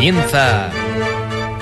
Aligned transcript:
Comienza 0.00 0.70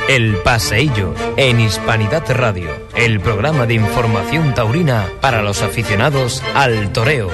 El 0.09 0.37
Paseillo 0.45 1.13
en 1.37 1.59
Hispanidad 1.59 2.23
Radio, 2.31 2.71
el 2.95 3.19
programa 3.19 3.67
de 3.67 3.75
información 3.75 4.55
taurina 4.55 5.09
para 5.21 5.43
los 5.43 5.61
aficionados 5.61 6.41
al 6.55 6.93
toreo. 6.93 7.29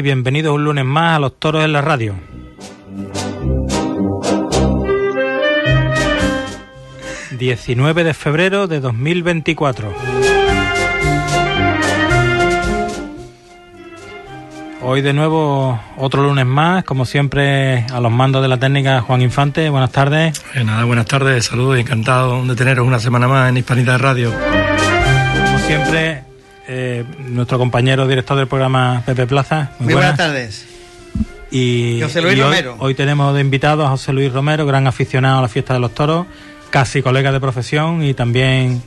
Y 0.00 0.02
bienvenidos 0.02 0.54
un 0.54 0.64
lunes 0.64 0.86
más 0.86 1.16
a 1.16 1.18
los 1.18 1.38
toros 1.38 1.62
en 1.62 1.72
la 1.74 1.82
radio. 1.82 2.14
...19 7.38 8.04
de 8.04 8.14
febrero 8.14 8.66
de 8.66 8.80
2024. 8.80 9.94
Hoy 14.82 15.02
de 15.02 15.12
nuevo 15.12 15.80
otro 15.96 16.22
lunes 16.22 16.44
más, 16.44 16.84
como 16.84 17.04
siempre 17.04 17.86
a 17.92 18.00
los 18.00 18.10
mandos 18.12 18.42
de 18.42 18.48
la 18.48 18.58
técnica 18.58 19.00
Juan 19.02 19.22
Infante. 19.22 19.70
Buenas 19.70 19.90
tardes. 19.90 20.42
Eh, 20.54 20.64
nada, 20.64 20.84
buenas 20.84 21.06
tardes, 21.06 21.46
saludos 21.46 21.78
y 21.78 21.80
encantado 21.80 22.44
de 22.44 22.56
teneros 22.56 22.86
una 22.86 22.98
semana 22.98 23.28
más 23.28 23.48
en 23.48 23.58
Hispanidad 23.58 23.98
Radio. 23.98 24.32
Como 24.32 25.58
siempre, 25.60 26.29
eh, 26.72 27.04
nuestro 27.18 27.58
compañero 27.58 28.06
director 28.06 28.36
del 28.36 28.46
programa 28.46 29.02
Pepe 29.04 29.26
Plaza. 29.26 29.72
Muy, 29.80 29.92
buenas. 29.92 30.16
tardes. 30.16 30.66
Y, 31.50 31.98
José 32.00 32.22
Luis 32.22 32.36
y 32.36 32.40
hoy, 32.40 32.44
Romero. 32.44 32.76
hoy 32.78 32.94
tenemos 32.94 33.34
de 33.34 33.40
invitado 33.40 33.84
a 33.84 33.88
José 33.88 34.12
Luis 34.12 34.32
Romero, 34.32 34.66
gran 34.66 34.86
aficionado 34.86 35.40
a 35.40 35.42
la 35.42 35.48
fiesta 35.48 35.74
de 35.74 35.80
los 35.80 35.92
toros, 35.92 36.28
casi 36.70 37.02
colega 37.02 37.32
de 37.32 37.40
profesión 37.40 38.04
y 38.04 38.14
también, 38.14 38.84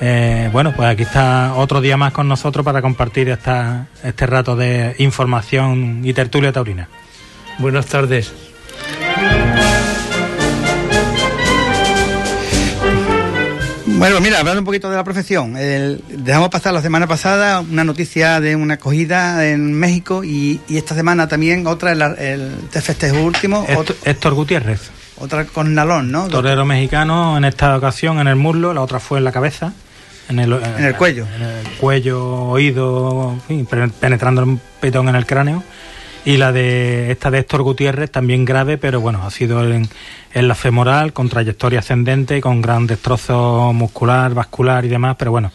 eh, 0.00 0.50
bueno, 0.52 0.72
pues 0.74 0.88
aquí 0.88 1.04
está 1.04 1.54
otro 1.54 1.80
día 1.80 1.96
más 1.96 2.12
con 2.12 2.26
nosotros 2.26 2.64
para 2.64 2.82
compartir 2.82 3.28
esta, 3.28 3.86
este 4.02 4.26
rato 4.26 4.56
de 4.56 4.96
información 4.98 6.00
y 6.02 6.12
tertulia 6.12 6.50
taurina. 6.50 6.88
Buenas 7.58 7.86
tardes. 7.86 8.32
Bueno, 14.00 14.18
mira, 14.22 14.38
hablando 14.38 14.60
un 14.60 14.64
poquito 14.64 14.88
de 14.88 14.96
la 14.96 15.04
profesión, 15.04 15.58
el- 15.58 16.02
dejamos 16.08 16.48
pasar 16.48 16.72
la 16.72 16.80
semana 16.80 17.06
pasada 17.06 17.60
una 17.60 17.84
noticia 17.84 18.40
de 18.40 18.56
una 18.56 18.74
acogida 18.74 19.46
en 19.46 19.74
México 19.74 20.24
y, 20.24 20.58
y 20.68 20.78
esta 20.78 20.94
semana 20.94 21.28
también 21.28 21.66
otra, 21.66 21.92
el, 21.92 22.00
el 22.00 22.50
festejo 22.70 23.20
último, 23.20 23.66
Héctor, 24.06 24.32
Gutiérrez, 24.32 24.90
otra 25.18 25.44
con 25.44 25.74
Nalón, 25.74 26.10
¿no? 26.10 26.28
torero 26.28 26.64
mexicano, 26.64 27.36
en 27.36 27.44
esta 27.44 27.76
ocasión 27.76 28.18
en 28.20 28.28
el 28.28 28.36
muslo, 28.36 28.72
la 28.72 28.80
otra 28.80 29.00
fue 29.00 29.18
en 29.18 29.24
la 29.24 29.32
cabeza. 29.32 29.74
En 30.30 30.38
el, 30.38 30.52
En 30.52 30.84
el 30.84 30.94
cuello. 30.94 31.26
En 31.36 31.42
el 31.42 31.66
cuello, 31.78 32.24
oído, 32.24 33.32
en 33.48 33.66
fin, 33.66 33.90
penetrando 34.00 34.44
un 34.44 34.60
petón 34.80 35.08
en 35.10 35.16
el 35.16 35.26
cráneo. 35.26 35.62
Y 36.24 36.36
la 36.36 36.52
de 36.52 37.10
esta 37.10 37.30
de 37.30 37.38
Héctor 37.38 37.62
Gutiérrez 37.62 38.10
también 38.10 38.44
grave, 38.44 38.76
pero 38.76 39.00
bueno, 39.00 39.24
ha 39.24 39.30
sido 39.30 39.64
en, 39.64 39.88
en 40.34 40.48
la 40.48 40.54
femoral, 40.54 41.12
con 41.12 41.28
trayectoria 41.28 41.78
ascendente, 41.78 42.40
con 42.40 42.60
gran 42.60 42.86
destrozo 42.86 43.72
muscular, 43.72 44.34
vascular 44.34 44.84
y 44.84 44.88
demás, 44.88 45.16
pero 45.18 45.30
bueno, 45.30 45.50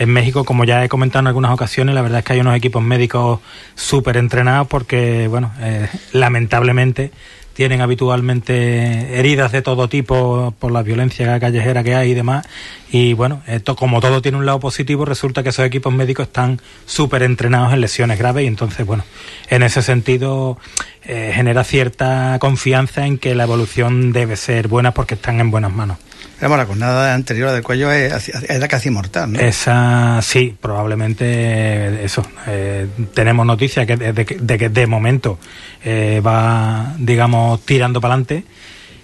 en 0.00 0.08
México, 0.08 0.44
como 0.44 0.64
ya 0.64 0.82
he 0.82 0.88
comentado 0.88 1.20
en 1.20 1.26
algunas 1.26 1.52
ocasiones, 1.52 1.94
la 1.94 2.00
verdad 2.00 2.20
es 2.20 2.24
que 2.24 2.32
hay 2.32 2.40
unos 2.40 2.56
equipos 2.56 2.82
médicos 2.82 3.40
súper 3.74 4.16
entrenados 4.16 4.66
porque, 4.66 5.28
bueno, 5.28 5.52
eh, 5.60 5.88
lamentablemente 6.12 7.12
tienen 7.60 7.82
habitualmente 7.82 9.18
heridas 9.18 9.52
de 9.52 9.60
todo 9.60 9.86
tipo 9.86 10.54
por 10.58 10.72
la 10.72 10.82
violencia 10.82 11.38
callejera 11.38 11.84
que 11.84 11.94
hay 11.94 12.12
y 12.12 12.14
demás. 12.14 12.46
Y 12.90 13.12
bueno, 13.12 13.42
esto, 13.46 13.76
como 13.76 14.00
todo 14.00 14.22
tiene 14.22 14.38
un 14.38 14.46
lado 14.46 14.58
positivo, 14.60 15.04
resulta 15.04 15.42
que 15.42 15.50
esos 15.50 15.66
equipos 15.66 15.92
médicos 15.92 16.28
están 16.28 16.58
súper 16.86 17.22
entrenados 17.22 17.74
en 17.74 17.82
lesiones 17.82 18.18
graves 18.18 18.44
y 18.44 18.46
entonces, 18.46 18.86
bueno, 18.86 19.04
en 19.50 19.62
ese 19.62 19.82
sentido 19.82 20.56
eh, 21.04 21.32
genera 21.34 21.62
cierta 21.62 22.38
confianza 22.40 23.04
en 23.04 23.18
que 23.18 23.34
la 23.34 23.42
evolución 23.42 24.12
debe 24.12 24.36
ser 24.36 24.66
buena 24.66 24.94
porque 24.94 25.16
están 25.16 25.38
en 25.38 25.50
buenas 25.50 25.70
manos. 25.70 25.98
Vamos, 26.40 26.56
la 26.58 26.66
cornada 26.66 27.14
anterior 27.14 27.50
del 27.52 27.62
cuello 27.62 27.92
es, 27.92 28.30
era 28.48 28.66
casi 28.66 28.88
mortal, 28.90 29.32
¿no? 29.32 29.40
Esa 29.40 30.20
sí, 30.22 30.56
probablemente 30.58 32.04
eso. 32.04 32.24
eh, 32.46 32.86
tenemos 33.14 33.44
noticias 33.46 33.86
que 33.86 33.96
de, 33.96 34.12
de 34.12 34.24
que- 34.24 34.36
de 34.38 34.58
que 34.58 34.68
de 34.68 34.86
momento 34.86 35.38
eh, 35.84 36.22
va, 36.24 36.94
digamos, 36.98 37.60
tirando 37.66 38.00
para 38.00 38.14
adelante 38.14 38.44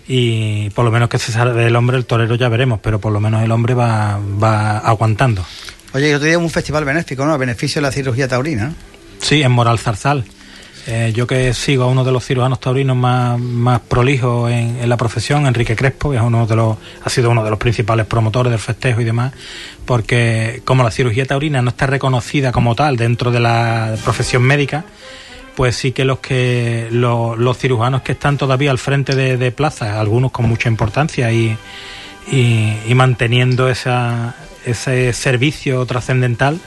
y 0.08 0.70
por 0.70 0.84
lo 0.84 0.90
menos 0.90 1.08
que 1.08 1.18
se 1.18 1.32
sale 1.32 1.52
del 1.52 1.74
hombre, 1.76 1.96
el 1.96 2.06
torero 2.06 2.36
ya 2.36 2.48
veremos, 2.48 2.80
pero 2.82 3.00
por 3.00 3.12
lo 3.12 3.20
menos 3.20 3.42
el 3.42 3.50
hombre 3.50 3.74
va, 3.74 4.18
va 4.42 4.78
aguantando. 4.78 5.44
Oye, 5.92 6.10
yo 6.10 6.20
te 6.20 6.26
digo 6.26 6.40
un 6.40 6.50
festival 6.50 6.84
benéfico, 6.84 7.24
¿no? 7.26 7.32
A 7.32 7.36
beneficio 7.36 7.80
de 7.80 7.86
la 7.88 7.92
cirugía 7.92 8.28
taurina. 8.28 8.72
Sí, 9.20 9.42
en 9.42 9.50
Moral 9.52 9.78
Zarzal. 9.78 10.24
Eh, 10.88 11.12
yo 11.12 11.26
que 11.26 11.52
sigo 11.52 11.82
a 11.82 11.86
uno 11.88 12.04
de 12.04 12.12
los 12.12 12.24
cirujanos 12.24 12.60
taurinos 12.60 12.96
más, 12.96 13.40
más 13.40 13.80
prolijos 13.80 14.50
en, 14.52 14.78
en 14.80 14.88
la 14.88 14.96
profesión, 14.96 15.46
Enrique 15.46 15.74
Crespo, 15.74 16.10
que 16.10 16.16
es 16.16 16.22
uno 16.22 16.46
de 16.46 16.54
los, 16.54 16.76
ha 17.02 17.10
sido 17.10 17.30
uno 17.30 17.42
de 17.42 17.50
los 17.50 17.58
principales 17.58 18.06
promotores 18.06 18.52
del 18.52 18.60
festejo 18.60 19.00
y 19.00 19.04
demás, 19.04 19.32
porque 19.84 20.62
como 20.64 20.84
la 20.84 20.92
cirugía 20.92 21.26
taurina 21.26 21.60
no 21.60 21.70
está 21.70 21.86
reconocida 21.86 22.52
como 22.52 22.76
tal 22.76 22.96
dentro 22.96 23.32
de 23.32 23.40
la 23.40 23.96
profesión 24.04 24.42
médica, 24.42 24.84
pues 25.56 25.74
sí 25.74 25.90
que 25.90 26.04
los 26.04 26.20
que 26.20 26.86
los, 26.92 27.36
los 27.36 27.58
cirujanos 27.58 28.02
que 28.02 28.12
están 28.12 28.36
todavía 28.36 28.70
al 28.70 28.78
frente 28.78 29.16
de, 29.16 29.38
de 29.38 29.50
plaza, 29.50 29.98
algunos 29.98 30.30
con 30.30 30.48
mucha 30.48 30.68
importancia 30.68 31.32
y, 31.32 31.56
y, 32.30 32.76
y 32.86 32.94
manteniendo 32.94 33.68
esa, 33.68 34.36
ese 34.64 35.12
servicio 35.12 35.84
trascendental, 35.84 36.60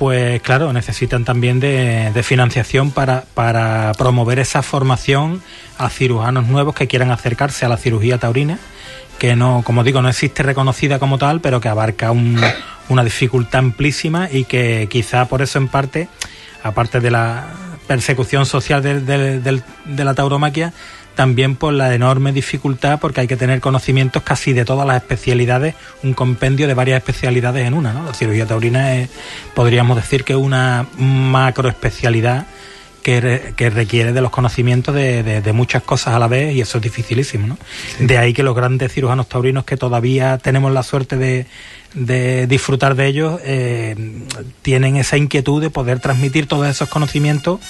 pues 0.00 0.40
claro, 0.40 0.72
necesitan 0.72 1.26
también 1.26 1.60
de, 1.60 2.10
de 2.14 2.22
financiación 2.22 2.90
para, 2.90 3.24
para 3.34 3.92
promover 3.98 4.38
esa 4.38 4.62
formación 4.62 5.42
a 5.76 5.90
cirujanos 5.90 6.46
nuevos 6.46 6.74
que 6.74 6.86
quieran 6.88 7.10
acercarse 7.10 7.66
a 7.66 7.68
la 7.68 7.76
cirugía 7.76 8.16
taurina, 8.16 8.58
que 9.18 9.36
no, 9.36 9.60
como 9.62 9.84
digo, 9.84 10.00
no 10.00 10.08
existe 10.08 10.42
reconocida 10.42 10.98
como 10.98 11.18
tal, 11.18 11.42
pero 11.42 11.60
que 11.60 11.68
abarca 11.68 12.12
un- 12.12 12.40
una 12.88 13.04
dificultad 13.04 13.58
amplísima 13.58 14.30
y 14.32 14.44
que 14.44 14.88
quizá 14.90 15.26
por 15.26 15.42
eso 15.42 15.58
en 15.58 15.68
parte, 15.68 16.08
aparte 16.62 17.00
de 17.00 17.10
la 17.10 17.48
persecución 17.86 18.46
social 18.46 18.82
de 18.82 20.04
la 20.04 20.14
tauromaquia, 20.14 20.72
también 21.14 21.56
por 21.56 21.72
la 21.74 21.94
enorme 21.94 22.32
dificultad, 22.32 22.98
porque 23.00 23.20
hay 23.22 23.26
que 23.26 23.36
tener 23.36 23.60
conocimientos 23.60 24.22
casi 24.22 24.52
de 24.52 24.64
todas 24.64 24.86
las 24.86 24.96
especialidades, 24.96 25.74
un 26.02 26.14
compendio 26.14 26.66
de 26.66 26.74
varias 26.74 26.98
especialidades 26.98 27.66
en 27.66 27.74
una. 27.74 27.92
¿no? 27.92 28.04
La 28.04 28.14
cirugía 28.14 28.46
taurina 28.46 28.96
es, 28.96 29.10
podríamos 29.54 29.96
decir 29.96 30.24
que 30.24 30.32
es 30.32 30.38
una 30.38 30.86
macroespecialidad 31.50 32.46
que, 33.02 33.20
re- 33.20 33.54
que 33.56 33.70
requiere 33.70 34.12
de 34.12 34.20
los 34.20 34.30
conocimientos 34.30 34.94
de, 34.94 35.22
de- 35.22 35.40
de 35.40 35.52
muchas 35.52 35.82
cosas 35.82 36.14
a 36.14 36.18
la 36.18 36.28
vez 36.28 36.54
y 36.54 36.60
eso 36.60 36.78
es 36.78 36.82
dificilísimo. 36.82 37.46
¿no? 37.46 37.58
De 37.98 38.18
ahí 38.18 38.32
que 38.32 38.42
los 38.42 38.54
grandes 38.54 38.92
cirujanos 38.92 39.28
taurinos 39.28 39.64
que 39.64 39.76
todavía 39.76 40.38
tenemos 40.38 40.72
la 40.72 40.82
suerte 40.82 41.16
de, 41.16 41.46
de 41.94 42.46
disfrutar 42.46 42.94
de 42.94 43.06
ellos 43.06 43.40
eh, 43.44 43.96
tienen 44.62 44.96
esa 44.96 45.16
inquietud 45.16 45.60
de 45.62 45.70
poder 45.70 45.98
transmitir 46.00 46.46
todos 46.46 46.66
esos 46.68 46.88
conocimientos 46.88 47.60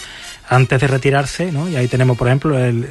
antes 0.49 0.81
de 0.81 0.89
retirarse, 0.89 1.53
¿no? 1.53 1.69
Y 1.69 1.77
ahí 1.77 1.87
tenemos, 1.87 2.19
por 2.19 2.27
ejemplo, 2.27 2.59
el, 2.59 2.89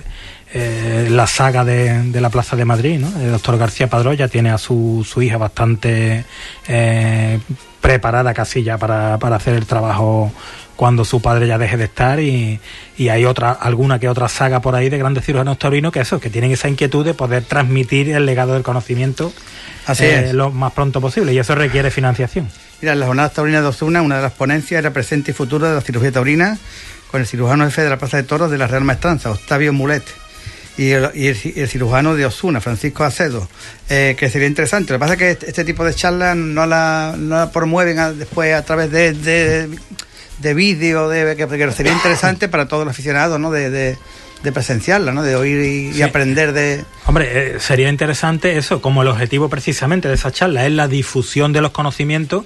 eh, 0.54 1.08
la 1.10 1.28
saga 1.28 1.64
de, 1.64 2.04
de 2.12 2.22
la 2.22 2.30
Plaza 2.30 2.56
de 2.56 2.66
Madrid, 2.66 3.00
¿no? 3.00 3.08
El 3.22 3.32
doctor 3.32 3.58
García 3.58 3.88
Padró 3.88 4.14
ya 4.14 4.28
tiene 4.28 4.50
a 4.50 4.58
su, 4.58 5.06
su 5.08 5.22
hija 5.22 5.38
bastante 5.38 6.26
eh, 6.68 7.40
preparada 7.82 8.34
casi 8.34 8.64
ya 8.64 8.78
para, 8.78 9.18
para 9.20 9.36
hacer 9.36 9.54
el 9.54 9.66
trabajo 9.66 10.32
cuando 10.76 11.04
su 11.04 11.22
padre 11.22 11.46
ya 11.46 11.58
deje 11.58 11.76
de 11.76 11.84
estar 11.84 12.22
y, 12.22 12.60
y 12.98 13.10
hay 13.10 13.26
otra 13.26 13.52
alguna 13.52 14.00
que 14.00 14.08
otra 14.08 14.30
saga 14.30 14.62
por 14.62 14.76
ahí 14.76 14.90
de 14.90 14.98
grandes 14.98 15.26
cirujanos 15.26 15.60
taurinos 15.60 15.92
que 15.92 16.00
eso 16.00 16.22
que 16.22 16.30
tienen 16.30 16.52
esa 16.52 16.70
inquietud 16.70 17.04
de 17.04 17.14
poder 17.14 17.44
transmitir 17.44 18.10
el 18.12 18.26
legado 18.26 18.54
del 18.54 18.64
conocimiento 18.64 19.34
Así 19.86 20.06
eh, 20.06 20.28
es. 20.30 20.34
lo 20.34 20.52
más 20.52 20.72
pronto 20.72 21.02
posible 21.02 21.34
y 21.34 21.38
eso 21.38 21.54
requiere 21.54 21.92
financiación 21.92 22.48
Mira, 22.82 22.94
en 22.94 23.00
las 23.02 23.08
jornadas 23.08 23.34
taurinas 23.34 23.62
de 23.62 23.68
Osuna, 23.68 24.02
una 24.02 24.16
de 24.18 24.22
las 24.22 24.32
ponencias 24.32 24.80
era 24.80 24.94
presente 24.94 25.32
y 25.32 25.34
futuro 25.34 25.68
de 25.68 25.76
la 25.76 25.82
cirugía 25.82 26.14
taurina 26.14 26.58
con 27.12 27.20
el 27.20 27.28
cirujano 27.28 27.66
jefe 27.66 27.82
de 27.82 27.90
la 27.90 27.98
Plaza 27.98 28.16
de 28.16 28.24
Toros 28.24 28.50
de 28.50 28.58
la 28.58 28.68
Real 28.68 28.86
Maestranza, 28.86 29.32
Octavio 29.32 29.74
Mulet. 29.74 30.04
Y 30.80 30.92
el, 30.92 31.10
y 31.14 31.28
el 31.28 31.36
ci- 31.36 31.54
el 31.58 31.68
cirujano 31.68 32.16
de 32.16 32.26
Osuna, 32.26 32.62
Francisco 32.62 33.04
Acedo, 33.04 33.50
eh, 33.90 34.16
que 34.18 34.30
sería 34.30 34.48
interesante. 34.48 34.94
Lo 34.94 34.98
que 34.98 35.02
pasa 35.02 35.14
es 35.14 35.20
que 35.20 35.32
este, 35.32 35.48
este 35.50 35.66
tipo 35.66 35.84
de 35.84 35.94
charlas 35.94 36.38
no 36.38 36.66
la, 36.66 37.16
no 37.18 37.36
la 37.36 37.52
promueven 37.52 38.00
a- 38.00 38.14
después 38.14 38.54
a 38.54 38.64
través 38.64 38.90
de, 38.90 39.12
de, 39.12 39.68
de 40.38 40.54
vídeo, 40.54 41.10
de, 41.10 41.36
que, 41.36 41.48
que 41.48 41.72
sería 41.74 41.92
interesante 41.92 42.48
para 42.48 42.68
todos 42.70 42.86
los 42.86 42.92
aficionados, 42.94 43.40
¿no? 43.42 43.52
De, 43.52 43.70
de, 43.70 43.98
de 44.42 44.52
presenciarla, 44.54 45.12
¿no? 45.12 45.22
De 45.22 45.36
oír 45.36 45.92
y, 45.94 46.02
aprender 46.02 46.54
de... 46.54 46.86
Hombre, 47.08 47.56
eh, 47.56 47.60
sería 47.60 47.90
interesante 47.90 48.58
eso, 48.58 48.82
como 48.82 49.02
el 49.02 49.10
objetivo 49.10 49.50
precisamente 49.50 50.08
de 50.08 50.14
esa 50.14 50.32
charla 50.32 50.66
es 50.66 50.72
la 50.72 50.88
difusión 50.88 51.52
de 51.52 51.60
los 51.60 51.72
conocimientos, 51.72 52.46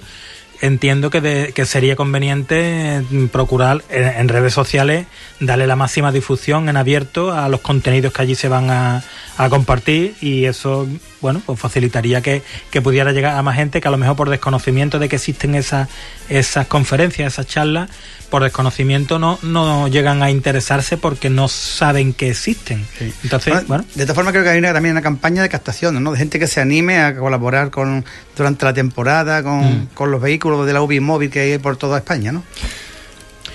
entiendo 0.60 1.10
que, 1.10 1.52
que 1.54 1.66
sería 1.66 1.96
conveniente 1.96 3.02
mm, 3.10 3.26
procurar 3.26 3.82
en, 3.88 4.28
redes 4.28 4.52
sociales 4.52 5.06
darle 5.40 5.66
la 5.66 5.76
máxima 5.76 6.12
difusión 6.12 6.68
en 6.68 6.76
abierto 6.76 7.32
a 7.32 7.48
los 7.48 7.60
contenidos 7.60 8.12
que 8.12 8.22
allí 8.22 8.34
se 8.34 8.48
van 8.48 8.70
a, 8.70 9.02
compartir 9.50 10.14
y 10.20 10.44
eso, 10.44 10.86
bueno, 11.20 11.42
pues 11.44 11.58
facilitaría 11.58 12.20
que, 12.20 12.42
que, 12.70 12.80
pudiera 12.80 13.10
llegar 13.10 13.36
a 13.36 13.42
más 13.42 13.56
gente 13.56 13.80
que 13.80 13.88
a 13.88 13.90
lo 13.90 13.96
mejor 13.96 14.14
por 14.14 14.30
desconocimiento 14.30 15.00
de 15.00 15.08
que 15.08 15.16
existen 15.16 15.56
esas, 15.56 15.88
esas 16.28 16.68
conferencias, 16.68 17.32
esas 17.32 17.46
charlas, 17.48 17.90
por 18.34 18.42
desconocimiento 18.42 19.20
no, 19.20 19.38
no 19.42 19.86
llegan 19.86 20.22
a 20.22 20.28
interesarse 20.28 20.96
porque 20.96 21.30
no 21.30 21.46
saben 21.46 22.12
que 22.12 22.30
existen. 22.30 22.84
Entonces, 23.22 23.66
bueno, 23.68 23.84
De 23.94 24.02
esta 24.02 24.12
forma 24.12 24.32
creo 24.32 24.42
que 24.42 24.50
hay 24.50 24.58
una, 24.58 24.72
también 24.72 24.92
una 24.92 25.02
campaña 25.02 25.40
de 25.40 25.48
captación, 25.48 26.02
¿no? 26.02 26.10
De 26.12 26.18
gente 26.18 26.40
que 26.40 26.48
se 26.48 26.60
anime 26.60 26.98
a 26.98 27.16
colaborar 27.16 27.70
con 27.70 28.04
durante 28.36 28.64
la 28.64 28.74
temporada 28.74 29.42
con, 29.42 29.88
mm. 29.94 30.10
los 30.10 30.20
vehículos 30.20 30.66
de 30.66 30.72
la 30.72 30.82
UBI 30.82 31.00
móvil 31.00 31.30
que 31.30 31.40
hay 31.40 31.58
por 31.58 31.76
toda 31.76 31.98
España, 31.98 32.32
¿no? 32.32 32.42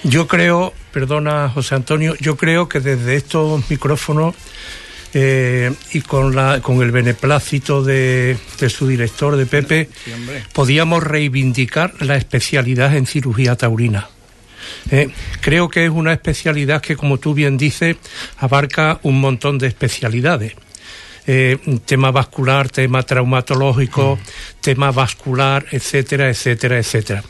Yo 0.03 0.27
creo, 0.27 0.73
perdona 0.93 1.49
José 1.49 1.75
Antonio, 1.75 2.15
yo 2.19 2.37
creo 2.37 2.69
que 2.69 2.79
desde 2.79 3.15
estos 3.15 3.69
micrófonos 3.69 4.33
eh, 5.13 5.73
y 5.91 6.01
con, 6.01 6.35
la, 6.35 6.61
con 6.61 6.81
el 6.81 6.91
beneplácito 6.91 7.83
de, 7.83 8.37
su 8.69 8.87
director, 8.87 9.35
de 9.35 9.45
Pepe, 9.45 9.89
podíamos 10.53 11.03
reivindicar 11.03 11.93
la 11.99 12.15
especialidad 12.15 12.95
en 12.95 13.07
cirugía 13.07 13.55
taurina. 13.55 14.09
Eh, 14.91 15.09
creo 15.41 15.69
que 15.69 15.85
es 15.85 15.91
una 15.91 16.13
especialidad 16.13 16.81
que, 16.81 16.95
como 16.95 17.17
tú 17.17 17.33
bien 17.33 17.57
dices, 17.57 17.97
abarca 18.37 18.99
un 19.03 19.19
montón 19.19 19.57
de 19.57 19.67
especialidades. 19.67 20.53
Eh, 21.31 21.59
tema 21.85 22.09
vascular, 22.09 22.69
tema 22.69 23.03
traumatológico, 23.03 24.15
mm. 24.15 24.61
tema 24.61 24.89
vascular, 24.89 25.63
etcétera, 25.69 26.27
etcétera, 26.27 26.79
etcétera. 26.79 27.23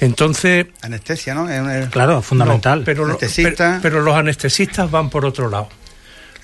Entonces... 0.00 0.68
Anestesia, 0.80 1.34
¿no? 1.34 1.46
Claro, 1.90 2.22
fundamental. 2.22 2.80
pero, 2.82 3.18
pero 3.82 4.00
los 4.00 4.16
anestesistas 4.16 4.90
van 4.90 5.10
por 5.10 5.26
otro 5.26 5.50
lado. 5.50 5.68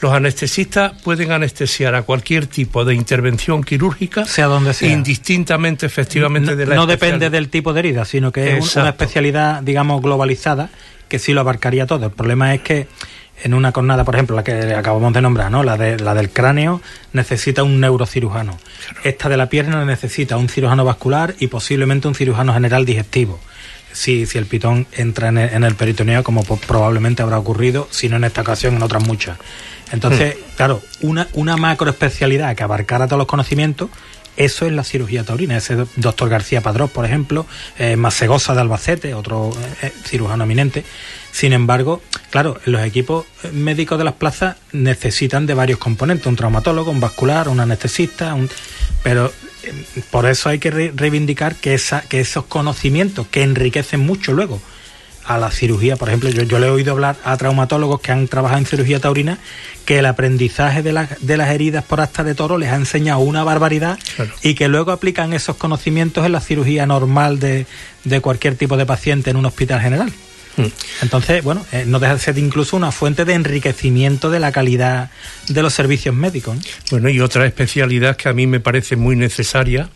Los 0.03 0.13
anestesistas 0.13 1.01
pueden 1.01 1.33
anestesiar 1.33 1.95
a 1.95 2.03
cualquier 2.03 2.47
tipo 2.47 2.85
de 2.85 2.95
intervención 2.95 3.65
quirúrgica, 3.65 4.27
sea 4.27 4.45
donde 4.45 4.75
sea, 4.75 4.93
indistintamente, 4.93 5.87
efectivamente, 5.87 6.57
de 6.57 6.67
la 6.67 6.75
No 6.75 6.87
depende 6.87 7.31
del 7.31 7.49
tipo 7.49 7.73
de 7.73 7.81
herida, 7.81 8.05
sino 8.05 8.33
que 8.33 8.59
es 8.59 8.77
una 8.77 8.91
especialidad, 8.91 9.63
digamos, 9.63 10.03
globalizada 10.03 10.69
que 11.09 11.19
sí 11.19 11.33
lo 11.33 11.41
abarcaría 11.41 11.87
todo. 11.87 12.05
El 12.05 12.13
problema 12.13 12.55
es 12.55 12.61
que 12.61 12.87
en 13.43 13.55
una 13.55 13.73
cornada, 13.73 14.05
por 14.05 14.15
ejemplo, 14.15 14.37
la 14.37 14.45
que 14.45 14.75
acabamos 14.75 15.13
de 15.13 15.21
nombrar, 15.21 15.51
¿no? 15.51 15.63
La, 15.63 15.77
de, 15.77 15.99
la 15.99 16.15
del 16.15 16.31
cráneo 16.31 16.81
necesita 17.13 17.63
un 17.63 17.81
neurocirujano. 17.81 18.59
Esta 19.05 19.29
de 19.29 19.37
la 19.37 19.49
pierna 19.49 19.85
necesita 19.85 20.37
un 20.37 20.49
cirujano 20.49 20.85
vascular 20.85 21.35
y 21.39 21.49
posiblemente 21.49 22.09
un 22.09 22.15
cirujano 22.15 22.53
general 22.55 22.85
digestivo. 22.85 23.39
Si, 23.93 24.27
si 24.27 24.39
el 24.39 24.47
pitón 24.47 24.87
entra 24.93 25.29
en 25.29 25.39
el, 25.39 25.53
en 25.53 25.65
el 25.65 25.75
peritoneo, 25.75 26.23
como 26.23 26.45
probablemente 26.45 27.23
habrá 27.23 27.39
ocurrido, 27.39 27.89
si 27.91 28.09
no 28.09 28.17
en 28.17 28.25
esta 28.25 28.43
ocasión, 28.43 28.77
en 28.77 28.83
otras 28.83 29.07
muchas. 29.07 29.39
Entonces, 29.93 30.37
hmm. 30.37 30.57
claro, 30.57 30.83
una, 31.01 31.29
una 31.33 31.57
macroespecialidad 31.57 32.55
que 32.55 32.63
abarcara 32.63 33.07
todos 33.07 33.19
los 33.19 33.27
conocimientos, 33.27 33.89
eso 34.37 34.67
es 34.67 34.73
la 34.73 34.85
cirugía 34.85 35.25
taurina. 35.25 35.57
Ese 35.57 35.77
doctor 35.97 36.29
García 36.29 36.61
Padrós, 36.61 36.91
por 36.91 37.05
ejemplo, 37.05 37.47
eh, 37.79 37.97
Masegosa 37.97 38.55
de 38.55 38.61
Albacete, 38.61 39.15
otro 39.15 39.51
eh, 39.51 39.87
eh, 39.87 39.93
cirujano 40.05 40.45
eminente. 40.45 40.85
Sin 41.33 41.53
embargo, 41.53 42.03
claro, 42.31 42.61
los 42.65 42.83
equipos 42.83 43.27
eh, 43.43 43.51
médicos 43.53 43.99
de 43.99 44.05
las 44.05 44.15
plazas 44.15 44.57
necesitan 44.73 45.47
de 45.47 45.55
varios 45.55 45.79
componentes, 45.79 46.27
un 46.27 46.37
traumatólogo, 46.37 46.91
un 46.91 47.01
vascular, 47.01 47.49
un 47.49 47.61
anestesista, 47.61 48.35
un... 48.35 48.49
pero 49.03 49.33
por 50.11 50.27
eso 50.27 50.49
hay 50.49 50.59
que 50.59 50.71
reivindicar 50.71 51.57
que, 51.57 51.75
esa, 51.75 52.03
que 52.03 52.21
esos 52.21 52.45
conocimientos 52.45 53.27
que 53.27 53.43
enriquecen 53.43 54.01
mucho 54.01 54.33
luego 54.33 54.61
a 55.29 55.37
la 55.37 55.51
cirugía. 55.51 55.97
Por 55.97 56.09
ejemplo, 56.09 56.31
yo, 56.31 56.43
yo 56.43 56.59
le 56.59 56.67
he 56.67 56.71
oído 56.71 56.93
hablar 56.93 57.17
a 57.23 57.37
traumatólogos 57.37 58.01
que 58.01 58.13
han 58.13 58.29
trabajado 58.29 58.61
en 58.61 58.67
cirugía 58.67 58.99
taurina 58.99 59.39
que 59.85 59.99
el 59.99 60.07
aprendizaje 60.07 60.83
de, 60.83 61.07
de 61.21 61.37
las 61.37 61.51
heridas 61.51 61.85
por 61.85 62.01
asta 62.01 62.25
de 62.25 62.35
toro 62.35 62.57
les 62.57 62.71
ha 62.71 62.77
enseñado 62.77 63.21
una 63.21 63.45
barbaridad 63.45 63.99
y 64.43 64.55
que 64.55 64.69
luego 64.69 64.91
aplican 64.91 65.35
esos 65.35 65.57
conocimientos 65.57 66.25
en 66.25 66.33
la 66.33 66.41
cirugía 66.41 66.87
normal 66.87 67.39
de, 67.39 67.67
de 68.05 68.21
cualquier 68.21 68.57
tipo 68.57 68.77
de 68.79 68.87
paciente 68.87 69.31
en 69.31 69.37
un 69.37 69.45
hospital 69.45 69.81
general. 69.81 70.13
Mm. 70.57 70.67
Entonces, 71.03 71.45
bueno, 71.45 71.65
eh, 71.73 71.85
no 71.87 72.01
deja 72.01 72.15
de 72.15 72.21
ser 72.21 72.39
incluso 72.39 72.77
una 72.77 72.91
fuente 72.91 73.25
de 73.25 73.35
enriquecimiento 73.35 74.31
de 74.31 74.41
la 74.41 74.51
calidad 74.51 75.11
de 75.47 75.63
los 75.63 75.75
servicios 75.75 76.15
médicos. 76.15 76.59
Bueno, 76.91 77.11
y 77.11 77.21
otra 77.21 77.47
especialidad 77.47 78.17
que 78.17 78.29
a 78.29 78.33
mí 78.33 78.47
me 78.47 78.61
parece 78.61 78.97
muy 78.97 79.15
necesaria 79.15 79.91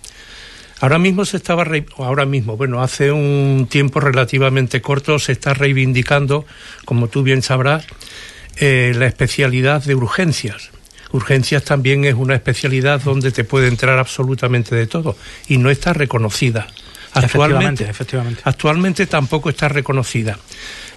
Ahora 0.82 0.99
mismo 0.99 1.25
se 1.25 1.37
estaba, 1.37 1.64
ahora 1.99 2.26
mismo, 2.26 2.56
bueno, 2.56 2.82
hace 2.82 3.12
un 3.12 3.69
tiempo 3.70 4.00
relativamente 4.00 4.82
corto 4.82 5.20
se 5.20 5.31
está 5.31 5.55
reivindicando, 5.55 6.44
como 6.84 7.06
tú 7.06 7.23
bien 7.23 7.40
sabrás, 7.40 7.87
eh, 8.56 8.93
la 8.96 9.06
especialidad 9.06 9.84
de 9.84 9.94
urgencias. 9.94 10.70
Urgencias 11.12 11.62
también 11.62 12.05
es 12.05 12.14
una 12.14 12.34
especialidad 12.34 13.00
donde 13.00 13.31
te 13.31 13.44
puede 13.44 13.69
entrar 13.69 14.00
absolutamente 14.00 14.75
de 14.75 14.88
todo 14.88 15.17
y 15.46 15.58
no 15.58 15.70
está 15.70 15.93
reconocida. 15.93 16.67
Actualmente, 17.12 17.88
efectivamente, 17.88 18.43
actualmente 18.44 19.06
tampoco 19.06 19.50
está 19.50 19.69
reconocida. 19.69 20.37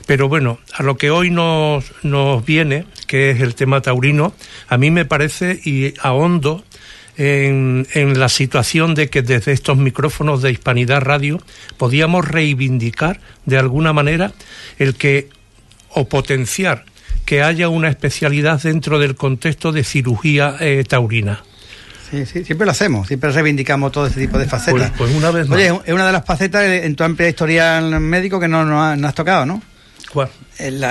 Pero 0.08 0.28
bueno, 0.28 0.58
a 0.74 0.82
lo 0.82 0.98
que 0.98 1.12
hoy 1.12 1.30
nos, 1.30 1.86
nos 2.02 2.44
viene, 2.44 2.86
que 3.06 3.30
es 3.30 3.40
el 3.40 3.54
tema 3.54 3.82
taurino, 3.82 4.34
a 4.68 4.80
mí 4.80 4.90
me 4.90 5.06
parece 5.06 5.60
y 5.64 5.94
ahondo 6.00 6.64
en, 7.18 8.20
la 8.20 8.30
situación 8.30 8.96
de 8.96 9.10
que 9.10 9.22
desde 9.22 9.52
estos 9.52 9.78
micrófonos 9.78 10.42
de 10.42 10.52
Hispanidad 10.52 11.02
Radio 11.02 11.42
podíamos 11.78 12.28
reivindicar 12.28 13.20
de 13.46 13.58
alguna 13.58 13.94
manera 13.94 14.34
el 14.80 14.96
que 14.96 15.30
o 15.90 16.08
potenciar 16.08 16.86
que 17.26 17.42
haya 17.42 17.70
una 17.70 17.90
especialidad 17.90 18.62
dentro 18.62 19.00
del 19.00 19.16
contexto 19.16 19.72
de 19.72 19.84
cirugía 19.84 20.56
eh, 20.60 20.84
taurina. 20.88 21.44
Sí, 22.10 22.26
sí, 22.26 22.44
siempre 22.44 22.66
lo 22.66 22.72
hacemos, 22.72 23.08
siempre 23.08 23.32
reivindicamos 23.32 23.92
todo 23.92 24.06
ese 24.06 24.20
tipo 24.20 24.38
de 24.38 24.46
facetas. 24.46 24.92
Pues, 24.92 25.10
pues 25.12 25.16
una 25.16 25.32
vez 25.32 25.50
Oye, 25.50 25.74
es 25.86 25.94
una 25.94 26.06
de 26.06 26.12
las 26.12 26.24
facetas 26.24 26.64
en 26.64 26.96
tu 26.96 27.04
amplia 27.04 27.28
historial 27.30 28.00
médico 28.00 28.40
que 28.40 28.48
no, 28.48 28.64
no 28.64 29.08
has 29.08 29.16
tocado, 29.16 29.46
¿no? 29.46 29.62
El, 30.58 30.84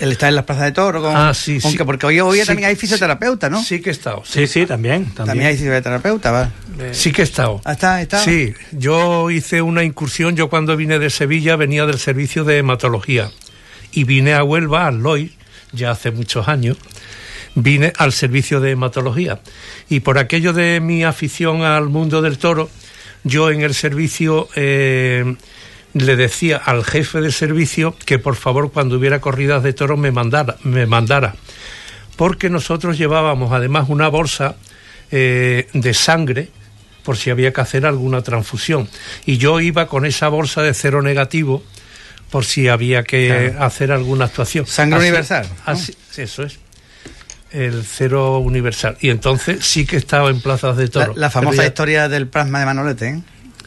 estar 0.00 0.28
en 0.28 0.34
las 0.34 0.44
plazas 0.44 0.64
de 0.64 0.72
toro. 0.72 1.06
ah, 1.06 1.34
sí, 1.34 1.60
sí. 1.60 1.76
Porque 1.84 2.06
hoy, 2.06 2.20
hoy 2.20 2.40
también 2.44 2.68
hay 2.68 2.76
fisioterapeuta, 2.76 3.50
¿no? 3.50 3.62
Sí 3.62 3.80
que 3.80 3.90
he 3.90 3.92
estado. 3.92 4.22
Sí, 4.24 4.46
sí, 4.46 4.66
también, 4.66 5.12
también. 5.14 5.46
hay 5.46 5.56
fisioterapeuta, 5.56 6.30
¿va? 6.30 6.50
Sí 6.92 7.12
que 7.12 7.22
he 7.22 7.24
estado. 7.24 7.60
Ah, 7.64 7.72
¿Está, 7.72 8.00
está? 8.00 8.18
Sí, 8.18 8.54
yo 8.72 9.30
hice 9.30 9.62
una 9.62 9.84
incursión, 9.84 10.36
yo 10.36 10.48
cuando 10.48 10.76
vine 10.76 10.98
de 10.98 11.10
Sevilla 11.10 11.56
venía 11.56 11.84
del 11.86 11.98
servicio 11.98 12.44
de 12.44 12.58
hematología 12.58 13.30
y 13.92 14.04
vine 14.04 14.34
a 14.34 14.42
Huelva, 14.42 14.86
al 14.86 15.02
LOI, 15.02 15.36
ya 15.72 15.90
hace 15.90 16.10
muchos 16.10 16.48
años, 16.48 16.78
vine 17.54 17.92
al 17.98 18.12
servicio 18.12 18.60
de 18.60 18.72
hematología. 18.72 19.40
Y 19.88 20.00
por 20.00 20.18
aquello 20.18 20.52
de 20.52 20.80
mi 20.80 21.04
afición 21.04 21.62
al 21.62 21.88
mundo 21.90 22.22
del 22.22 22.38
toro, 22.38 22.70
yo 23.24 23.50
en 23.50 23.60
el 23.60 23.74
servicio... 23.74 24.48
Eh, 24.56 25.36
le 25.94 26.16
decía 26.16 26.56
al 26.56 26.84
jefe 26.84 27.20
de 27.20 27.32
servicio 27.32 27.94
que 28.04 28.18
por 28.18 28.36
favor 28.36 28.72
cuando 28.72 28.96
hubiera 28.96 29.20
corridas 29.20 29.62
de 29.62 29.72
toros 29.72 29.98
me 29.98 30.10
mandara, 30.10 30.56
me 30.62 30.86
mandara. 30.86 31.34
Porque 32.16 32.50
nosotros 32.50 32.98
llevábamos 32.98 33.52
además 33.52 33.88
una 33.88 34.08
bolsa 34.08 34.56
eh, 35.10 35.68
de 35.72 35.94
sangre 35.94 36.48
por 37.02 37.16
si 37.16 37.30
había 37.30 37.52
que 37.52 37.60
hacer 37.60 37.84
alguna 37.86 38.22
transfusión. 38.22 38.88
Y 39.26 39.38
yo 39.38 39.60
iba 39.60 39.86
con 39.88 40.06
esa 40.06 40.28
bolsa 40.28 40.62
de 40.62 40.72
cero 40.74 41.02
negativo 41.02 41.62
por 42.30 42.44
si 42.44 42.68
había 42.68 43.02
que 43.02 43.54
hacer 43.58 43.92
alguna 43.92 44.26
actuación. 44.26 44.66
Sangre 44.66 45.00
universal. 45.00 45.46
eso 46.16 46.42
es. 46.44 46.58
El 47.50 47.84
cero 47.84 48.38
universal. 48.38 48.96
Y 49.00 49.10
entonces 49.10 49.64
sí 49.66 49.84
que 49.84 49.98
estaba 49.98 50.30
en 50.30 50.40
plazas 50.40 50.78
de 50.78 50.88
toros. 50.88 51.16
La, 51.18 51.28
famosa 51.28 51.66
historia 51.66 52.08
del 52.08 52.26
plasma 52.28 52.60
de 52.60 52.64
Manolete, 52.64 53.08
¿eh? 53.08 53.22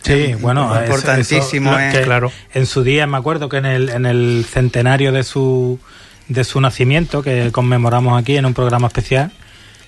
Sí, 0.05 0.35
bueno, 0.35 0.71
importantísimo. 0.79 1.77
¿eh? 1.77 2.01
claro. 2.03 2.31
En 2.53 2.65
su 2.65 2.83
día 2.83 3.07
me 3.07 3.17
acuerdo 3.17 3.49
que 3.49 3.57
en 3.57 3.65
el, 3.65 3.89
en 3.89 4.05
el 4.05 4.45
centenario 4.49 5.11
de 5.11 5.23
su, 5.23 5.79
de 6.27 6.43
su 6.43 6.61
nacimiento, 6.61 7.23
que 7.23 7.51
conmemoramos 7.51 8.19
aquí 8.21 8.37
en 8.37 8.45
un 8.45 8.53
programa 8.53 8.87
especial, 8.87 9.31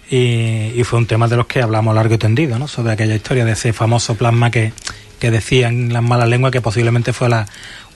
y, 0.09 0.81
fue 0.85 0.99
un 0.99 1.05
tema 1.05 1.27
de 1.27 1.35
los 1.35 1.47
que 1.47 1.61
hablamos 1.61 1.93
largo 1.93 2.15
y 2.15 2.17
tendido, 2.17 2.57
¿no? 2.57 2.67
Sobre 2.67 2.93
aquella 2.93 3.13
historia 3.13 3.43
de 3.43 3.51
ese 3.51 3.73
famoso 3.73 4.15
plasma 4.15 4.51
que, 4.51 4.71
que 5.19 5.31
decían 5.31 5.91
las 5.91 6.01
malas 6.01 6.29
lenguas 6.29 6.51
que 6.51 6.61
posiblemente 6.61 7.11
fue 7.11 7.27
la, 7.27 7.45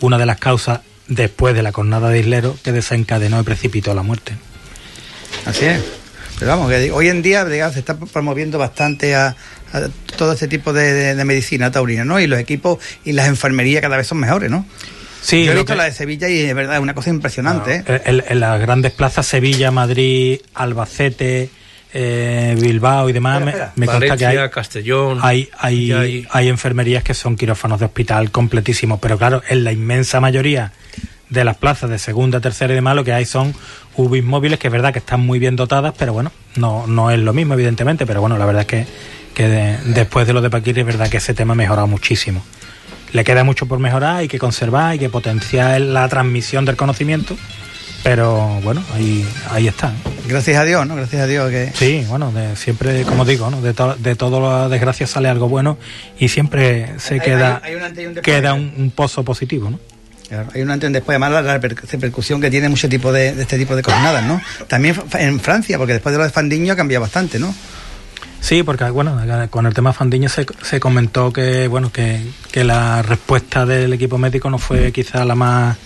una 0.01 0.18
de 0.18 0.25
las 0.25 0.38
causas 0.38 0.82
después 1.08 1.56
de 1.56 1.63
la 1.63 1.72
cornada 1.72 2.10
de 2.10 2.20
Islero 2.20 2.58
que 2.63 2.72
desencadenó 2.72 3.40
y 3.40 3.44
precipitó 3.44 3.94
la 3.94 4.04
muerte. 4.04 4.34
Así 5.46 5.66
es. 5.66 6.00
Pero 6.42 6.54
vamos, 6.54 6.72
que 6.72 6.90
hoy 6.90 7.08
en 7.08 7.22
día 7.22 7.46
se 7.70 7.78
está 7.78 7.96
promoviendo 7.96 8.58
bastante 8.58 9.14
a, 9.14 9.36
todo 10.18 10.34
este 10.34 10.48
tipo 10.48 10.74
de, 10.74 11.14
medicina 11.24 11.70
taurina, 11.70 12.04
¿no? 12.04 12.20
Y 12.20 12.26
los 12.26 12.40
equipos 12.40 12.80
y 13.06 13.12
las 13.12 13.28
enfermerías 13.28 13.80
cada 13.80 13.96
vez 13.96 14.08
son 14.08 14.18
mejores, 14.18 14.50
¿no? 14.50 14.66
Sí, 15.22 15.46
Yo 15.46 15.52
he 15.52 15.56
visto 15.56 15.76
la 15.76 15.84
de 15.84 15.92
Sevilla 15.92 16.30
y 16.30 16.40
es 16.40 16.56
verdad, 16.56 16.78
es 16.78 16.82
una 16.82 16.96
cosa 16.96 17.12
impresionante. 17.12 17.84
¿eh? 17.88 18.24
En, 18.28 18.40
las 18.40 18.60
grandes 18.60 18.92
plazas, 18.92 19.28
Sevilla, 19.28 19.70
Madrid, 19.70 20.40
Albacete, 20.56 21.52
eh, 21.94 22.58
Bilbao 22.60 23.08
y 23.08 23.14
demás, 23.14 23.40
me, 23.44 23.54
me 23.76 23.86
consta 23.86 24.18
que 24.18 24.26
hay, 24.26 24.50
Castellón. 24.50 25.20
hay, 25.22 25.48
hay, 25.60 26.26
hay 26.28 26.48
enfermerías 26.50 27.04
que 27.04 27.14
son 27.14 27.36
quirófanos 27.36 27.80
de 27.80 27.86
hospital 27.86 28.32
completísimos, 28.32 29.00
pero 29.00 29.20
claro, 29.20 29.44
en 29.48 29.64
la 29.64 29.72
inmensa 29.72 30.20
mayoría 30.20 30.72
de 31.32 31.44
las 31.44 31.58
plazas 31.58 31.90
de 31.90 31.98
segunda, 31.98 32.40
tercera 32.42 32.72
y 32.74 32.76
demás, 32.76 32.96
lo 32.96 33.04
que 33.04 33.14
hay 33.14 33.26
son 33.26 33.56
UBIs 33.96 34.24
móviles, 34.24 34.60
que 34.60 34.68
es 34.68 34.72
verdad 34.72 34.94
que 34.94 35.00
están 35.00 35.22
muy 35.22 35.40
bien 35.40 35.56
dotadas, 35.56 35.94
pero 35.98 36.14
bueno, 36.14 36.32
no, 36.58 36.86
no 36.86 37.10
es 37.10 37.18
lo 37.20 37.34
mismo, 37.34 37.56
evidentemente, 37.56 38.06
pero 38.06 38.22
bueno, 38.22 38.38
la 38.38 38.46
verdad 38.46 38.62
es 38.62 38.68
que, 38.68 38.86
que 39.34 39.48
de- 39.48 39.78
después 39.94 40.28
de 40.28 40.34
lo 40.34 40.42
de 40.42 40.50
Paquiri 40.50 40.82
es 40.82 40.86
verdad 40.86 41.10
que 41.10 41.18
ese 41.18 41.34
tema 41.34 41.54
ha 41.54 41.56
mejorado 41.56 41.88
muchísimo. 41.88 42.44
Le 43.14 43.24
queda 43.24 43.44
mucho 43.44 43.66
por 43.66 43.80
mejorar, 43.80 44.18
hay 44.18 44.28
que 44.28 44.38
conservar, 44.40 44.92
hay 44.92 45.00
que 45.00 45.10
potenciar 45.10 45.82
la 45.82 46.08
transmisión 46.08 46.64
del 46.66 46.76
conocimiento, 46.76 47.36
pero 48.04 48.60
bueno, 48.64 48.84
ahí, 48.94 49.26
ahí 49.52 49.68
está. 49.68 49.94
Gracias 50.28 50.58
a 50.58 50.64
Dios, 50.66 50.88
¿no? 50.88 50.96
Gracias 50.96 51.22
a 51.22 51.28
Dios 51.28 51.50
que... 51.52 51.72
Sí, 51.74 52.04
bueno, 52.10 52.32
de- 52.32 52.56
siempre, 52.56 53.04
como 53.04 53.26
digo, 53.26 53.50
¿no? 53.50 53.62
de, 53.62 53.74
to- 53.74 53.96
de 53.96 54.16
toda 54.16 54.40
la 54.40 54.70
desgracia 54.70 55.06
sale 55.08 55.30
algo 55.30 55.48
bueno 55.50 55.78
y 56.20 56.30
siempre 56.30 57.00
se 57.00 57.16
Hay- 57.16 57.20
queda, 57.20 57.62
hay- 57.64 57.76
hay 57.76 58.06
un 58.08 58.16
queda 58.16 58.54
un, 58.54 58.74
un 58.78 58.92
pozo 58.92 59.24
positivo, 59.24 59.70
¿no? 59.70 59.80
Hay 60.54 60.62
un 60.62 60.72
antes 60.72 60.90
y 60.90 60.94
después, 60.94 61.16
además 61.20 61.44
la 61.44 61.60
reper- 61.60 61.80
repercusión 61.90 62.40
que 62.42 62.50
tiene 62.50 62.70
mucho 62.70 62.88
tipo 62.90 63.12
de, 63.12 63.30
este 63.30 63.58
tipo 63.58 63.76
de 63.76 63.84
jornadas, 63.84 64.24
¿no? 64.26 64.42
También 64.68 64.96
en 65.20 65.40
Francia, 65.40 65.78
porque 65.78 65.94
después 65.94 66.14
de 66.14 66.20
lo 66.20 66.24
de 66.24 66.30
Fandiño 66.30 66.74
ha 66.74 66.76
cambiado 66.76 67.02
bastante, 67.02 67.40
¿no? 67.40 67.54
Sí, 68.40 68.64
porque 68.64 68.86
bueno, 68.90 69.22
con 69.50 69.66
el 69.68 69.74
tema 69.74 69.94
Fandiño 69.94 70.28
se, 70.30 70.46
se 70.64 70.80
comentó 70.80 71.32
que 71.32 71.68
bueno 71.68 71.92
que, 71.92 72.22
que 72.52 72.64
la 72.64 73.02
respuesta 73.04 73.66
del 73.68 73.94
equipo 73.94 74.18
médico 74.18 74.50
no 74.50 74.58
fue 74.58 74.92
quizá 74.92 75.26
la 75.26 75.36
más 75.36 75.78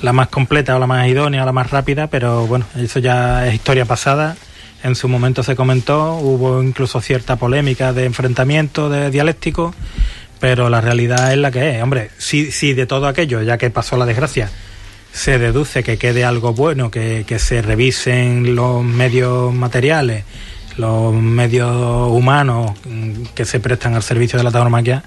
la 0.00 0.12
más 0.12 0.28
completa 0.28 0.74
o 0.74 0.78
la 0.78 0.86
más 0.86 1.06
idónea 1.06 1.42
o 1.42 1.46
la 1.46 1.52
más 1.52 1.70
rápida, 1.70 2.06
pero 2.08 2.46
bueno, 2.46 2.64
eso 2.76 2.98
ya 2.98 3.46
es 3.46 3.54
historia 3.54 3.84
pasada. 3.84 4.36
En 4.82 4.96
su 4.96 5.06
momento 5.06 5.44
se 5.44 5.54
comentó, 5.54 6.16
hubo 6.16 6.60
incluso 6.60 7.00
cierta 7.00 7.36
polémica 7.36 7.92
de 7.92 8.04
enfrentamiento, 8.06 8.88
de 8.90 9.12
dialéctico, 9.12 9.72
pero 10.42 10.68
la 10.68 10.80
realidad 10.80 11.32
es 11.32 11.38
la 11.38 11.52
que 11.52 11.76
es. 11.76 11.82
Hombre, 11.84 12.10
si, 12.18 12.50
si 12.50 12.74
de 12.74 12.84
todo 12.84 13.06
aquello, 13.06 13.42
ya 13.42 13.58
que 13.58 13.70
pasó 13.70 13.96
la 13.96 14.06
desgracia, 14.06 14.50
se 15.12 15.38
deduce 15.38 15.84
que 15.84 15.98
quede 15.98 16.24
algo 16.24 16.52
bueno, 16.52 16.90
que, 16.90 17.24
que 17.24 17.38
se 17.38 17.62
revisen 17.62 18.56
los 18.56 18.82
medios 18.82 19.54
materiales, 19.54 20.24
los 20.78 21.14
medios 21.14 21.70
humanos 22.10 22.72
mm, 22.84 23.26
que 23.36 23.44
se 23.44 23.60
prestan 23.60 23.94
al 23.94 24.02
servicio 24.02 24.36
de 24.36 24.42
la 24.42 24.50
tauromaquia, 24.50 25.04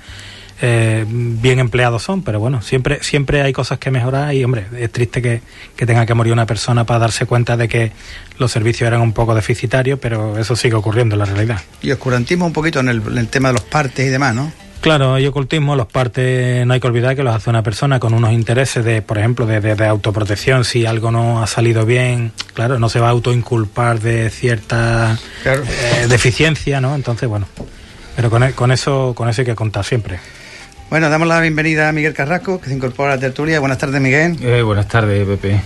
eh, 0.62 1.04
bien 1.06 1.60
empleados 1.60 2.02
son, 2.02 2.22
pero 2.22 2.40
bueno, 2.40 2.62
siempre, 2.62 3.04
siempre 3.04 3.42
hay 3.42 3.52
cosas 3.52 3.78
que 3.78 3.92
mejorar 3.92 4.34
y 4.34 4.42
hombre, 4.42 4.68
es 4.78 4.90
triste 4.90 5.22
que, 5.22 5.42
que 5.76 5.86
tenga 5.86 6.06
que 6.06 6.14
morir 6.14 6.32
una 6.32 6.46
persona 6.46 6.86
para 6.86 7.00
darse 7.00 7.26
cuenta 7.26 7.58
de 7.58 7.68
que 7.68 7.92
los 8.38 8.54
servicios 8.54 8.88
eran 8.88 9.02
un 9.02 9.12
poco 9.12 9.36
deficitarios, 9.36 10.00
pero 10.00 10.40
eso 10.40 10.56
sigue 10.56 10.76
ocurriendo 10.76 11.16
en 11.16 11.20
la 11.20 11.26
realidad. 11.26 11.62
Y 11.82 11.92
oscurantismo 11.92 12.46
un 12.46 12.54
poquito 12.54 12.80
en 12.80 12.88
el, 12.88 13.02
en 13.06 13.18
el 13.18 13.28
tema 13.28 13.50
de 13.50 13.56
los 13.56 13.64
partes 13.64 14.06
y 14.06 14.10
demás, 14.10 14.34
¿no? 14.34 14.65
Claro, 14.86 15.16
hay 15.16 15.26
ocultismo, 15.26 15.76
los 15.76 15.88
partes 15.88 16.64
no 16.68 16.72
hay 16.76 16.80
que 16.80 16.86
olvidar 16.86 17.16
que 17.16 17.24
los 17.24 17.34
hace 17.36 17.50
una 17.50 17.64
persona 17.64 18.00
con 18.00 18.14
unos 18.14 18.32
intereses 18.32 18.86
de, 18.86 19.02
por 19.02 19.18
ejemplo, 19.18 19.48
de, 19.48 19.60
de- 19.60 19.74
de 19.74 19.88
autoprotección. 19.88 20.64
Si 20.64 20.86
algo 20.86 21.10
no 21.10 21.42
ha 21.42 21.48
salido 21.48 21.88
bien, 21.88 22.32
claro, 22.54 22.78
no 22.78 22.88
se 22.88 23.00
va 23.00 23.08
a 23.08 23.10
autoinculpar 23.10 24.00
de 24.00 24.30
cierta 24.30 25.18
Claro. 25.42 25.64
eh, 25.64 26.06
deficiencia, 26.08 26.82
¿no? 26.82 26.94
Entonces, 26.94 27.28
bueno, 27.28 27.48
pero 28.16 28.30
con, 28.30 28.44
e- 28.44 28.52
con 28.52 28.72
eso 28.72 29.14
con 29.16 29.28
eso 29.28 29.42
hay 29.42 29.46
que 29.48 29.56
contar 29.56 29.84
siempre. 29.84 30.20
Bueno, 30.92 31.10
damos 31.10 31.28
la 31.28 31.40
bienvenida 31.42 31.90
a 31.90 31.92
Miguel 31.92 32.14
Carrasco, 32.14 32.62
que 32.62 32.68
se 32.70 32.76
incorpora 32.76 33.14
a 33.14 33.16
la 33.16 33.22
tertulia. 33.22 33.60
Buenas 33.60 33.80
tardes, 33.80 34.00
Miguel. 34.00 34.38
Eh, 34.40 34.62
buenas 34.62 34.88
tardes, 34.88 35.26
Pepe. 35.26 35.62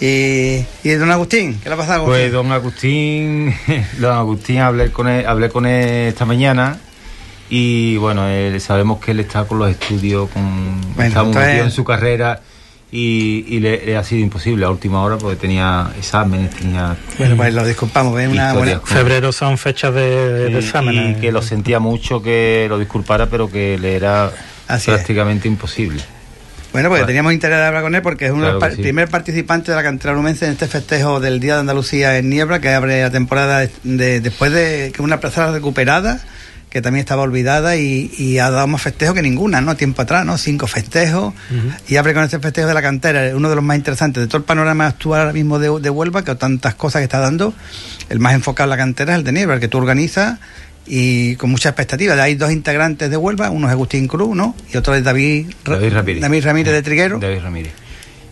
Y, 0.00 0.66
y 0.82 0.90
don 0.94 1.12
Agustín, 1.12 1.60
¿qué 1.62 1.68
le 1.68 1.76
ha 1.76 1.78
pasado? 1.78 2.04
Pues 2.04 2.32
don 2.32 2.50
Agustín, 2.50 3.54
don 4.00 4.12
Agustín 4.12 4.58
hablé 4.58 4.90
con 4.90 5.06
él, 5.06 5.24
hablé 5.24 5.50
con 5.50 5.66
él 5.66 6.08
esta 6.08 6.24
mañana 6.24 6.80
y 7.50 7.96
bueno, 7.98 8.26
él- 8.28 8.60
sabemos 8.60 9.00
que 9.00 9.12
él 9.12 9.20
está 9.20 9.44
con 9.44 9.58
los 9.58 9.70
estudios, 9.70 10.28
con, 10.30 10.80
Bueno, 10.94 11.08
está 11.08 11.22
muy 11.22 11.28
entonces- 11.30 11.46
metido 11.48 11.64
en 11.64 11.70
su 11.70 11.84
carrera 11.84 12.40
y, 12.90 13.44
y 13.48 13.60
le, 13.60 13.84
le 13.84 13.96
ha 13.96 14.04
sido 14.04 14.22
imposible 14.22 14.64
a 14.64 14.70
última 14.70 15.02
hora 15.02 15.18
porque 15.18 15.36
tenía 15.36 15.90
exámenes, 15.98 16.54
tenía 16.54 16.96
Bueno, 17.18 17.36
pues 17.36 17.52
lo 17.54 17.66
disculpamos, 17.66 18.14
una 18.14 18.52
buena... 18.54 18.80
Febrero 18.84 19.32
son 19.32 19.58
fechas 19.58 19.92
de, 19.94 20.56
exámenes. 20.58 21.18
y 21.18 21.20
que 21.20 21.32
lo 21.32 21.42
sentía 21.42 21.78
mucho, 21.80 22.22
que 22.22 22.66
lo 22.68 22.78
disculpara, 22.78 23.26
pero 23.26 23.50
que 23.50 23.76
le 23.78 23.96
era 23.96 24.30
Así 24.68 24.90
es. 24.90 24.96
prácticamente 24.96 25.48
imposible. 25.48 26.00
Bueno, 26.72 26.88
pues 26.90 26.98
Claro. 27.00 27.06
teníamos 27.06 27.32
interés 27.32 27.58
de 27.58 27.64
hablar 27.64 27.82
con 27.82 27.94
él 27.94 28.02
porque 28.02 28.26
es 28.26 28.32
uno 28.32 28.46
de 28.46 28.52
los 28.52 28.74
sí. 28.74 28.82
primer 28.82 29.08
participante 29.08 29.70
de 29.70 29.76
la 29.76 29.82
cantera 29.82 30.12
lumense 30.14 30.44
en 30.46 30.52
este 30.52 30.66
festejo 30.66 31.20
del 31.20 31.40
Día 31.40 31.54
de 31.54 31.60
Andalucía 31.60 32.18
en 32.18 32.28
Niebla, 32.28 32.60
que 32.60 32.68
abre 32.70 33.00
la 33.02 33.10
temporada 33.10 33.60
de- 33.60 33.70
de- 33.84 34.20
después 34.20 34.52
de 34.52 34.92
que 34.94 35.00
una 35.00 35.18
plaza 35.18 35.50
recuperada, 35.52 36.20
que 36.70 36.82
también 36.82 37.00
estaba 37.00 37.22
olvidada 37.22 37.76
y, 37.76 38.10
y 38.18 38.38
ha 38.38 38.50
dado 38.50 38.66
más 38.66 38.82
festejos 38.82 39.14
que 39.14 39.22
ninguna, 39.22 39.60
¿no? 39.60 39.76
Tiempo 39.76 40.02
atrás, 40.02 40.26
¿no? 40.26 40.36
Cinco 40.36 40.66
festejos. 40.66 41.32
Y 41.88 41.96
abre 41.96 42.12
con 42.12 42.24
este 42.24 42.38
festejo 42.38 42.68
de 42.68 42.74
la 42.74 42.82
cantera, 42.82 43.34
uno 43.34 43.48
de 43.48 43.54
los 43.54 43.64
más 43.64 43.76
interesantes 43.76 44.22
de 44.22 44.26
todo 44.26 44.38
el 44.38 44.44
panorama 44.44 44.86
actual 44.86 45.20
ahora 45.20 45.32
mismo 45.32 45.58
de, 45.58 45.80
de 45.80 45.90
Huelva, 45.90 46.24
que 46.24 46.34
tantas 46.34 46.74
cosas 46.74 47.00
que 47.00 47.04
está 47.04 47.18
dando. 47.18 47.54
El 48.08 48.18
más 48.18 48.34
enfocado 48.34 48.66
en 48.66 48.70
la 48.70 48.76
cantera 48.76 49.14
es 49.14 49.18
el 49.20 49.24
de 49.24 49.32
Niebla, 49.32 49.54
el 49.54 49.60
que 49.60 49.68
tú 49.68 49.78
organizas 49.78 50.38
y 50.86 51.36
con 51.36 51.50
mucha 51.50 51.70
expectativa. 51.70 52.14
Hay 52.22 52.34
dos 52.34 52.52
integrantes 52.52 53.10
de 53.10 53.16
Huelva, 53.16 53.50
uno 53.50 53.66
es 53.66 53.72
Agustín 53.72 54.06
Cruz, 54.06 54.36
¿no? 54.36 54.54
Y 54.72 54.76
otro 54.76 54.94
es 54.94 55.02
David, 55.02 55.52
David 55.64 55.92
Ramírez. 55.92 56.22
David 56.22 56.44
Ramírez 56.44 56.72
de 56.72 56.82
Triguero. 56.82 57.18
David 57.18 57.40
Ramírez. 57.42 57.72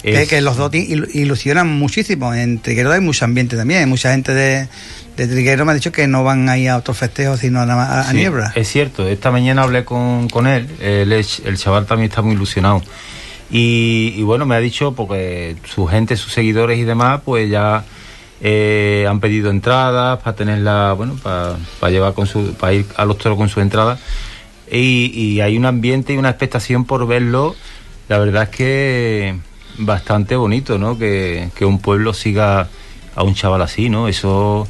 Es- 0.04 0.28
que 0.28 0.40
los 0.40 0.56
dos 0.56 0.70
ilusionan 0.74 1.68
muchísimo. 1.68 2.34
En 2.34 2.58
Triguero 2.58 2.92
hay 2.92 3.00
mucho 3.00 3.24
ambiente 3.24 3.56
también. 3.56 3.80
Hay 3.80 3.86
mucha 3.86 4.12
gente 4.12 4.34
de, 4.34 4.68
de 5.16 5.26
Triguero 5.26 5.64
me 5.64 5.72
ha 5.72 5.74
dicho 5.74 5.92
que 5.92 6.06
no 6.06 6.24
van 6.24 6.48
a 6.48 6.58
ir 6.58 6.68
a 6.70 6.76
otros 6.76 6.98
festejos, 6.98 7.40
sino 7.40 7.60
a, 7.60 7.64
a, 7.64 8.00
a 8.00 8.10
Sí, 8.10 8.16
Niebla. 8.16 8.52
Es 8.54 8.68
cierto, 8.68 9.08
esta 9.08 9.30
mañana 9.30 9.62
hablé 9.62 9.84
con, 9.84 10.28
con 10.28 10.46
él, 10.46 10.68
él 10.80 11.12
es- 11.12 11.40
el 11.44 11.56
chaval 11.56 11.86
también 11.86 12.10
está 12.10 12.20
muy 12.22 12.34
ilusionado. 12.34 12.82
Y, 13.50 14.14
y 14.16 14.22
bueno, 14.22 14.46
me 14.46 14.54
ha 14.56 14.58
dicho, 14.60 14.92
porque 14.94 15.56
su 15.64 15.86
gente, 15.86 16.16
sus 16.16 16.32
seguidores 16.32 16.78
y 16.78 16.84
demás, 16.84 17.20
pues 17.24 17.48
ya 17.50 17.84
eh, 18.40 19.06
han 19.08 19.20
pedido 19.20 19.50
entradas 19.50 20.18
para 20.20 20.34
tenerla, 20.36 20.92
bueno, 20.94 21.14
para, 21.22 21.56
para 21.80 21.90
llevar 21.92 22.14
con 22.14 22.26
su, 22.26 22.54
para 22.54 22.72
ir 22.72 22.86
a 22.96 23.04
los 23.04 23.16
toros 23.18 23.38
con 23.38 23.48
sus 23.48 23.62
entradas. 23.62 24.00
Y, 24.70 25.12
y 25.14 25.40
hay 25.40 25.56
un 25.56 25.66
ambiente 25.66 26.14
y 26.14 26.16
una 26.16 26.30
expectación 26.30 26.84
por 26.84 27.06
verlo, 27.06 27.54
la 28.08 28.18
verdad 28.18 28.44
es 28.44 28.48
que 28.48 29.36
bastante 29.78 30.36
bonito, 30.36 30.78
¿no? 30.78 30.98
Que, 30.98 31.50
que 31.54 31.64
un 31.64 31.78
pueblo 31.78 32.14
siga 32.14 32.68
a 33.14 33.22
un 33.22 33.34
chaval 33.34 33.62
así, 33.62 33.88
¿no? 33.88 34.08
Eso, 34.08 34.66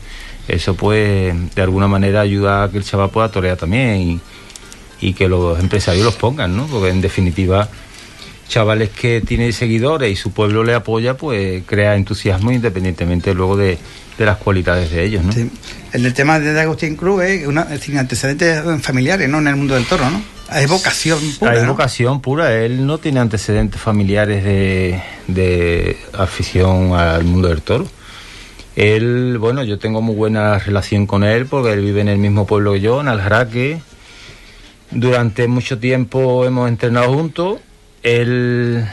eso 0.49 0.75
pues 0.75 1.55
de 1.55 1.63
alguna 1.63 1.89
manera 1.89 2.21
ayuda 2.21 2.65
a 2.65 2.71
que 2.71 2.79
el 2.79 2.85
chaval 2.85 3.11
pueda 3.11 3.31
torear 3.31 3.57
también 3.57 4.21
y, 5.01 5.13
que 5.13 5.29
los 5.29 5.61
empresarios 5.61 6.03
los 6.03 6.15
pongan, 6.15 6.57
¿no? 6.57 6.67
Porque 6.67 6.89
en 6.89 7.03
definitiva, 7.03 7.69
chavales 8.49 8.89
que 8.89 9.21
tienen 9.21 9.53
seguidores 9.53 10.11
y 10.11 10.17
su 10.17 10.33
pueblo 10.33 10.65
le 10.65 10.73
apoya, 10.73 11.15
pues 11.15 11.63
crea 11.67 11.95
entusiasmo 11.95 12.51
independientemente 12.51 13.35
luego 13.35 13.55
de, 13.55 13.77
de 14.17 14.25
las 14.25 14.39
cualidades 14.39 14.91
de 14.91 15.05
ellos, 15.05 15.23
¿no? 15.23 15.33
Sí. 15.33 15.51
El 15.93 16.15
tema 16.15 16.41
de 16.41 16.59
Agustín 16.59 16.97
Cruz 16.97 17.23
es 17.25 17.47
una, 17.47 17.63
es 17.75 17.81
sin 17.81 17.99
antecedentes 17.99 18.63
familiares, 18.81 19.29
¿no? 19.29 19.41
En 19.41 19.49
el 19.49 19.57
mundo 19.57 19.75
del 19.75 19.85
toro, 19.85 20.09
¿no? 20.09 20.23
Es 20.53 20.69
vocación 20.69 21.19
pura. 21.39 21.53
Hay 21.53 21.63
¿no? 21.63 21.69
vocación 21.69 22.21
pura, 22.21 22.55
él 22.55 22.87
no 22.87 22.99
tiene 22.99 23.21
antecedentes 23.21 23.81
familiares 23.81 24.45
de, 24.45 25.03
de 25.27 25.97
afición 26.13 26.95
al 26.95 27.25
mundo 27.25 27.49
del 27.49 27.63
toro. 27.63 27.87
Él, 28.77 29.39
bueno, 29.39 29.63
yo 29.63 29.79
tengo 29.79 30.03
muy 30.03 30.15
buena 30.17 30.59
relación 30.59 31.07
con 31.07 31.23
él 31.25 31.47
porque 31.47 31.73
él 31.73 31.81
vive 31.81 32.01
en 32.01 32.09
el 32.09 32.19
mismo 32.19 32.47
pueblo 32.47 32.73
que 32.73 32.81
yo, 32.81 33.01
en 33.01 33.09
Aljaraque. 33.09 33.81
Durante 34.91 35.49
mucho 35.49 35.79
tiempo 35.79 36.45
hemos 36.45 36.69
entrenado 36.69 37.13
juntos. 37.13 37.61
Él, 38.03 38.85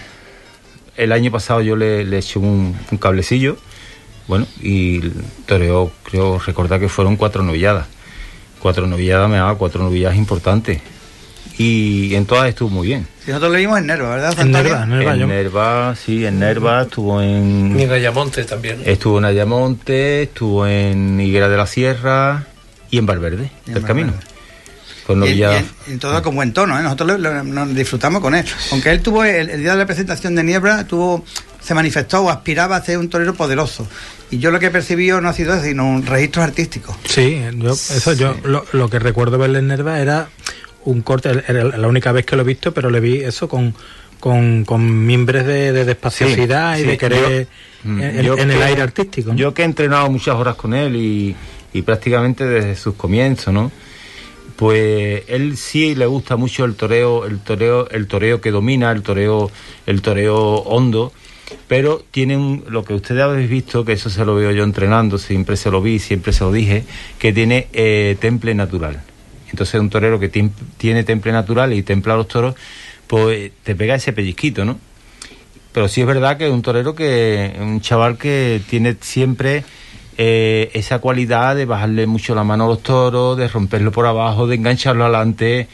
el 0.97 1.11
año 1.11 1.31
pasado 1.31 1.61
yo 1.61 1.75
le, 1.75 2.05
le 2.05 2.19
eché 2.19 2.39
un, 2.39 2.75
un 2.91 2.97
cablecillo, 2.97 3.57
bueno, 4.27 4.47
y 4.61 5.01
toreó, 5.45 5.91
creo 6.03 6.39
recordar 6.39 6.79
que 6.79 6.87
fueron 6.87 7.17
cuatro 7.17 7.43
novilladas. 7.43 7.87
Cuatro 8.61 8.87
novilladas 8.87 9.29
me 9.29 9.37
daba 9.37 9.55
cuatro 9.55 9.83
novilladas 9.83 10.17
importantes. 10.17 10.81
Y 11.61 12.15
en 12.15 12.25
todas 12.25 12.49
estuvo 12.49 12.69
muy 12.69 12.87
bien. 12.87 13.07
Si 13.23 13.29
nosotros 13.29 13.51
lo 13.51 13.57
vimos 13.59 13.77
en 13.77 13.85
Nerva, 13.85 14.09
¿verdad? 14.09 14.39
En? 14.39 14.51
Nerva, 14.51 14.85
Nerva, 14.85 15.13
en 15.13 15.19
yo- 15.19 15.27
Nerva, 15.27 15.95
sí, 15.95 16.25
en 16.25 16.39
Nerva, 16.39 16.81
estuvo 16.83 17.21
Y 17.21 17.25
en... 17.27 17.79
en 17.79 17.91
Ayamonte 17.91 18.43
también. 18.45 18.81
Estuvo 18.83 19.19
en 19.19 19.25
Ayamonte, 19.25 20.23
estuvo 20.23 20.65
en 20.65 21.19
Higuera 21.21 21.49
de 21.49 21.57
la 21.57 21.67
Sierra 21.67 22.45
y 22.89 22.97
en 22.97 23.05
Valverde, 23.05 23.51
Y 23.65 23.69
en 23.69 23.73
del 23.75 23.83
Camino. 23.83 24.13
Con 25.05 25.17
Y, 25.17 25.19
novilladas. 25.21 25.63
y- 25.87 25.93
y 25.93 25.97
todo 25.97 26.19
con 26.23 26.35
buen 26.35 26.51
tono, 26.53 26.79
¿eh? 26.79 26.83
Nosotros 26.83 27.19
lo- 27.19 27.33
lo- 27.33 27.43
nos 27.43 27.75
disfrutamos 27.75 28.21
con 28.21 28.33
él. 28.33 28.45
Aunque 28.71 28.89
él 28.91 29.01
tuvo, 29.01 29.23
el, 29.23 29.49
el 29.51 29.61
día 29.61 29.71
de 29.73 29.77
la 29.77 29.85
presentación 29.85 30.33
de 30.35 30.43
Niebla, 30.43 30.85
tuvo, 30.87 31.23
se 31.61 31.73
manifestó 31.75 32.21
o 32.21 32.29
aspiraba 32.31 32.75
a 32.77 32.83
ser 32.83 32.97
un 32.97 33.07
torero 33.09 33.35
poderoso. 33.35 33.87
Y 34.31 34.39
yo 34.39 34.49
lo 34.49 34.59
que 34.59 34.67
he 34.67 34.71
percibido 34.71 35.21
no 35.21 35.29
ha 35.29 35.33
sido 35.33 35.53
eso, 35.53 35.63
sino 35.63 35.87
un 35.87 36.05
registro 36.05 36.41
artístico. 36.41 36.97
Sí, 37.05 37.39
yo, 37.57 37.73
eso 37.73 38.13
yo 38.13 38.35
lo, 38.43 38.65
lo 38.71 38.89
que 38.89 38.97
recuerdo 38.97 39.37
verle 39.37 39.59
en 39.59 39.67
Nerva 39.67 39.99
era 39.99 40.29
un 40.85 41.01
corte, 41.01 41.29
era 41.47 41.63
la 41.65 41.87
única 41.87 42.11
vez 42.11 42.25
que 42.25 42.35
lo 42.35 42.41
he 42.41 42.45
visto, 42.45 42.73
pero 42.73 42.89
le 42.89 42.99
vi 42.99 43.17
eso 43.17 43.47
con, 43.47 43.73
con, 44.19 44.65
con 44.65 45.05
mimbres 45.05 45.45
de, 45.45 45.71
de 45.71 45.85
despaciosidad 45.85 46.75
Sí, 46.75 46.81
y 46.81 46.83
sí, 46.83 46.89
de 46.91 46.97
querer 46.97 47.47
yo- 47.83 47.89
mm, 47.91 48.01
en, 48.01 48.21
yo 48.23 48.37
en 48.37 48.51
el 48.51 48.61
aire 48.61 48.81
artístico. 48.81 49.31
¿no? 49.31 49.37
Yo 49.37 49.53
que 49.53 49.61
he 49.61 49.65
entrenado 49.65 50.09
muchas 50.09 50.35
horas 50.35 50.55
con 50.55 50.73
él 50.73 50.95
y, 50.95 51.35
y 51.73 51.81
prácticamente 51.83 52.45
desde 52.45 52.75
sus 52.75 52.95
comienzos, 52.95 53.53
¿no? 53.53 53.71
Pues 54.55 55.23
él 55.27 55.57
sí 55.57 55.95
le 55.95 56.05
gusta 56.05 56.35
mucho 56.35 56.65
el 56.65 56.75
toreo, 56.75 57.25
el 57.25 57.39
toreo, 57.39 57.89
el 57.89 58.05
toreo 58.07 58.41
que 58.41 58.51
domina, 58.51 58.91
el 58.91 59.01
toreo, 59.01 59.49
el 59.87 60.01
toreo 60.03 60.37
hondo, 60.39 61.11
pero 61.67 62.03
tiene 62.11 62.61
lo 62.69 62.83
que 62.83 62.93
ustedes 62.93 63.21
habéis 63.23 63.49
visto, 63.49 63.83
que 63.85 63.93
eso 63.93 64.09
se 64.11 64.23
lo 64.23 64.35
veo 64.35 64.51
yo 64.51 64.63
entrenando, 64.63 65.17
siempre 65.17 65.57
se 65.57 65.71
lo 65.71 65.81
vi, 65.81 65.97
siempre 65.97 66.31
se 66.31 66.43
lo 66.43 66.51
dije, 66.51 66.83
que 67.17 67.33
tiene 67.33 67.67
eh, 67.73 68.15
temple 68.19 68.53
natural. 68.53 69.01
Entonces 69.51 69.79
un 69.79 69.89
torero 69.89 70.19
que 70.19 70.29
tiene 70.29 71.03
temple 71.03 71.31
natural 71.31 71.73
y 71.73 71.83
templa 71.83 72.13
a 72.13 72.17
los 72.17 72.27
toros, 72.27 72.55
pues 73.07 73.51
te 73.63 73.75
pega 73.75 73.95
ese 73.95 74.13
pellizquito, 74.13 74.65
¿no? 74.65 74.79
Pero 75.73 75.87
sí 75.87 76.01
es 76.01 76.07
verdad 76.07 76.37
que 76.37 76.47
es 76.47 76.51
un 76.51 76.61
torero 76.61 76.95
que, 76.95 77.55
un 77.59 77.79
chaval 77.81 78.17
que 78.17 78.61
tiene 78.69 78.97
siempre 78.99 79.63
eh, 80.17 80.69
esa 80.73 80.99
cualidad 80.99 81.55
de 81.55 81.65
bajarle 81.65 82.07
mucho 82.07 82.35
la 82.35 82.43
mano 82.43 82.65
a 82.65 82.67
los 82.67 82.83
toros, 82.83 83.37
de 83.37 83.47
romperlo 83.47 83.91
por 83.91 84.05
abajo, 84.05 84.47
de 84.47 84.55
engancharlo 84.55 85.05
adelante, 85.05 85.67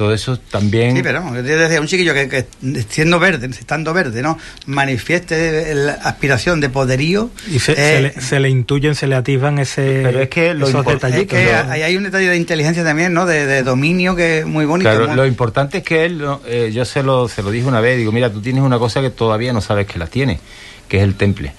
todo 0.00 0.14
eso 0.14 0.38
también. 0.38 0.96
Sí, 0.96 1.02
pero 1.02 1.22
desde 1.30 1.78
un 1.78 1.86
chiquillo 1.86 2.14
que, 2.14 2.46
siendo 2.88 3.18
verde, 3.18 3.48
estando 3.48 3.92
verde, 3.92 4.22
¿no? 4.22 4.38
Manifieste 4.64 5.74
la 5.74 5.92
aspiración 5.92 6.58
de 6.58 6.70
poderío. 6.70 7.28
Y 7.50 7.58
se, 7.58 7.74
eh, 7.76 8.40
le, 8.40 8.48
intuyen, 8.48 8.94
se 8.94 9.06
le 9.06 9.14
activan 9.14 9.58
ese, 9.58 10.00
pero 10.02 10.20
es 10.20 10.30
que 10.30 10.52
esos 10.52 10.86
detallitos. 10.86 11.38
Es 11.38 11.44
que 11.44 11.52
hay, 11.52 11.96
un 11.98 12.04
detalle 12.04 12.30
de 12.30 12.36
inteligencia 12.38 12.82
también, 12.82 13.12
¿no? 13.12 13.26
De, 13.26 13.62
dominio 13.62 14.16
que 14.16 14.38
es 14.38 14.46
muy 14.46 14.64
bonito. 14.64 14.88
Claro, 14.88 15.14
lo 15.14 15.26
importante 15.26 15.76
es 15.78 15.84
que 15.84 16.06
él, 16.06 16.24
eh, 16.46 16.70
yo 16.72 16.86
se 16.86 17.02
lo, 17.02 17.28
se 17.28 17.42
lo 17.42 17.50
dije 17.50 17.66
una 17.66 17.82
vez, 17.82 17.98
digo, 17.98 18.10
mira, 18.10 18.32
tú 18.32 18.40
tienes 18.40 18.64
una 18.64 18.78
cosa 18.78 19.02
que 19.02 19.10
todavía 19.10 19.52
no 19.52 19.60
sabes 19.60 19.86
que 19.86 19.98
la 19.98 20.06
tiene, 20.06 20.40
que 20.88 20.96
es 20.96 21.02
el 21.02 21.14
temple. 21.14 21.52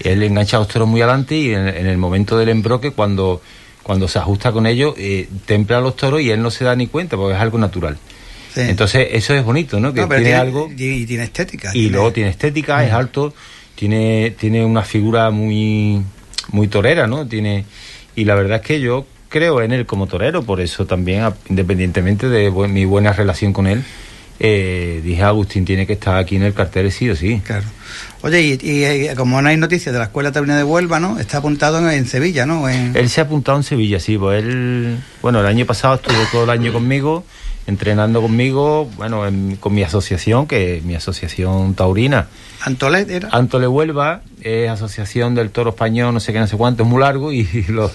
Él 0.00 0.20
engancha 0.24 0.56
a 0.56 0.64
toros 0.64 0.88
muy 0.88 1.02
adelante 1.02 1.36
y 1.36 1.54
en 1.54 1.86
el 1.86 1.98
momento 1.98 2.36
del 2.36 2.48
embroque, 2.48 2.90
cuando 2.90 3.40
cuando 3.90 4.06
se 4.06 4.20
ajusta 4.20 4.52
con 4.52 4.68
ellos, 4.68 4.94
eh, 4.98 5.28
templa 5.46 5.78
a 5.78 5.80
los 5.80 5.96
toros 5.96 6.20
y 6.20 6.30
él 6.30 6.40
no 6.40 6.52
se 6.52 6.62
da 6.62 6.76
ni 6.76 6.86
cuenta 6.86 7.16
porque 7.16 7.34
es 7.34 7.40
algo 7.40 7.58
natural. 7.58 7.98
Entonces, 8.54 9.08
eso 9.10 9.34
es 9.34 9.44
bonito, 9.44 9.80
¿no? 9.80 9.92
Que 9.92 10.06
tiene, 10.06 10.34
algo. 10.34 10.70
Y, 10.70 11.06
tiene 11.06 11.24
estética. 11.24 11.72
Y 11.74 11.88
luego 11.88 12.12
tiene 12.12 12.30
estética, 12.30 12.86
es 12.86 12.92
alto, 12.92 13.34
tiene, 13.74 14.32
tiene 14.38 14.64
una 14.64 14.82
figura 14.82 15.32
muy, 15.32 16.00
muy 16.52 16.68
torera, 16.68 17.08
¿no? 17.08 17.26
Tiene. 17.26 17.64
Y 18.14 18.26
la 18.26 18.36
verdad 18.36 18.58
es 18.58 18.62
que 18.64 18.80
yo 18.80 19.06
creo 19.28 19.60
en 19.60 19.72
él 19.72 19.86
como 19.86 20.06
torero, 20.06 20.44
por 20.44 20.60
eso 20.60 20.86
también, 20.86 21.24
independientemente 21.48 22.28
de 22.28 22.48
mi 22.68 22.84
buena 22.84 23.12
relación 23.12 23.52
con 23.52 23.66
él, 23.66 23.82
eh, 24.38 25.00
dije, 25.02 25.24
Agustín 25.24 25.64
tiene 25.64 25.84
que 25.84 25.94
estar 25.94 26.16
aquí 26.16 26.36
en 26.36 26.44
el 26.44 26.54
cartel 26.54 26.92
sí 26.92 27.10
o 27.10 27.16
sí. 27.16 27.42
Claro. 27.44 27.66
Oye, 28.22 28.58
y, 28.60 28.84
eh, 28.84 29.14
como 29.16 29.40
no 29.40 29.48
hay 29.48 29.56
noticias 29.56 29.94
de 29.94 29.98
la 29.98 30.06
Escuela 30.06 30.30
Taurina 30.30 30.56
de 30.56 30.64
Huelva, 30.64 31.00
¿no? 31.00 31.18
Está 31.18 31.38
apuntado 31.38 31.88
en, 31.90 32.06
Sevilla, 32.06 32.44
¿no? 32.44 32.68
Él 32.68 33.08
se 33.08 33.20
ha 33.22 33.24
apuntado 33.24 33.56
en 33.56 33.64
Sevilla, 33.64 33.98
sí. 33.98 34.18
Pues 34.18 34.44
él, 34.44 34.98
bueno, 35.22 35.40
el 35.40 35.46
año 35.46 35.64
pasado 35.64 35.94
estuvo 35.94 36.18
todo 36.30 36.44
el 36.44 36.50
año 36.50 36.70
conmigo, 36.70 37.24
entrenando 37.66 38.20
conmigo, 38.20 38.90
bueno, 38.98 39.22
con 39.58 39.72
mi 39.72 39.82
asociación, 39.82 40.46
que 40.46 40.76
es 40.76 40.84
mi 40.84 40.94
asociación 40.94 41.74
taurina. 41.74 42.28
¿Antolet 42.60 43.08
era? 43.08 43.28
Antole 43.32 43.66
Huelva, 43.66 44.20
es 44.42 44.68
asociación 44.68 45.34
del 45.34 45.50
toro 45.50 45.70
español, 45.70 46.12
no 46.12 46.20
sé 46.20 46.34
qué, 46.34 46.40
no 46.40 46.46
sé 46.46 46.58
cuánto, 46.58 46.82
es 46.82 46.88
muy 46.88 47.00
largo 47.00 47.32
y, 47.32 47.44
los... 47.68 47.92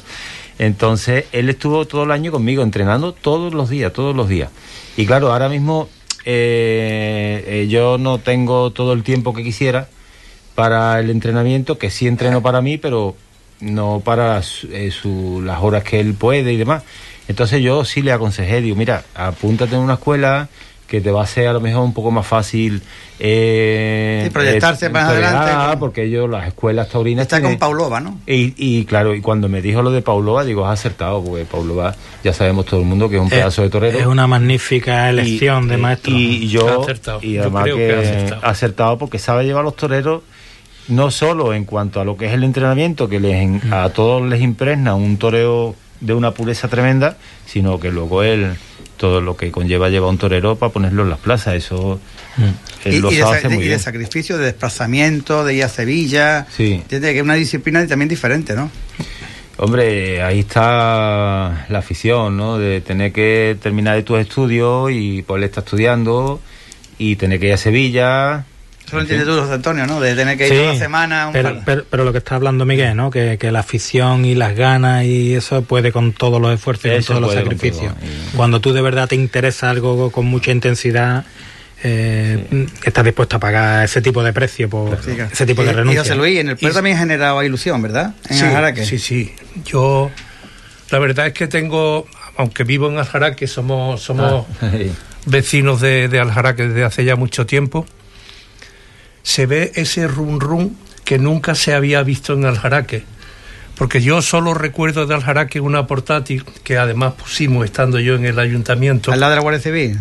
Entonces, 0.57 1.25
él 1.33 1.49
estuvo 1.49 1.85
todo 1.85 2.05
el 2.05 2.11
año 2.11 2.31
conmigo, 2.31 2.63
entrenando 2.63 3.13
todos 3.13 3.53
los 3.53 3.69
días, 3.69 3.93
todos 3.93 4.15
los 4.15 4.27
días. 4.27 4.49
Y 4.97 5.05
claro, 5.05 5.33
ahora 5.33 5.49
mismo 5.49 5.89
eh, 6.23 7.43
eh, 7.45 7.67
yo 7.69 7.99
no 7.99 8.17
tengo 8.17 8.71
todo 8.71 8.93
el 8.93 9.03
tiempo 9.03 9.33
que 9.33 9.43
quisiera 9.43 9.89
para 10.55 10.99
el 10.99 11.09
entrenamiento, 11.09 11.77
que 11.77 11.89
sí 11.89 12.07
entreno 12.07 12.41
para 12.41 12.61
mí, 12.61 12.77
pero 12.77 13.15
no 13.59 14.01
para 14.03 14.41
eh, 14.69 14.91
las 15.43 15.59
horas 15.61 15.83
que 15.83 15.99
él 15.99 16.13
puede 16.13 16.53
y 16.53 16.57
demás. 16.57 16.83
Entonces 17.27 17.61
yo 17.61 17.85
sí 17.85 18.01
le 18.01 18.11
aconsejé, 18.11 18.61
digo, 18.61 18.75
mira, 18.75 19.03
apúntate 19.15 19.75
en 19.75 19.81
una 19.81 19.95
escuela, 19.95 20.47
que 20.87 21.01
te 21.01 21.11
va 21.11 21.23
a 21.23 21.27
ser 21.27 21.47
a 21.47 21.53
lo 21.53 21.59
mejor 21.59 21.83
un 21.83 21.93
poco 21.93 22.11
más 22.11 22.27
fácil 22.27 22.81
eh, 23.19 24.29
proyectarse 24.31 24.89
más 24.89 25.09
adelante 25.09 25.77
porque 25.79 26.03
ellos 26.03 26.29
las 26.29 26.47
escuelas 26.47 26.89
taurinas 26.89 27.23
está 27.23 27.41
con 27.41 27.57
Paulova 27.57 27.99
no 27.99 28.19
y, 28.27 28.85
claro 28.85 29.15
y 29.15 29.21
cuando 29.21 29.49
me 29.49 29.61
dijo 29.61 29.81
lo 29.81 29.91
de 29.91 30.01
Paulova 30.01 30.43
digo 30.43 30.67
has 30.67 30.79
acertado 30.79 31.23
porque 31.23 31.45
Paulova 31.45 31.95
ya 32.23 32.33
sabemos 32.33 32.65
todo 32.65 32.81
el 32.81 32.85
mundo 32.85 33.09
que 33.09 33.15
es 33.15 33.21
un 33.21 33.29
pedazo 33.29 33.63
de 33.63 33.69
torero. 33.69 33.97
es 33.97 34.05
una 34.05 34.27
magnífica 34.27 35.09
elección 35.09 35.67
de 35.67 35.77
maestro. 35.77 36.13
y, 36.13 36.47
yo 36.49 36.85
y 37.21 37.37
además 37.37 37.65
que, 37.65 38.31
ha 38.41 38.49
acertado. 38.49 38.97
porque 38.97 39.17
sabe 39.17 39.45
llevar 39.45 39.63
los 39.63 39.75
toreros 39.75 40.21
no 40.87 41.11
solo 41.11 41.53
en 41.53 41.65
cuanto 41.65 41.99
a 41.99 42.05
lo 42.05 42.17
que 42.17 42.27
es 42.27 42.33
el 42.33 42.43
entrenamiento 42.43 43.09
que 43.09 43.19
les 43.19 43.63
a 43.71 43.89
todos 43.89 44.27
les 44.27 44.41
impregna 44.41 44.95
un 44.95 45.17
toreo 45.17 45.75
de 45.99 46.13
una 46.13 46.31
pureza 46.31 46.67
tremenda 46.67 47.17
sino 47.45 47.79
que 47.79 47.91
luego 47.91 48.23
él 48.23 48.55
todo 48.97 49.21
lo 49.21 49.35
que 49.35 49.51
conlleva 49.51 49.89
llevar 49.89 50.09
un 50.09 50.17
torero 50.17 50.55
para 50.55 50.71
ponerlo 50.71 51.03
en 51.03 51.09
las 51.09 51.19
plazas. 51.19 51.55
Eso 51.55 51.99
mm. 52.37 52.89
y, 52.89 53.01
de, 53.01 53.79
sacrificio, 53.79 54.37
de 54.37 54.45
desplazamiento, 54.45 55.43
de 55.45 55.55
ir 55.55 55.63
a 55.63 55.69
Sevilla. 55.69 56.47
Sí. 56.55 56.83
Tiene 56.87 57.11
que 57.11 57.17
es 57.17 57.23
una 57.23 57.35
disciplina 57.35 57.85
también 57.87 58.09
diferente, 58.09 58.55
¿no? 58.55 58.69
Hombre, 59.57 60.21
ahí 60.21 60.39
está 60.39 61.65
la 61.69 61.79
afición, 61.79 62.35
¿no? 62.35 62.57
De 62.57 62.81
tener 62.81 63.13
que 63.13 63.57
terminar 63.61 63.95
de 63.95 64.03
tus 64.03 64.19
estudios 64.19 64.91
y 64.91 65.21
poder 65.21 65.45
estar 65.45 65.63
estudiando 65.63 66.41
y 66.97 67.15
tener 67.15 67.39
que 67.39 67.47
ir 67.47 67.53
a 67.53 67.57
Sevilla 67.57 68.45
eso 68.85 68.95
lo 68.97 69.01
entiendes 69.01 69.27
tú, 69.27 69.39
José 69.39 69.53
Antonio, 69.53 69.87
¿no? 69.87 69.99
De 69.99 70.15
tener 70.15 70.37
que 70.37 70.47
ir 70.47 70.53
sí, 70.53 70.59
toda 70.59 70.75
semana. 70.75 71.29
pero, 71.33 71.61
pero, 71.89 72.03
lo 72.03 72.11
que 72.11 72.19
está 72.19 72.35
hablando 72.35 72.65
Miguel, 72.65 72.95
¿no? 72.95 73.09
Que, 73.09 73.37
que, 73.39 73.51
la 73.51 73.59
afición 73.59 74.25
y 74.25 74.35
las 74.35 74.55
ganas 74.55 75.05
y 75.05 75.33
eso 75.33 75.63
puede 75.63 75.91
con 75.91 76.13
todos 76.13 76.39
los 76.39 76.53
esfuerzos 76.53 76.85
y 76.85 76.89
con 76.89 77.03
todos 77.03 77.21
los 77.21 77.33
sacrificios. 77.33 77.93
Cuando 78.35 78.59
tú 78.59 78.73
de 78.73 78.81
verdad 78.81 79.07
te 79.07 79.15
interesa 79.15 79.71
algo 79.71 80.11
con 80.11 80.25
mucha 80.25 80.51
intensidad, 80.51 81.25
eh, 81.83 82.67
estás 82.83 83.03
dispuesto 83.03 83.37
a 83.37 83.39
pagar 83.39 83.85
ese 83.85 84.01
tipo 84.01 84.23
de 84.23 84.33
precio 84.33 84.69
por 84.69 84.97
ese 85.31 85.45
tipo 85.45 85.63
de 85.63 85.73
renuncia. 85.73 86.01
Y 86.01 86.03
José 86.03 86.15
Luis, 86.15 86.39
en 86.39 86.49
el 86.49 86.57
pueblo 86.57 86.75
también 86.75 86.97
ha 86.97 86.99
generado 86.99 87.41
ilusión, 87.43 87.81
¿verdad? 87.81 88.13
En 88.29 88.75
sí, 88.77 88.85
sí, 88.85 88.99
sí. 88.99 89.35
Yo, 89.65 90.11
la 90.91 90.99
verdad 90.99 91.27
es 91.27 91.33
que 91.33 91.47
tengo, 91.47 92.07
aunque 92.37 92.63
vivo 92.63 92.89
en 92.89 92.99
Aljaraque, 92.99 93.47
somos, 93.47 94.01
somos 94.01 94.45
ah, 94.61 94.71
vecinos 95.25 95.81
de, 95.81 96.07
de 96.07 96.19
Aljaraque 96.19 96.67
desde 96.67 96.83
hace 96.83 97.03
ya 97.03 97.15
mucho 97.15 97.47
tiempo 97.47 97.87
se 99.25 99.45
ve 99.47 99.73
ese 99.75 100.07
rum 100.07 100.39
rum 100.39 100.75
que 101.03 101.19
nunca 101.19 101.55
se 101.55 101.73
había 101.73 102.01
visto 102.03 102.33
en 102.33 102.45
Aljaraque. 102.45 103.03
Porque 103.75 104.01
yo 104.01 104.21
solo 104.21 104.53
recuerdo 104.53 105.05
de 105.05 105.15
Aljaraque 105.15 105.59
una 105.59 105.85
portátil 105.85 106.45
que 106.63 106.77
además 106.77 107.15
pusimos 107.15 107.65
estando 107.65 107.99
yo 107.99 108.15
en 108.15 108.25
el 108.25 108.39
ayuntamiento. 108.39 109.11
¿Al 109.11 109.19
lado 109.19 109.31
de 109.31 109.35
la 109.35 109.41
Guardia 109.41 109.61
Civil? 109.61 109.99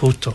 Justo 0.00 0.34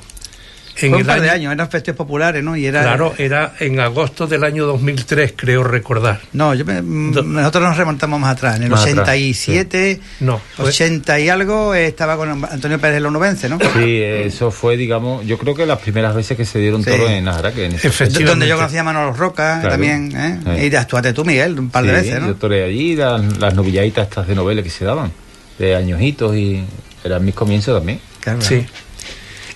en 0.81 0.91
Fue 0.91 1.01
un 1.01 1.05
par 1.07 1.21
de 1.21 1.29
años, 1.29 1.51
eran 1.53 1.69
festivos 1.69 1.97
populares, 1.97 2.43
¿no? 2.43 2.55
Y 2.55 2.65
era, 2.65 2.81
claro, 2.81 3.13
era 3.17 3.53
en 3.59 3.79
agosto 3.79 4.27
del 4.27 4.43
año 4.43 4.65
2003, 4.65 5.33
creo 5.35 5.63
recordar. 5.63 6.19
No, 6.33 6.53
yo 6.53 6.65
nosotros 6.65 7.63
nos 7.63 7.77
remontamos 7.77 8.19
más 8.19 8.33
atrás, 8.33 8.57
en 8.57 8.63
el 8.63 8.73
87, 8.73 9.99
no, 10.21 10.39
80 10.57 11.19
y 11.19 11.29
algo, 11.29 11.73
eh, 11.73 11.87
estaba 11.87 12.17
con 12.17 12.45
Antonio 12.45 12.79
Pérez 12.79 13.01
Lonubense, 13.01 13.49
¿no? 13.49 13.57
Sí, 13.59 14.01
eso 14.01 14.51
fue, 14.51 14.77
digamos, 14.77 15.25
yo 15.25 15.37
creo 15.37 15.55
que 15.55 15.65
las 15.65 15.79
primeras 15.79 16.15
veces 16.15 16.37
que 16.37 16.45
se 16.45 16.59
dieron 16.59 16.83
toros 16.83 17.09
en 17.09 17.27
Araque. 17.27 17.65
En 17.65 18.25
Donde 18.25 18.47
yo 18.47 18.55
conocía 18.55 18.81
a 18.81 18.83
Manolo 18.83 19.13
Roca 19.13 19.61
también, 19.61 20.13
¿eh? 20.15 20.69
Y 20.71 20.75
actuaste 20.75 21.13
tú, 21.13 21.25
Miguel, 21.25 21.59
un 21.59 21.69
par 21.69 21.85
de 21.85 21.91
veces, 21.91 22.21
¿no? 22.21 22.27
yo 22.27 22.35
toré 22.35 22.63
allí, 22.63 22.95
las, 22.95 23.37
las 23.37 23.53
novilladitas 23.53 24.07
estas 24.07 24.27
de 24.27 24.35
novelas 24.35 24.63
que 24.63 24.69
se 24.69 24.85
daban, 24.85 25.11
de 25.57 25.75
añojitos 25.75 26.35
y 26.35 26.63
eran 27.03 27.23
mis 27.23 27.35
comienzos 27.35 27.77
también. 27.77 27.99
Claro, 28.19 28.41
sí. 28.41 28.65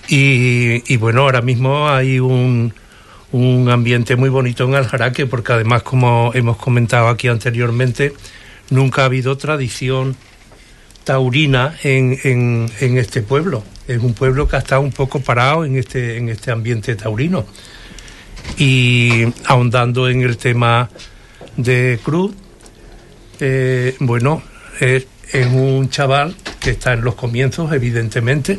Y, 0.08 0.96
bueno, 0.96 1.22
ahora 1.22 1.42
mismo 1.42 1.88
hay 1.88 2.20
un, 2.20 2.74
un 3.30 3.70
ambiente 3.70 4.16
muy 4.16 4.28
bonito 4.28 4.64
en 4.64 4.74
Aljaraque, 4.74 5.26
porque 5.26 5.52
además, 5.52 5.82
como 5.82 6.32
hemos 6.34 6.56
comentado 6.56 7.08
aquí 7.08 7.28
anteriormente, 7.28 8.12
nunca 8.70 9.02
ha 9.02 9.04
habido 9.06 9.36
tradición 9.36 10.16
taurina 11.04 11.76
en, 11.82 12.18
en, 12.24 12.98
este 12.98 13.22
pueblo. 13.22 13.64
Es 13.88 14.02
un 14.02 14.14
pueblo 14.14 14.48
que 14.48 14.56
ha 14.56 14.60
estado 14.60 14.80
un 14.80 14.92
poco 14.92 15.20
parado 15.20 15.64
en 15.64 15.76
este, 15.76 16.16
en 16.16 16.28
este 16.28 16.50
ambiente 16.50 16.94
taurino. 16.94 17.46
Y 18.58 19.24
ahondando 19.46 20.08
en 20.08 20.22
el 20.22 20.36
tema 20.36 20.90
de 21.56 21.98
Cruz, 22.02 22.32
eh, 23.40 23.96
bueno, 24.00 24.42
es 24.80 25.06
un 25.52 25.88
chaval 25.90 26.34
que 26.60 26.70
está 26.70 26.92
en 26.92 27.02
los 27.02 27.14
comienzos, 27.14 27.72
evidentemente, 27.72 28.58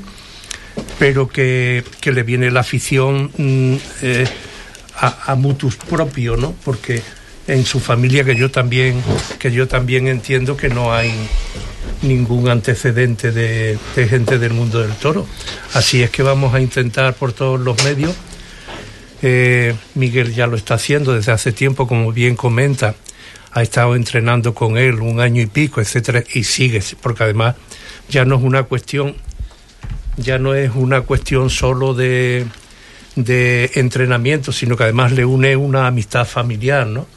pero 0.99 1.27
que, 1.27 1.83
le 2.03 2.23
viene 2.23 2.51
la 2.51 2.61
afición 2.61 3.31
mm, 3.37 3.75
eh, 4.01 4.25
a, 4.95 5.35
mutus 5.35 5.75
propio, 5.75 6.37
¿no? 6.37 6.53
Porque 6.63 7.01
en 7.47 7.65
su 7.65 7.79
familia 7.79 8.23
que 8.23 8.35
yo 8.35 8.49
también 8.51 9.01
que 9.37 9.51
yo 9.51 9.67
también 9.67 10.07
entiendo 10.07 10.55
que 10.55 10.69
no 10.69 10.93
hay 10.93 11.11
ningún 12.01 12.49
antecedente 12.49 13.31
de, 13.31 13.77
gente 13.95 14.37
del 14.37 14.53
mundo 14.53 14.79
del 14.79 14.93
toro. 14.93 15.27
Así 15.73 16.03
es 16.03 16.09
que 16.09 16.23
vamos 16.23 16.53
a 16.53 16.61
intentar 16.61 17.13
por 17.15 17.33
todos 17.33 17.59
los 17.59 17.83
medios. 17.83 18.13
Eh, 19.21 19.73
Miguel 19.95 20.33
ya 20.33 20.47
lo 20.47 20.57
está 20.57 20.75
haciendo 20.75 21.13
desde 21.13 21.31
hace 21.31 21.53
tiempo, 21.53 21.87
como 21.87 22.11
bien 22.11 22.35
comenta, 22.35 22.95
ha 23.51 23.61
estado 23.61 23.95
entrenando 23.95 24.53
con 24.53 24.77
él 24.77 24.95
un 24.95 25.21
año 25.21 25.41
y 25.41 25.45
pico, 25.45 25.79
etcétera, 25.79 26.23
y 26.33 26.43
sigue, 26.43 26.83
porque 27.01 27.23
además 27.23 27.55
ya 28.09 28.25
no 28.25 28.35
es 28.35 28.43
una 28.43 28.63
cuestión, 28.63 29.15
ya 30.17 30.37
no 30.37 30.55
es 30.55 30.71
una 30.75 31.01
cuestión 31.01 31.49
solo 31.49 31.93
de, 31.93 32.45
de 33.15 33.71
entrenamiento, 33.75 34.51
sino 34.51 34.75
que 34.75 34.83
además 34.83 35.11
le 35.11 35.25
une 35.25 35.55
una 35.55 35.87
amistad 35.87 36.25
familiar, 36.25 36.87
¿no? 36.87 37.07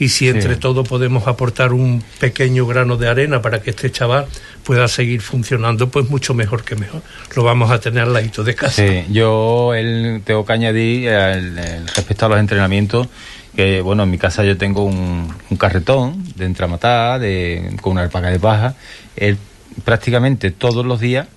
y 0.00 0.08
si 0.08 0.28
entre 0.30 0.56
todos 0.56 0.88
podemos 0.88 1.28
aportar 1.28 1.74
un 1.74 2.02
pequeño 2.18 2.66
grano 2.66 2.96
de 2.96 3.06
arena 3.06 3.42
para 3.42 3.60
que 3.60 3.68
este 3.68 3.92
chaval 3.92 4.24
pueda 4.64 4.88
seguir 4.88 5.20
funcionando, 5.20 5.90
pues 5.90 6.08
mucho 6.08 6.32
mejor 6.32 6.64
que 6.64 6.74
mejor. 6.74 7.02
Lo 7.36 7.44
vamos 7.44 7.70
a 7.70 7.78
tener 7.80 8.04
al 8.04 8.14
ladito 8.14 8.42
de 8.42 8.54
casa. 8.54 8.82
Sí, 8.82 9.04
yo 9.12 9.74
él, 9.74 10.22
tengo 10.24 10.46
que 10.46 10.52
añadir 10.54 11.08
el, 11.08 11.86
respecto 11.94 12.26
a 12.26 12.28
los 12.30 12.40
entrenamientos 12.40 13.08
que 13.54 13.82
bueno, 13.82 14.04
en 14.04 14.10
mi 14.10 14.16
casa 14.16 14.42
yo 14.42 14.56
tengo 14.56 14.84
un, 14.84 15.34
carretón 15.58 16.24
de 16.34 16.46
entramatá, 16.46 17.18
de, 17.18 17.76
con 17.82 17.92
una 17.92 18.02
alpaca 18.02 18.30
de 18.30 18.38
paja. 18.38 18.74
Él 19.16 19.36
prácticamente 19.84 20.50
todos 20.50 20.86
los 20.86 20.98
días, 20.98 21.28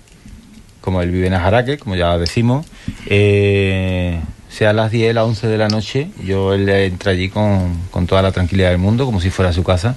como 0.84 1.02
él 1.02 1.12
vive 1.12 1.28
en 1.28 1.34
Ajaraque, 1.34 1.78
como 1.78 1.96
ya 1.96 2.18
decimos, 2.18 2.66
eh, 3.06 4.20
sea 4.50 4.72
a 4.72 4.74
las 4.74 4.92
10, 4.92 5.16
las 5.16 5.24
11 5.24 5.48
de 5.48 5.58
la 5.58 5.70
noche, 5.70 6.10
yo 6.26 6.54
él 6.54 6.68
entra 6.68 7.14
allí 7.14 7.30
con, 7.30 7.88
con, 7.90 8.06
toda 8.06 8.22
la 8.22 8.34
tranquilidad 8.34 8.70
del 8.70 8.80
mundo, 8.80 9.06
como 9.06 9.22
si 9.22 9.30
fuera 9.30 9.54
su 9.54 9.64
casa. 9.64 9.96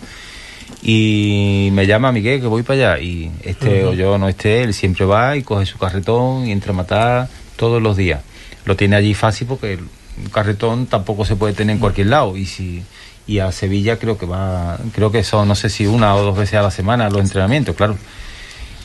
Y 0.82 1.70
me 1.72 1.88
llama 1.88 2.12
Miguel, 2.12 2.40
que 2.40 2.46
voy 2.46 2.62
para 2.62 2.94
allá. 2.94 3.02
Y 3.02 3.32
este 3.42 3.84
o 3.84 3.94
yo 3.94 4.16
no 4.16 4.28
esté, 4.28 4.62
él 4.62 4.74
siempre 4.74 5.04
va 5.04 5.36
y 5.36 5.42
coge 5.42 5.66
su 5.66 5.76
carretón 5.76 6.46
y 6.46 6.52
entra 6.52 6.70
a 6.72 6.76
matar 6.76 7.28
todos 7.56 7.82
los 7.82 7.96
días. 7.96 8.20
Lo 8.64 8.76
tiene 8.76 8.94
allí 8.94 9.12
fácil 9.12 9.48
porque 9.48 9.80
un 10.22 10.30
carretón 10.30 10.86
tampoco 10.86 11.24
se 11.24 11.34
puede 11.34 11.52
tener 11.52 11.74
en 11.74 11.80
cualquier 11.80 12.06
lado. 12.06 12.36
Y 12.36 12.46
si 12.46 12.84
y 13.26 13.40
a 13.40 13.50
Sevilla 13.50 13.98
creo 13.98 14.16
que 14.16 14.26
va, 14.26 14.78
creo 14.94 15.10
que 15.10 15.24
son, 15.24 15.48
no 15.48 15.56
sé 15.56 15.68
si 15.68 15.88
una 15.88 16.14
o 16.14 16.22
dos 16.22 16.38
veces 16.38 16.54
a 16.54 16.62
la 16.62 16.70
semana 16.70 17.10
los 17.10 17.22
entrenamientos, 17.22 17.74
claro. 17.74 17.96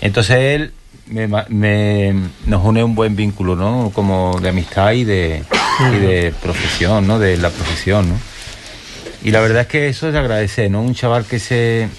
Entonces 0.02 0.38
él 0.40 0.74
me, 1.08 2.14
nos 2.46 2.66
une 2.66 2.84
un 2.84 2.96
buen 2.96 3.16
vínculo, 3.16 3.56
¿no? 3.56 3.92
Como 3.94 4.40
de 4.40 4.50
amistad 4.50 4.94
y 4.94 5.04
de, 5.04 5.44
y 5.94 5.98
de 5.98 6.34
profesión, 6.42 7.08
¿no? 7.08 7.20
De 7.20 7.38
la 7.38 7.50
profesión, 7.50 8.10
¿no? 8.10 8.20
Y 9.24 9.32
la 9.32 9.42
verdad 9.42 9.62
es 9.62 9.68
que 9.68 9.88
eso 9.88 10.08
es 10.08 10.14
de 10.14 10.20
agradecer, 10.20 10.72
¿no? 10.72 10.82
Un 10.82 10.96
chaval 10.96 11.26
que 11.26 11.40
se 11.40 11.90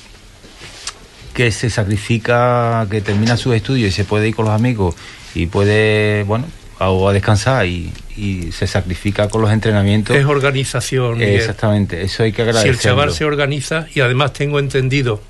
que 1.34 1.50
se 1.50 1.70
sacrifica, 1.70 2.86
que 2.90 3.00
termina 3.00 3.36
sus 3.36 3.54
estudios 3.54 3.88
y 3.88 3.92
se 3.92 4.04
puede 4.04 4.28
ir 4.28 4.34
con 4.34 4.44
los 4.44 4.54
amigos 4.54 4.94
y 5.34 5.46
puede, 5.46 6.24
bueno, 6.24 6.44
a, 6.78 6.88
a 6.88 7.12
descansar 7.12 7.64
y, 7.66 7.90
y, 8.16 8.52
se 8.52 8.66
sacrifica 8.66 9.28
con 9.28 9.40
los 9.40 9.50
entrenamientos. 9.50 10.14
Es 10.14 10.26
organización. 10.26 11.22
Exactamente, 11.22 12.02
eso 12.02 12.24
hay 12.24 12.32
que 12.32 12.42
agradecer. 12.42 12.74
Si 12.74 12.78
el 12.78 12.82
chaval 12.82 13.12
se 13.12 13.24
organiza 13.24 13.86
y 13.94 14.00
además 14.00 14.34
tengo 14.34 14.58
entendido 14.58 15.22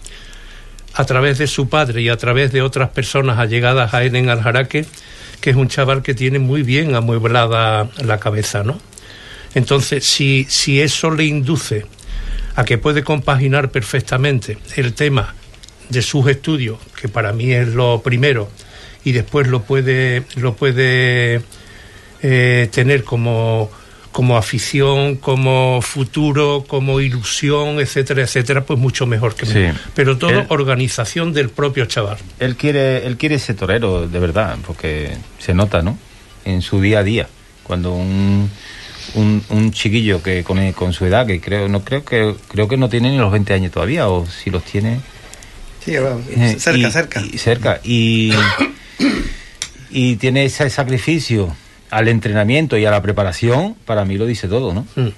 a 0.95 1.05
través 1.05 1.39
de 1.39 1.47
su 1.47 1.69
padre 1.69 2.03
y 2.03 2.09
a 2.09 2.17
través 2.17 2.53
de 2.53 2.63
otras 2.63 2.91
personas 2.91 3.39
allegadas 3.39 3.95
a 3.95 4.05
él 4.05 4.17
en 4.17 4.29
Aljaraque, 4.29 4.85
que 5.41 5.51
es 5.51 5.57
un 5.57 5.69
chaval 5.69 6.03
que 6.03 6.15
tiene 6.15 6.39
muy 6.39 6.63
bien 6.63 6.95
amueblada 6.95 7.89
la 8.05 8.19
cabeza, 8.19 8.63
¿no? 8.63 8.79
Entonces, 9.55 10.05
si, 10.05 10.47
si 10.49 10.81
eso 10.81 11.11
le 11.11 11.25
induce 11.25 11.87
a 12.55 12.65
que 12.65 12.79
puede 12.79 13.03
compaginar 13.03 13.71
perfectamente 13.71 14.59
el 14.77 14.95
tema 14.95 15.35
de 15.89 16.03
sus 16.03 16.27
estudios, 16.29 16.79
que 17.01 17.09
para 17.09 17.33
mí 17.33 17.53
es 17.53 17.69
lo 17.69 18.03
primero, 18.03 18.51
y 19.05 19.13
después 19.13 19.49
lo 19.49 19.63
puede, 19.63 20.23
lo 20.37 20.55
puede 20.55 21.43
eh, 22.23 22.69
tener 22.71 23.05
como 23.05 23.71
como 24.13 24.37
afición, 24.37 25.17
como 25.17 25.81
futuro, 25.81 26.65
como 26.69 27.01
ilusión, 27.01 27.81
etcétera, 27.81 28.23
etcétera, 28.23 28.65
pues 28.65 28.79
mucho 28.79 29.07
mejor 29.07 29.35
que 29.35 29.47
mí. 29.47 29.73
Pero 29.95 30.19
todo 30.19 30.45
organización 30.49 31.33
del 31.33 31.49
propio 31.49 31.87
chaval. 31.87 32.19
Él 32.39 32.57
quiere, 32.57 33.07
él 33.07 33.17
quiere 33.17 33.37
ese 33.37 33.55
torero, 33.55 34.07
de 34.07 34.19
verdad, 34.19 34.59
porque 34.67 35.17
se 35.39 35.55
nota, 35.55 35.83
¿no? 35.83 35.99
En 36.45 36.61
su 36.61 36.81
día 36.81 37.01
a 37.01 37.03
día. 37.03 37.29
Cuando 37.63 37.95
un, 37.95 38.51
un, 39.15 39.73
chiquillo 39.73 40.23
que 40.23 40.45
con, 40.45 40.73
con, 40.73 40.93
su 40.93 41.07
edad, 41.07 41.27
que 41.27 41.41
creo, 41.41 41.69
no 41.69 41.83
creo 41.83 42.05
que 42.05 42.35
creo 42.49 42.69
que 42.69 42.77
no 42.77 42.89
tiene 42.89 43.11
ni 43.11 43.17
los 43.17 43.33
20 43.33 43.55
años 43.55 43.73
todavía, 43.73 44.09
o 44.09 44.27
si 44.27 44.51
los 44.51 44.63
tiene. 44.63 45.01
Sí, 45.83 45.95
eh, 45.95 46.57
cerca, 46.59 46.91
cerca. 46.91 47.23
Y, 47.23 47.39
cerca. 47.39 47.81
Y, 47.83 48.33
y 49.91 50.17
tiene 50.17 50.45
ese 50.45 50.69
sacrificio 50.69 51.57
al 51.93 52.09
entrenamiento 52.09 52.79
y 52.79 52.87
a 52.87 52.91
la 52.91 53.03
preparación, 53.03 53.77
para 53.85 54.07
mí 54.07 54.17
lo 54.17 54.25
dice 54.25 54.49
todo, 54.49 54.73
¿no? 54.73 54.87
Mm. 54.97 55.09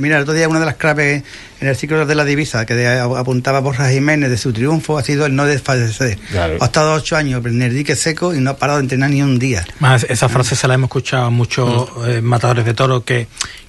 mira, 0.00 0.16
el 0.16 0.22
otro 0.22 0.34
día 0.34 0.48
una 0.48 0.58
de 0.58 0.66
las 0.66 0.74
claves 0.74 1.22
en 1.60 1.68
el 1.68 1.76
ciclo 1.76 2.06
de 2.06 2.14
la 2.14 2.24
divisa 2.24 2.66
que 2.66 2.88
apuntaba 2.88 3.60
Borja 3.60 3.90
Jiménez 3.90 4.30
de 4.30 4.38
su 4.38 4.52
triunfo 4.52 4.98
ha 4.98 5.02
sido 5.02 5.26
el 5.26 5.34
no 5.34 5.44
desfallecer. 5.44 6.18
Ha 6.60 6.64
estado 6.64 6.94
ocho 6.94 7.16
años 7.16 7.44
en 7.44 7.62
el 7.62 7.74
dique 7.74 7.96
seco 7.96 8.34
y 8.34 8.40
no 8.40 8.50
ha 8.50 8.56
parado 8.56 8.78
de 8.78 8.84
entrenar 8.84 9.10
ni 9.10 9.22
un 9.22 9.38
día. 9.38 9.64
Más 9.80 10.04
esa 10.04 10.28
frase 10.28 10.56
se 10.56 10.68
la 10.68 10.74
hemos 10.74 10.88
escuchado 10.88 11.26
a 11.26 11.30
muchos 11.30 11.90
mm. 11.96 12.10
eh, 12.10 12.22
matadores 12.22 12.64
de 12.64 12.74
toros 12.74 13.02
que 13.04 13.26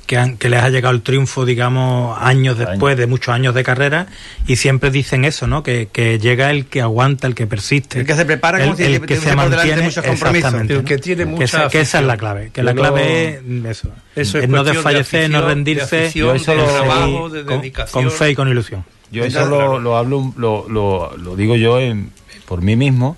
que, 0.09 0.49
les 0.49 0.63
ha 0.63 0.69
llegado 0.69 0.95
el 0.95 1.03
triunfo, 1.03 1.45
digamos, 1.45 2.17
años 2.19 2.57
después 2.57 2.97
de 2.97 3.05
muchos 3.05 3.31
años 3.31 3.53
de 3.53 3.63
carrera, 3.63 4.07
y 4.47 4.55
siempre 4.55 4.89
dicen 4.89 5.23
eso, 5.23 5.45
¿no? 5.45 5.61
Que, 5.61 5.87
llega 6.19 6.49
el 6.49 6.65
que 6.65 6.81
aguanta, 6.81 7.27
el 7.27 7.35
que 7.35 7.45
persiste. 7.45 7.99
El 7.99 8.07
que 8.07 8.15
se 8.15 8.25
prepara 8.25 8.59
como 8.59 8.73
el, 8.73 8.95
el 8.95 9.05
que 9.05 9.17
se 9.17 9.35
mantiene 9.35 9.83
muchos 9.83 10.03
compromisos. 10.03 10.53
El 10.67 10.83
que 10.83 10.97
tiene 10.97 11.25
mucha 11.25 11.67
que, 11.67 11.81
esa 11.81 11.99
es 11.99 12.05
la 12.05 12.17
clave, 12.17 12.49
que 12.51 12.63
la 12.63 12.73
clave 12.73 13.41
es 13.65 13.83
eso. 14.15 14.39
es 14.39 14.49
no 14.49 14.63
desfallecer, 14.63 15.29
no 15.29 15.41
rendirse, 15.41 16.11
yo 16.15 16.33
eso 16.33 16.55
lo, 16.55 16.65
trabajo, 16.65 17.29
de 17.29 17.43
dedicación. 17.43 17.78
Con, 17.91 18.09
fe 18.11 18.31
y 18.31 18.35
con 18.35 18.47
ilusión. 18.47 18.83
Yo 19.11 19.23
eso 19.23 19.45
lo, 19.45 19.79
lo 19.79 19.97
hablo, 19.97 20.33
lo, 20.37 20.67
lo, 20.69 21.17
lo 21.17 21.35
digo 21.35 21.55
yo 21.55 21.79
por 22.45 22.61
mí 22.61 22.75
mismo, 22.75 23.17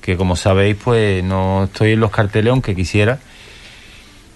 que 0.00 0.16
como 0.16 0.36
sabéis, 0.36 0.76
pues 0.82 1.22
no 1.24 1.64
estoy 1.64 1.92
en 1.92 2.00
los 2.00 2.10
carteles 2.10 2.50
aunque 2.50 2.74
quisiera. 2.74 3.18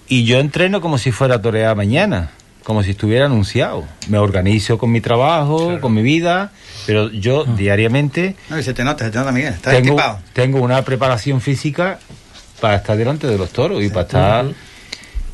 Y 0.07 0.25
yo 0.25 0.39
entreno 0.39 0.81
como 0.81 0.97
si 0.97 1.11
fuera 1.11 1.41
torear 1.41 1.75
mañana, 1.75 2.31
como 2.63 2.83
si 2.83 2.91
estuviera 2.91 3.25
anunciado. 3.27 3.85
Me 4.09 4.17
organizo 4.17 4.77
con 4.77 4.91
mi 4.91 4.99
trabajo, 4.99 5.79
con 5.79 5.93
mi 5.93 6.01
vida, 6.01 6.51
pero 6.85 7.09
yo 7.09 7.45
ah. 7.47 7.53
diariamente... 7.57 8.35
No, 8.49 8.59
y 8.59 8.63
se 8.63 8.73
te 8.73 8.83
nota, 8.83 9.05
se 9.05 9.11
te 9.11 9.17
nota, 9.17 9.31
Miguel, 9.31 9.53
está 9.53 9.71
tengo, 9.71 9.97
tengo 10.33 10.61
una 10.61 10.81
preparación 10.83 11.39
física 11.39 11.99
para 12.59 12.75
estar 12.75 12.97
delante 12.97 13.27
de 13.27 13.37
los 13.37 13.51
toros 13.51 13.81
y 13.83 13.89
para 13.89 14.01
estar... 14.01 14.45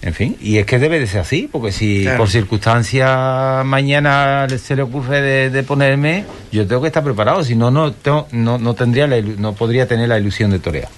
En 0.02 0.14
fin, 0.14 0.38
y 0.40 0.58
es 0.58 0.66
que 0.66 0.78
debe 0.78 1.00
de 1.00 1.08
ser 1.08 1.22
así, 1.22 1.50
porque 1.52 1.72
si 1.72 2.08
por 2.18 2.30
circunstancia 2.30 3.64
mañana 3.66 4.48
se 4.50 4.76
le 4.76 4.84
ocurre 4.84 5.50
de, 5.50 5.64
ponerme, 5.64 6.24
yo 6.52 6.68
tengo 6.68 6.82
que 6.82 6.88
estar 6.88 7.04
preparado, 7.04 7.44
si 7.44 7.56
no, 7.56 7.72
no, 7.72 7.92
tengo, 7.92 8.28
no, 8.32 8.60
no, 8.60 8.76
tendría 8.76 9.08
no 9.08 9.54
podría 9.54 9.88
tener 9.88 10.08
la 10.10 10.20
ilusión 10.20 10.52
de 10.52 10.60
torear. 10.60 10.90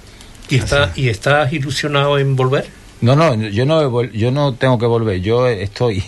¿Y, 0.50 0.58
está, 0.58 0.92
¿Y 0.96 1.10
estás 1.10 1.54
ilusionado 1.54 2.20
en 2.20 2.36
volver? 2.36 2.66
No, 3.02 3.16
no, 3.16 3.34
yo 3.36 3.66
no, 3.66 4.04
yo 4.04 4.32
no 4.32 4.54
tengo 4.56 4.78
que 4.78 4.86
volver, 4.86 5.22
yo 5.22 5.48
estoy. 5.48 6.04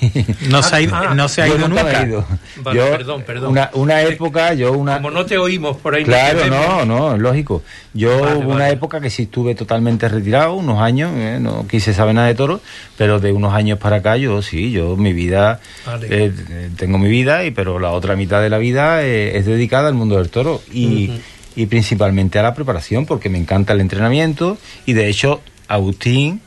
No 0.49 0.61
se 0.61 0.75
ha 0.75 0.81
ido, 0.81 0.95
ah, 0.95 1.13
no 1.15 1.29
se 1.29 1.41
ha 1.41 1.47
ido 1.47 1.67
nunca. 1.67 2.03
Ido. 2.03 2.25
yo, 2.73 2.91
perdón, 2.91 3.23
perdón. 3.25 3.57
Una, 3.73 4.01
época, 4.01 4.53
yo 4.53 4.73
una. 4.73 4.95
Como 4.95 5.11
no 5.11 5.25
te 5.25 5.37
oímos 5.37 5.77
por 5.77 5.95
ahí. 5.95 6.03
Claro, 6.03 6.47
no, 6.47 6.85
no, 6.85 7.17
lógico. 7.17 7.63
Yo 7.93 8.17
hubo 8.37 8.51
una 8.51 8.69
época 8.69 8.99
que 8.99 9.09
sí 9.09 9.23
estuve 9.23 9.55
totalmente 9.55 10.09
retirado, 10.09 10.55
unos 10.55 10.81
años, 10.81 11.11
eh, 11.15 11.37
no 11.39 11.65
quise 11.67 11.93
saber 11.93 12.15
nada 12.15 12.27
de 12.27 12.35
toros, 12.35 12.61
pero 12.97 13.19
de 13.19 13.31
unos 13.31 13.53
años 13.53 13.79
para 13.79 13.97
acá 13.97 14.17
yo 14.17 14.41
sí, 14.41 14.71
yo 14.71 14.97
mi 14.97 15.13
vida, 15.13 15.59
eh, 16.03 16.31
tengo 16.77 16.97
mi 16.97 17.09
vida, 17.09 17.45
y 17.45 17.51
pero 17.51 17.79
la 17.79 17.91
otra 17.91 18.15
mitad 18.15 18.41
de 18.41 18.49
la 18.49 18.57
vida 18.57 19.03
eh, 19.03 19.37
es 19.37 19.45
dedicada 19.45 19.87
al 19.87 19.93
mundo 19.93 20.17
del 20.17 20.29
toro 20.29 20.61
y, 20.71 21.11
y 21.55 21.65
principalmente 21.67 22.39
a 22.39 22.43
la 22.43 22.53
preparación, 22.53 23.05
porque 23.05 23.29
me 23.29 23.37
encanta 23.37 23.73
el 23.73 23.81
entrenamiento 23.81 24.57
y 24.85 24.93
de 24.93 25.07
hecho 25.07 25.41
Agustín 25.67 26.41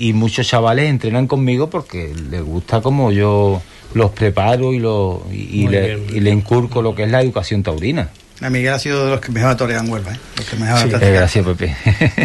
y 0.00 0.14
muchos 0.14 0.48
chavales 0.48 0.88
entrenan 0.88 1.26
conmigo 1.26 1.68
porque 1.68 2.14
les 2.30 2.40
gusta 2.40 2.80
como 2.80 3.12
yo 3.12 3.60
los 3.92 4.10
preparo 4.12 4.72
y, 4.72 4.78
lo, 4.78 5.26
y, 5.30 5.68
le, 5.68 5.98
y 6.10 6.20
le, 6.20 6.30
incurco 6.30 6.80
lo 6.80 6.94
que 6.94 7.02
es 7.02 7.10
la 7.10 7.20
educación 7.20 7.62
taurina. 7.62 8.08
A 8.40 8.48
Miguel 8.48 8.72
ha 8.72 8.78
sido 8.78 9.04
de 9.04 9.10
los 9.10 9.20
que 9.20 9.30
mejor 9.30 9.54
torean 9.58 9.84
en 9.84 9.92
Huelva, 9.92 10.12
¿eh? 10.14 10.18
Los 10.38 10.46
que 10.46 10.56
mejor 10.56 10.78
sí, 10.78 10.88
eh, 10.98 11.12
gracias, 11.12 11.44
Pepe. 11.44 11.76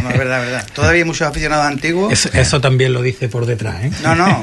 No, 0.01 0.09
es 0.09 0.17
verdad, 0.17 0.39
verdad. 0.39 0.67
Todavía 0.73 0.99
hay 0.99 1.03
muchos 1.03 1.27
aficionados 1.27 1.65
antiguos. 1.65 2.25
Eso, 2.33 2.61
también 2.61 2.93
lo 2.93 3.01
dice 3.01 3.27
por 3.27 3.45
detrás, 3.45 3.83
¿eh? 3.83 3.91
No, 4.01 4.15
no. 4.15 4.41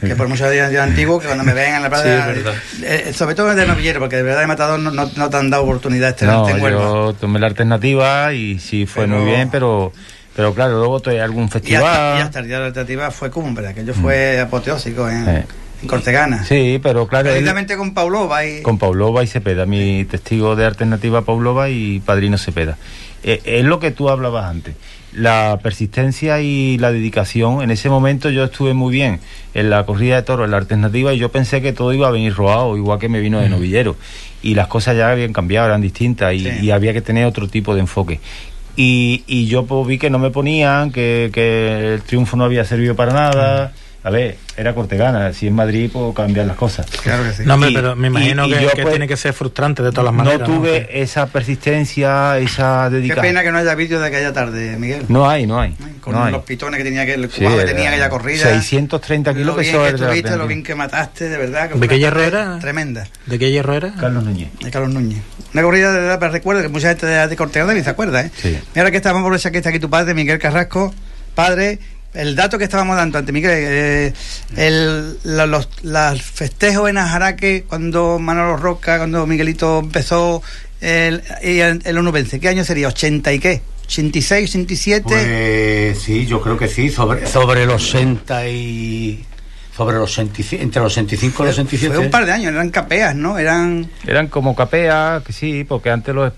Que 0.00 0.16
por 0.16 0.26
muchos 0.26 0.50
días 0.50 0.74
antiguos, 0.74 1.20
que 1.20 1.28
cuando 1.28 1.44
me 1.44 1.54
ven 1.54 1.76
en 1.76 1.82
la 1.82 1.88
plaza. 1.88 2.34
Sí, 2.34 2.82
eh, 2.82 3.12
sobre 3.14 3.36
todo 3.36 3.54
de 3.54 3.64
novillero, 3.64 4.00
porque 4.00 4.16
de 4.16 4.24
verdad 4.24 4.40
de 4.40 4.48
matador 4.48 4.80
no, 4.80 4.90
no, 4.90 5.30
te 5.30 5.36
han 5.36 5.48
dado 5.48 5.62
oportunidad 5.62 6.08
este 6.08 6.26
no, 6.26 6.48
en 6.48 6.60
Huelva. 6.60 6.80
Yo 6.80 7.14
tomé 7.20 7.38
la 7.38 7.46
alternativa 7.46 8.32
y 8.32 8.58
sí 8.58 8.84
fue 8.84 9.06
muy 9.06 9.24
bien, 9.26 9.50
pero 9.50 9.92
pero 10.36 10.54
claro, 10.54 10.78
luego 10.78 11.00
hay 11.06 11.18
algún 11.18 11.48
festival. 11.48 12.18
Y 12.18 12.22
hasta, 12.22 12.40
el 12.40 12.46
día 12.46 12.56
de 12.56 12.60
la 12.62 12.66
alternativa 12.68 13.10
fue 13.10 13.30
cumbre, 13.30 13.68
aquello 13.68 13.94
fue 13.94 14.36
mm. 14.38 14.42
apoteósico 14.46 15.08
en, 15.08 15.28
en 15.28 15.88
Cortegana. 15.88 16.44
Sí, 16.44 16.80
pero 16.82 17.06
claro. 17.06 17.28
él- 17.28 17.34
Precisamente 17.36 17.76
con 17.76 17.92
Paulova 17.94 18.44
y... 18.44 18.62
Con 18.62 18.78
Paulova 18.78 19.22
y 19.22 19.26
Cepeda, 19.26 19.66
mi 19.66 20.04
testigo 20.06 20.56
de 20.56 20.64
alternativa 20.64 21.22
Paulova 21.22 21.68
y 21.68 22.00
padrino 22.00 22.38
Cepeda. 22.38 22.76
Eh, 23.22 23.40
es 23.44 23.64
lo 23.64 23.78
que 23.80 23.90
tú 23.90 24.08
hablabas 24.10 24.46
antes. 24.50 24.74
La 25.12 25.60
persistencia 25.62 26.40
y 26.40 26.76
la 26.78 26.90
dedicación. 26.90 27.62
En 27.62 27.70
ese 27.70 27.88
momento 27.88 28.30
yo 28.30 28.44
estuve 28.44 28.74
muy 28.74 28.92
bien 28.92 29.20
en 29.54 29.70
la 29.70 29.86
corrida 29.86 30.16
de 30.16 30.22
toros, 30.22 30.46
en 30.46 30.50
la 30.50 30.56
alternativa, 30.56 31.14
y 31.14 31.18
yo 31.18 31.30
pensé 31.30 31.62
que 31.62 31.72
todo 31.72 31.92
iba 31.92 32.08
a 32.08 32.10
venir 32.10 32.34
robado, 32.34 32.76
igual 32.76 32.98
que 32.98 33.08
me 33.08 33.20
vino 33.20 33.40
de 33.40 33.48
novillero. 33.48 33.96
Y 34.42 34.54
las 34.56 34.66
cosas 34.66 34.96
ya 34.96 35.10
habían 35.10 35.32
cambiado, 35.32 35.66
eran 35.68 35.80
distintas, 35.80 36.34
y, 36.34 36.40
Sí. 36.40 36.50
y 36.62 36.70
había 36.72 36.92
que 36.92 37.00
tener 37.00 37.24
otro 37.26 37.46
tipo 37.48 37.74
de 37.74 37.80
enfoque. 37.80 38.20
Y, 38.76 39.22
y 39.26 39.46
yo 39.46 39.64
pues, 39.66 39.86
vi 39.86 39.98
que 39.98 40.10
no 40.10 40.18
me 40.18 40.30
ponían, 40.30 40.90
que, 40.90 41.30
que 41.32 41.94
el 41.94 42.02
triunfo 42.02 42.36
no 42.36 42.44
había 42.44 42.64
servido 42.64 42.94
para 42.96 43.12
nada. 43.12 43.72
A 44.06 44.10
ver, 44.10 44.36
era 44.58 44.74
Cortegana, 44.74 45.32
si 45.32 45.46
en 45.46 45.54
Madrid 45.54 45.88
puedo 45.90 46.12
cambiar 46.12 46.44
las 46.44 46.56
cosas. 46.56 46.84
Claro 47.02 47.22
que 47.24 47.32
sí. 47.32 47.42
No, 47.46 47.54
hombre, 47.54 47.70
Y- 47.70 47.74
pero 47.74 47.96
me 47.96 48.08
imagino 48.08 48.44
y 48.46 48.52
que, 48.52 48.62
yo, 48.62 48.68
que 48.72 48.82
pues, 48.82 48.92
tiene 48.92 49.08
que 49.08 49.16
ser 49.16 49.32
frustrante 49.32 49.82
de 49.82 49.92
todas 49.92 50.04
las 50.04 50.12
maneras. 50.12 50.40
no 50.46 50.56
tuve 50.56 50.86
Que- 50.88 51.00
esa 51.02 51.24
persistencia, 51.26 52.36
esa 52.38 52.88
Qué 52.90 52.96
dedicación. 52.96 53.24
pena 53.24 53.42
que 53.42 53.50
no 53.50 53.56
haya 53.56 53.74
vídeo 53.74 53.98
de 54.00 54.08
aquella 54.08 54.30
tarde, 54.34 54.76
Miguel. 54.76 55.06
No 55.08 55.26
hay, 55.26 55.46
no 55.46 55.58
hay. 55.58 55.74
Con 56.02 56.12
no 56.12 56.22
hay. 56.22 56.32
los 56.32 56.42
pitones 56.44 56.76
que 56.76 56.84
tenía 56.84 57.06
que 57.06 57.14
el 57.14 57.30
Sí, 57.30 57.46
que 57.46 57.64
tenía 57.64 57.88
aquella 57.88 58.10
corrida. 58.10 58.42
630 58.46 59.32
kilos 59.32 59.46
lo 59.56 59.62
bien 59.62 59.72
que 59.72 59.88
estuviste, 59.88 60.36
lo 60.36 60.46
bien 60.48 60.62
que 60.62 60.74
mataste, 60.74 61.30
de 61.30 61.38
verdad. 61.38 61.70
que 61.70 61.78
¿De 61.78 61.88
qué 61.88 61.94
una 61.94 61.96
hierro 61.96 62.20
tarde 62.20 62.36
era? 62.36 62.58
Tremenda. 62.58 63.06
¿De 63.24 63.38
qué 63.38 63.50
hierro 63.50 63.72
era? 63.72 63.94
Carlos 63.98 64.22
Núñez. 64.24 64.48
De 64.62 64.70
Carlos 64.70 64.90
Núñez. 64.92 65.22
Una 65.54 65.62
corrida 65.62 65.92
de 65.92 66.18
pero 66.18 66.32
recuerdo 66.32 66.60
que 66.62 66.68
mucha 66.68 66.88
gente 66.88 67.06
de, 67.06 67.26
de 67.26 67.36
Cortegana 67.36 67.72
ni 67.72 67.82
se 67.82 67.88
acuerda, 67.90 68.20
¿eh? 68.22 68.30
Sí. 68.36 68.58
Y 68.74 68.78
ahora 68.78 68.90
que 68.90 68.98
estamos 68.98 69.22
por 69.22 69.34
esa 69.34 69.50
que 69.50 69.58
está 69.58 69.70
aquí 69.70 69.78
tu 69.78 69.88
padre, 69.88 70.12
Miguel 70.12 70.38
Carrasco, 70.38 70.92
padre, 71.34 71.78
el 72.12 72.34
dato 72.36 72.58
que 72.58 72.64
estábamos 72.64 72.96
dando 72.96 73.18
ante 73.18 73.32
Miguel, 73.32 73.50
eh, 73.54 74.12
el, 74.56 75.16
la- 75.24 75.46
los, 75.46 75.68
los 75.82 76.22
festejos 76.22 76.90
en 76.90 76.98
Ajaraque, 76.98 77.64
cuando 77.68 78.18
Manolo 78.18 78.56
Roca, 78.56 78.98
cuando 78.98 79.26
Miguelito 79.26 79.78
empezó 79.80 80.42
el, 80.80 81.22
el, 81.40 81.80
el 81.84 81.98
onubense, 81.98 82.38
¿qué 82.40 82.48
año 82.48 82.64
sería? 82.64 82.88
¿80 82.88 83.34
y 83.34 83.38
qué? 83.38 83.62
¿86, 83.88 84.44
87? 84.48 85.04
Pues 85.06 85.98
sí, 86.00 86.26
yo 86.26 86.40
creo 86.40 86.56
que 86.58 86.68
sí, 86.68 86.88
sobre, 86.90 87.26
sobre 87.26 87.64
los 87.66 87.82
60 87.90 88.48
y... 88.48 89.24
Sobre 89.76 89.96
los 89.96 90.12
65, 90.14 90.62
entre 90.62 90.82
los 90.82 90.92
65 90.92 91.42
y 91.42 91.46
los 91.46 91.56
67. 91.56 91.94
Fue 91.94 92.04
un 92.04 92.10
par 92.10 92.26
de 92.26 92.32
años, 92.32 92.52
eran 92.52 92.70
capeas, 92.70 93.14
¿no? 93.16 93.38
Eran... 93.38 93.90
Eran 94.06 94.28
como 94.28 94.54
capea, 94.54 95.22
que 95.26 95.32
sí, 95.32 95.64
porque 95.64 95.90
antes 95.90 96.14
los 96.14 96.32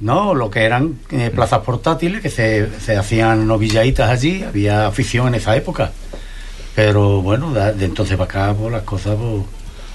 No, 0.00 0.32
lo 0.34 0.48
que 0.48 0.64
eran 0.64 1.00
eh, 1.10 1.30
plazas 1.34 1.60
portátiles, 1.60 2.20
que 2.20 2.30
se, 2.30 2.68
se 2.80 2.96
hacían 2.96 3.48
novilladitas 3.48 4.08
allí, 4.08 4.44
había 4.44 4.86
afición 4.86 5.28
en 5.28 5.34
esa 5.34 5.56
época. 5.56 5.90
Pero 6.76 7.20
bueno, 7.20 7.52
de, 7.52 7.72
de 7.72 7.84
entonces 7.86 8.16
para 8.16 8.44
acá, 8.46 8.54
pues 8.56 8.70
las 8.70 8.82
cosas, 8.82 9.16
pues 9.16 9.42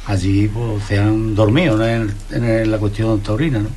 allí 0.08 0.50
pues, 0.50 0.84
se 0.84 1.00
han 1.00 1.34
dormido 1.36 1.78
¿no? 1.78 1.88
en, 1.88 2.14
en 2.32 2.70
la 2.70 2.78
cuestión 2.78 3.22
taurina, 3.22 3.60
¿no? 3.60 3.70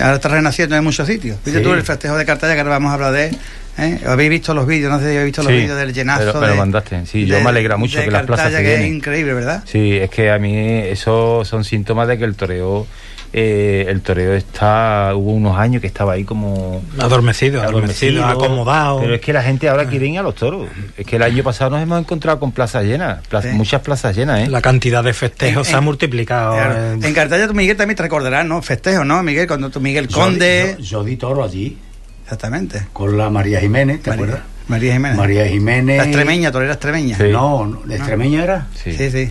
Ahora 0.00 0.14
está 0.16 0.28
renaciendo 0.28 0.76
en 0.76 0.84
muchos 0.84 1.06
sitios. 1.06 1.36
Viste 1.44 1.60
Sí. 1.60 1.64
tú 1.64 1.72
el 1.72 1.82
festejo 1.82 2.16
de 2.16 2.24
Cartaya, 2.24 2.54
que 2.54 2.60
ahora 2.60 2.70
vamos 2.72 2.90
a 2.90 2.94
habler 2.94 3.12
de 3.12 3.26
él. 3.28 3.38
¿eh? 3.78 4.00
¿Habéis 4.06 4.30
visto 4.30 4.54
los 4.54 4.66
vídeos? 4.66 4.90
No 4.90 4.98
sé 4.98 5.04
si 5.04 5.10
habéis 5.10 5.26
visto 5.26 5.42
los 5.42 5.52
Sí, 5.52 5.58
vídeos 5.58 5.76
del 5.78 5.92
llenazo. 5.92 6.20
pero- 6.20 6.40
pero 6.40 6.52
de- 6.52 6.58
mandaste. 6.58 7.06
Sí, 7.06 7.26
yo 7.26 7.36
de- 7.36 7.42
me 7.42 7.50
alegra 7.50 7.76
mucho 7.76 7.98
de 7.98 8.06
que 8.06 8.10
las 8.10 8.24
plazas 8.24 8.52
se 8.52 8.62
que 8.62 8.74
es 8.74 8.86
increíble, 8.86 9.34
¿verdad? 9.34 9.62
Sí, 9.66 9.96
es 9.96 10.08
que 10.10 10.30
a 10.30 10.38
mí 10.38 10.56
eso 10.56 11.44
son 11.44 11.62
síntomas 11.64 12.08
de 12.08 12.16
que 12.16 12.24
el 12.24 12.34
toreo, 12.36 12.86
eh, 13.32 13.86
el 13.88 14.00
toreo 14.02 14.34
está, 14.34 15.12
hubo 15.14 15.32
unos 15.32 15.58
años 15.58 15.80
que 15.80 15.86
estaba 15.86 16.14
ahí 16.14 16.24
como 16.24 16.82
Adormecido, 16.98 17.62
adormecido, 17.62 18.24
acomodado. 18.24 19.00
Pero 19.00 19.14
es 19.14 19.20
que 19.20 19.32
la 19.32 19.42
gente 19.42 19.68
ahora 19.68 19.86
quiere 19.88 20.06
ir 20.06 20.18
a 20.18 20.22
los 20.22 20.34
toros. 20.34 20.68
Es 20.96 21.04
que 21.06 21.16
el 21.16 21.22
año 21.22 21.42
pasado 21.42 21.70
nos 21.70 21.82
hemos 21.82 22.00
encontrado 22.00 22.38
con 22.40 22.52
plazas 22.52 22.84
llenas, 22.84 23.18
Sí. 23.42 23.48
muchas 23.52 23.82
plazas 23.82 24.16
llenas, 24.16 24.40
¿eh? 24.40 24.48
La 24.50 24.60
cantidad 24.62 25.04
de 25.04 25.12
festejos 25.12 25.66
En- 25.66 25.70
se 25.72 25.76
ha 25.76 25.80
multiplicado. 25.80 26.54
Claro. 26.54 26.74
eh. 26.94 26.98
En 27.02 27.14
Cartaya, 27.14 27.46
tú, 27.46 27.54
Miguel, 27.54 27.76
también 27.76 27.96
te 27.96 28.02
recordarás, 28.04 28.46
¿no? 28.46 28.62
Festejo, 28.62 29.04
¿no, 29.04 29.22
Miguel? 29.22 29.46
Cuando 29.46 29.70
tú, 29.70 29.80
Miguel 29.80 30.08
Conde. 30.08 30.76
Yo, 30.78 30.84
yo 30.84 31.04
di 31.04 31.16
toro 31.16 31.44
allí, 31.44 31.76
Exactamente. 32.24 32.86
con 32.92 33.16
la 33.18 33.28
María 33.30 33.60
Jiménez, 33.60 34.02
¿te 34.02 34.10
María, 34.10 34.24
acuerdas? 34.24 34.46
María 34.68 34.92
Jiménez. 34.94 35.16
María 35.18 35.46
Jiménez. 35.46 35.96
La 35.98 36.04
extremeña, 36.04 36.50
torera 36.52 36.72
extremeña. 36.72 37.16
Sí. 37.18 37.24
No, 37.30 37.66
no, 37.66 37.80
¿de 37.82 37.96
extremeña 37.96 38.42
era? 38.42 38.66
Sí. 38.74 38.92
Sí, 38.96 39.10
sí. 39.10 39.30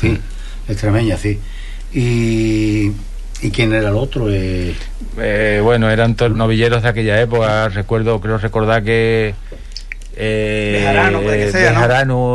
Sí, 0.00 0.18
extremeña, 0.68 1.16
sí. 1.16 1.38
Y, 1.94 2.90
¿y 3.42 3.50
quién 3.50 3.72
era 3.72 3.88
el 3.90 3.96
otro? 3.96 4.26
Eh, 4.30 4.74
Eh, 5.18 5.60
bueno, 5.62 5.90
eran 5.90 6.14
to- 6.14 6.28
novilleros 6.30 6.82
de 6.82 6.88
aquella 6.88 7.20
época. 7.20 7.68
Recuerdo, 7.68 8.20
creo 8.20 8.38
recordar 8.38 8.82
que. 8.82 9.34
Eh, 10.14 10.78
Bejarano, 10.80 11.20
puede 11.22 11.46
que 11.46 11.52
sea, 11.52 11.70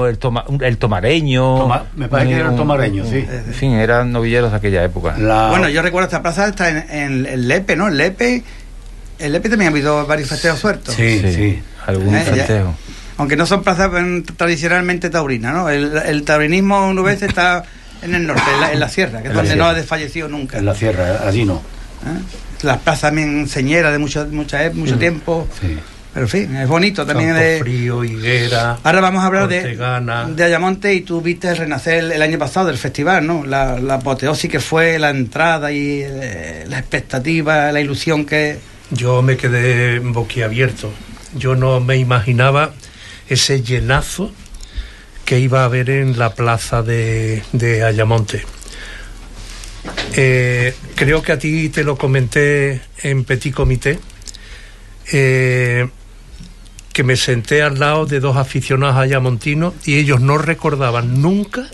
el, 0.08 0.17
toma- 0.17 0.46
el 0.62 0.78
tomareño. 0.78 1.58
Toma- 1.60 1.86
me 1.96 2.08
parece 2.08 2.30
que 2.30 2.36
era 2.36 2.46
el 2.46 2.52
un- 2.52 2.58
tomareño, 2.58 3.04
un- 3.04 3.10
sí. 3.10 3.26
En 3.30 3.54
fin, 3.54 3.74
eran 3.74 4.12
novilleros 4.12 4.52
de 4.52 4.58
aquella 4.58 4.84
época. 4.84 5.15
la, 5.17 5.50
Bueno, 5.50 5.70
yo 5.70 5.82
recuerdo 5.82 6.06
esta 6.08 6.22
plaza 6.24 6.48
está 6.48 6.70
en, 6.70 6.78
en, 6.89 7.26
en 7.28 7.48
Lepe, 7.48 7.76
¿no? 7.76 7.89
Lepe. 7.89 8.43
En 9.20 9.32
Lepe 9.32 9.50
también 9.50 9.70
ha 9.70 9.72
habido 9.72 10.06
varios 10.08 10.30
festejos 10.30 10.60
sueltos. 10.60 10.96
Sí, 10.96 11.20
sí. 11.34 11.62
Algún 11.86 12.15
Eh, 12.15 12.24
ya. 12.26 12.34
festejo. 12.34 12.76
Aunque 13.17 13.36
no 13.36 13.46
son 13.46 13.63
plazas 13.63 13.89
mm, 13.91 14.22
tradicionalmente 14.36 15.10
taurinas, 15.10 15.54
¿no? 15.54 15.70
El, 15.70 15.98
el 16.06 16.24
taurinismo 16.24 16.93
nubes 16.93 17.22
está 17.22 17.63
en 18.02 18.16
el 18.16 18.28
norte, 18.28 18.42
en 18.54 18.62
la, 18.62 18.72
en 18.74 18.80
la 18.80 18.90
sierra, 18.90 19.22
que 19.22 19.30
es 19.30 19.34
donde 19.34 19.50
sierra. 19.52 19.64
no 19.66 19.70
ha 19.70 19.74
desfallecido 19.74 20.28
nunca. 20.28 20.58
En 20.58 20.66
la 20.66 20.76
sierra, 20.76 21.22
allí 21.28 21.46
no. 21.46 21.56
¿eh? 22.06 22.20
Las 22.64 22.78
plazas 22.80 23.02
también 23.02 23.48
señeras 23.48 23.92
de 23.92 24.00
mucho, 24.00 24.26
mucha, 24.32 24.66
ep- 24.66 24.74
mucho 24.74 24.98
tiempo. 24.98 25.48
Sí. 25.62 25.78
Pero 26.14 26.26
en 26.26 26.30
fin, 26.32 26.56
es 26.56 26.68
bonito 26.68 27.06
también. 27.06 27.30
Campo 27.30 27.44
de- 27.44 27.60
Frío, 27.60 28.04
Higuera. 28.04 28.80
Ahora 28.84 29.02
vamos 29.02 29.22
a 29.24 29.28
hablar 29.28 29.48
de, 29.48 29.78
de 30.36 30.44
Ayamonte 30.44 30.92
y 30.96 31.02
tú 31.02 31.22
viste 31.22 31.48
el 31.50 31.58
renacer 31.58 32.00
el, 32.00 32.12
el 32.14 32.22
año 32.24 32.40
pasado 32.40 32.66
del 32.68 32.78
festival, 32.80 33.28
¿no? 33.28 33.46
La, 33.46 33.78
la 33.78 33.96
apoteosis 33.96 34.50
que 34.50 34.60
fue, 34.60 34.98
la 34.98 35.12
entrada 35.12 35.72
y 35.72 36.02
eh, 36.04 36.66
la 36.68 36.80
expectativa, 36.80 37.72
la 37.72 37.80
ilusión 37.82 38.26
que... 38.26 38.58
Yo 38.90 39.22
me 39.22 39.38
quedé 39.38 40.00
boquiabierto. 40.00 40.92
Yo 41.36 41.56
no 41.56 41.80
me 41.82 41.98
imaginaba 41.98 42.72
ese 43.30 43.62
llenazo 43.62 44.32
que 45.28 45.40
iba 45.42 45.62
a 45.62 45.66
haber 45.66 45.90
en 45.90 46.18
la 46.18 46.34
plaza 46.34 46.82
de, 46.82 47.44
de 47.52 47.84
Ayamonte. 47.84 48.46
Eh, 50.16 50.74
creo 50.96 51.22
que 51.22 51.34
a 51.34 51.38
ti 51.38 51.68
te 51.70 51.84
lo 51.84 51.98
comenté 51.98 52.80
en 53.04 53.26
Petit 53.26 53.54
Comité, 53.54 54.00
eh, 55.12 55.88
que 56.94 57.04
me 57.04 57.16
senté 57.18 57.62
al 57.62 57.78
lado 57.78 58.06
de 58.06 58.20
dos 58.22 58.38
aficionados 58.38 58.96
ayamontinos 58.96 59.74
y 59.86 59.98
ellos 60.00 60.22
no 60.22 60.38
recordaban 60.38 61.22
nunca 61.22 61.68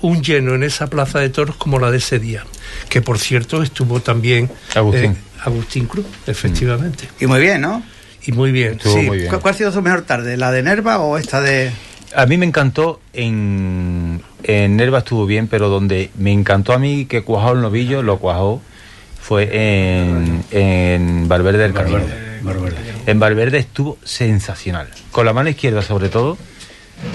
un 0.00 0.22
lleno 0.22 0.54
en 0.54 0.62
esa 0.62 0.88
plaza 0.88 1.20
de 1.20 1.28
toros 1.28 1.56
como 1.56 1.78
la 1.78 1.90
de 1.90 1.98
ese 1.98 2.18
día, 2.18 2.44
que 2.88 3.02
por 3.02 3.18
cierto 3.18 3.62
estuvo 3.62 4.00
también 4.00 4.50
Agustín. 4.74 5.12
eh, 5.12 5.16
Agustín 5.44 5.86
Cruz, 5.86 6.06
efectivamente. 6.26 7.08
Y 7.20 7.26
muy 7.26 7.40
bien, 7.40 7.60
¿no? 7.60 7.82
Y 8.26 8.32
muy 8.32 8.52
bien, 8.52 8.78
sí. 8.82 8.88
muy 8.88 9.18
bien. 9.18 9.30
¿Cu- 9.30 9.40
¿Cuál 9.40 9.54
ha 9.54 9.58
sido 9.58 9.70
su 9.70 9.80
mejor 9.82 10.02
tarde? 10.02 10.36
¿La 10.38 10.50
de 10.50 10.62
Nerva 10.62 10.98
o 10.98 11.18
esta 11.18 11.40
de...? 11.42 11.70
A 12.14 12.26
mí 12.26 12.36
me 12.38 12.46
encantó 12.46 13.00
en, 13.12 14.22
en 14.42 14.76
Nerva 14.76 14.98
estuvo 14.98 15.26
bien, 15.26 15.48
pero 15.48 15.68
donde 15.68 16.10
me 16.16 16.32
encantó 16.32 16.72
a 16.72 16.78
mí 16.78 17.06
que 17.06 17.22
cuajó 17.22 17.52
el 17.52 17.60
novillo, 17.60 18.02
lo 18.02 18.18
cuajó, 18.18 18.62
fue 19.20 19.48
en, 19.52 20.44
en 20.50 21.28
Valverde 21.28 21.58
del 21.58 21.72
Camino. 21.74 21.98
Valverde, 21.98 22.40
Valverde. 22.42 22.76
En 23.06 23.18
Valverde 23.18 23.58
estuvo 23.58 23.98
sensacional. 24.04 24.88
Con 25.10 25.26
la 25.26 25.32
mano 25.32 25.48
izquierda 25.48 25.82
sobre 25.82 26.08
todo, 26.08 26.38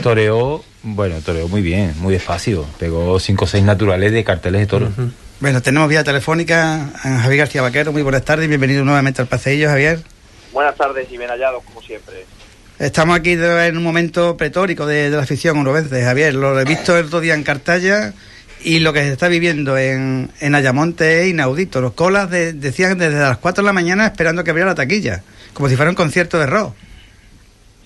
toreó, 0.03 0.63
bueno, 0.83 1.15
toreó 1.21 1.47
muy 1.47 1.61
bien, 1.61 1.93
muy 1.99 2.13
despacio. 2.13 2.65
Pegó 2.77 3.19
cinco 3.19 3.45
o 3.45 3.47
seis 3.47 3.63
naturales 3.63 4.11
de 4.11 4.23
carteles 4.23 4.61
de 4.61 4.67
toro. 4.67 4.91
Bueno, 5.39 5.61
tenemos 5.61 5.89
vía 5.89 6.03
telefónica 6.03 6.91
a 7.01 7.19
Javier 7.21 7.39
García 7.39 7.61
Vaquero. 7.61 7.91
Muy 7.91 8.03
buenas 8.03 8.23
tardes 8.23 8.45
y 8.45 8.49
bienvenido 8.49 8.85
nuevamente 8.85 9.21
al 9.21 9.27
paseillo, 9.27 9.69
Javier. 9.69 10.03
Buenas 10.53 10.75
tardes 10.75 11.07
y 11.09 11.17
bien 11.17 11.29
hallados, 11.29 11.63
como 11.63 11.81
siempre. 11.81 12.25
Estamos 12.81 13.15
aquí 13.15 13.33
en 13.33 13.77
un 13.77 13.83
momento 13.83 14.35
pretórico 14.35 14.87
de, 14.87 15.11
de 15.11 15.15
la 15.15 15.21
afición 15.21 15.55
onubense, 15.59 16.03
Javier. 16.03 16.33
Lo 16.33 16.59
he 16.59 16.65
visto 16.65 16.97
el 16.97 17.05
otro 17.05 17.19
día 17.19 17.35
en 17.35 17.43
Cartaya 17.43 18.13
y 18.63 18.79
lo 18.79 18.91
que 18.91 19.01
se 19.01 19.11
está 19.11 19.27
viviendo 19.27 19.77
en, 19.77 20.31
en 20.39 20.55
Ayamonte 20.55 21.21
es 21.21 21.27
inaudito. 21.27 21.79
Los 21.79 21.93
colas 21.93 22.31
de- 22.31 22.53
decían 22.53 22.97
desde 22.97 23.19
las 23.19 23.37
4 23.37 23.61
de 23.61 23.65
la 23.67 23.73
mañana 23.73 24.07
esperando 24.07 24.43
que 24.43 24.49
abriera 24.49 24.71
la 24.71 24.75
taquilla, 24.75 25.21
como 25.53 25.69
si 25.69 25.75
fuera 25.75 25.91
un 25.91 25.95
concierto 25.95 26.39
de 26.39 26.47
rock. 26.47 26.73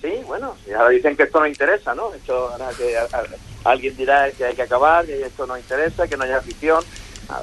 Sí, 0.00 0.12
bueno, 0.26 0.56
ahora 0.74 0.88
dicen 0.88 1.14
que 1.14 1.24
esto 1.24 1.40
no 1.40 1.46
interesa, 1.46 1.94
¿no? 1.94 2.14
Esto, 2.14 2.48
ahora 2.48 2.70
que 2.78 2.94
alguien 3.64 3.96
dirá 3.98 4.30
que 4.30 4.46
hay 4.46 4.54
que 4.54 4.62
acabar, 4.62 5.04
que 5.04 5.20
esto 5.20 5.46
no 5.46 5.58
interesa, 5.58 6.06
que 6.08 6.16
no 6.16 6.24
haya 6.24 6.38
afición. 6.38 6.82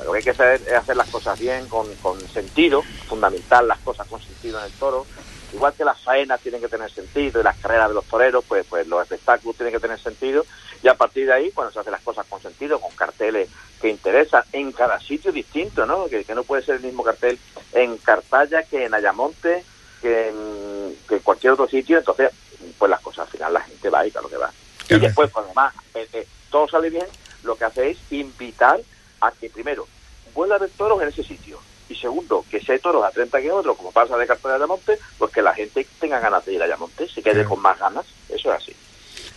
Lo 0.05 0.11
que 0.13 0.17
hay 0.19 0.23
que 0.23 0.29
hacer 0.31 0.61
es 0.65 0.73
hacer 0.73 0.95
las 0.95 1.09
cosas 1.09 1.37
bien, 1.39 1.67
con, 1.67 1.85
con 2.01 2.19
sentido, 2.29 2.81
fundamental 3.07 3.67
las 3.67 3.79
cosas 3.79 4.07
con 4.07 4.19
sentido 4.23 4.57
en 4.59 4.65
el 4.65 4.71
toro. 4.71 5.05
Igual 5.53 5.73
que 5.73 5.85
las 5.85 6.01
faenas 6.01 6.41
tienen 6.41 6.61
que 6.61 6.67
tener 6.67 6.89
sentido 6.91 7.39
y 7.39 7.43
las 7.43 7.57
carreras 7.57 7.89
de 7.89 7.93
los 7.93 8.05
toreros, 8.05 8.43
pues, 8.47 8.65
pues 8.67 8.87
los 8.87 9.03
espectáculos 9.03 9.55
tienen 9.55 9.73
que 9.73 9.79
tener 9.79 9.99
sentido. 9.99 10.45
Y 10.81 10.87
a 10.87 10.95
partir 10.95 11.27
de 11.27 11.33
ahí, 11.33 11.51
cuando 11.51 11.71
se 11.71 11.79
hacen 11.79 11.91
las 11.91 12.01
cosas 12.01 12.25
con 12.27 12.41
sentido, 12.41 12.79
con 12.79 12.91
carteles 12.91 13.49
que 13.79 13.89
interesan 13.89 14.43
en 14.51 14.71
cada 14.71 14.99
sitio 14.99 15.31
distinto, 15.31 15.85
¿no? 15.85 16.07
Que, 16.07 16.23
que 16.23 16.33
no 16.33 16.43
puede 16.43 16.63
ser 16.63 16.75
el 16.75 16.81
mismo 16.81 17.03
cartel 17.03 17.37
en 17.73 17.97
Cartaya 17.97 18.63
que 18.63 18.85
en 18.85 18.93
Ayamonte, 18.93 19.63
que 20.01 20.29
en, 20.29 20.97
que 21.07 21.15
en 21.15 21.21
cualquier 21.21 21.53
otro 21.53 21.67
sitio. 21.67 21.99
Entonces, 21.99 22.31
pues 22.77 22.89
las 22.89 23.01
cosas 23.01 23.27
al 23.27 23.31
final 23.31 23.53
la 23.53 23.61
gente 23.61 23.89
va 23.89 24.07
y 24.07 24.11
claro 24.11 24.29
que 24.29 24.37
va. 24.37 24.51
Y 24.89 24.99
después, 24.99 25.29
pues 25.31 25.45
además, 25.45 25.73
eh, 25.93 26.07
eh, 26.13 26.27
todo 26.49 26.67
sale 26.67 26.89
bien, 26.89 27.05
lo 27.43 27.55
que 27.55 27.65
hace 27.65 27.91
es 27.91 27.97
invitar 28.11 28.81
a 29.21 29.31
que 29.31 29.49
primero 29.49 29.87
vuelva 30.33 30.55
a 30.55 30.67
toros 30.67 31.01
en 31.01 31.09
ese 31.09 31.23
sitio 31.23 31.59
y 31.93 31.99
segundo, 31.99 32.43
que 32.49 32.59
si 32.59 32.71
hay 32.71 32.79
toros 32.79 33.03
a 33.03 33.11
30 33.11 33.41
kilómetros, 33.41 33.77
como 33.77 33.91
pasa 33.91 34.17
de 34.17 34.27
Cartagena 34.27 34.55
a 34.55 34.57
Ayamonte, 34.57 34.97
pues 35.17 35.31
que 35.31 35.41
la 35.41 35.53
gente 35.53 35.85
tenga 35.99 36.19
ganas 36.19 36.45
de 36.45 36.53
ir 36.53 36.61
a 36.61 36.65
Ayamonte, 36.65 37.07
se 37.07 37.21
quede 37.21 37.45
con 37.45 37.61
más 37.61 37.79
ganas, 37.79 38.05
eso 38.29 38.53
es 38.53 38.61
así. 38.61 38.75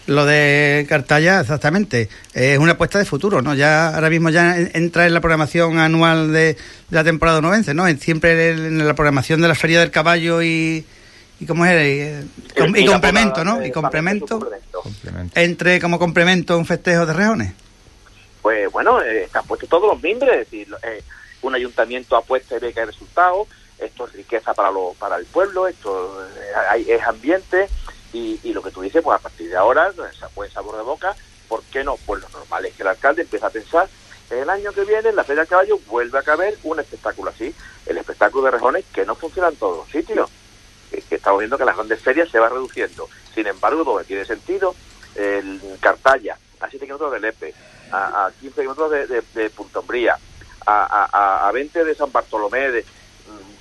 Lo 0.07 0.25
de 0.25 0.87
Cartaya, 0.89 1.41
exactamente, 1.41 2.09
es 2.33 2.59
una 2.59 2.73
apuesta 2.73 2.99
de 2.99 3.05
futuro, 3.05 3.43
¿no? 3.43 3.55
Ya 3.55 3.95
ahora 3.95 4.09
mismo 4.09 4.31
ya 4.31 4.57
entra 4.57 5.07
en 5.07 5.15
la 5.15 5.21
programación 5.21 5.79
anual 5.79 6.33
de, 6.33 6.57
la 6.91 7.03
temporada 7.03 7.41
novense, 7.41 7.75
¿no? 7.75 7.87
Siempre 7.99 8.51
en 8.51 8.87
la 8.87 8.95
programación 8.95 9.41
de 9.41 9.49
la 9.49 9.57
Feria 9.57 9.81
del 9.81 9.91
Caballo 9.91 10.43
y, 10.43 10.87
y 11.41 11.47
cómo 11.47 11.67
es 11.67 12.25
y, 12.57 12.87
complemento, 12.87 13.45
¿no? 13.45 13.65
Y 13.65 13.73
complemento, 13.73 14.39
entre 15.35 15.81
como 15.81 15.99
complemento 15.99 16.57
un 16.57 16.67
festejo 16.67 17.05
de 17.05 17.13
rejones. 17.13 17.53
Pues 18.43 18.71
bueno, 18.71 19.03
eh, 19.03 19.25
están 19.25 19.45
puestos 19.45 19.69
todos 19.69 19.93
los 19.93 20.01
mimbres, 20.01 20.33
es 20.33 20.39
decir, 20.39 20.69
eh, 20.85 21.03
un 21.47 21.55
ayuntamiento 21.55 22.17
apuesta 22.17 22.57
y 22.57 22.61
ve 22.61 22.73
que 22.73 22.81
hay 22.81 22.87
resultados, 22.87 23.49
esto 23.79 24.07
es 24.07 24.13
riqueza 24.13 24.55
para, 24.55 24.71
lo, 24.71 24.95
para 24.99 25.17
el 25.17 25.27
pueblo, 25.27 25.67
esto 25.67 26.25
eh, 26.75 26.87
es 26.89 27.03
ambiente 27.03 27.69
y, 28.13 28.53
lo 28.53 28.63
que 28.63 28.71
tú 28.71 28.81
dices, 28.81 29.03
pues 29.03 29.19
a 29.19 29.23
partir 29.23 29.51
de 29.51 29.57
ahora, 29.57 29.93
buen 30.35 30.51
sabor 30.51 30.77
de 30.77 30.83
boca, 30.83 31.15
¿por 31.49 31.63
qué 31.65 31.85
no? 31.85 31.97
Pues 32.07 32.23
lo 32.23 32.29
normal 32.31 32.65
es 32.65 32.75
que 32.75 32.83
el 32.83 32.89
alcalde 32.89 33.23
empiece 33.23 33.45
a 33.45 33.51
pensar 33.51 33.89
el 34.31 34.51
año 34.51 34.73
que 34.73 34.85
viene 34.85 35.11
en 35.11 35.17
la 35.17 35.25
Feria 35.25 35.43
del 35.43 35.49
Caballo 35.49 35.79
vuelve 35.87 36.19
a 36.19 36.23
caber 36.23 36.59
un 36.65 36.81
espectáculo 36.81 37.31
así, 37.31 37.55
el 37.87 37.97
espectáculo 37.97 38.45
de 38.45 38.51
rejones 38.53 38.85
que 38.93 39.05
no 39.05 39.15
funciona 39.15 39.49
en 39.49 39.57
todos 39.57 39.79
los 39.79 39.89
sitios, 39.89 40.31
que, 40.91 41.15
estamos 41.15 41.39
viendo 41.39 41.57
que 41.57 41.65
las 41.65 41.77
grandes 41.77 42.01
ferias 42.01 42.29
se 42.31 42.41
va 42.41 42.49
reduciendo. 42.49 43.09
Sin 43.35 43.47
embargo, 43.47 43.85
donde 43.85 44.05
tiene 44.05 44.25
sentido, 44.25 44.75
el 45.15 45.61
Cartaya, 45.81 46.37
a 46.61 46.69
7 46.69 46.87
kilómetros 46.87 47.13
de 47.13 47.21
Lepe, 47.21 47.55
a, 47.93 48.31
15 48.41 48.61
kilómetros 48.61 48.91
de, 48.91 49.07
de, 49.07 49.23
de 49.35 49.51
Puntombría, 49.51 50.19
a, 50.67 51.49
a, 51.49 51.53
20 51.53 51.85
de 51.85 51.95
San 51.95 52.11
Bartolomé, 52.13 52.71
de, 52.71 52.85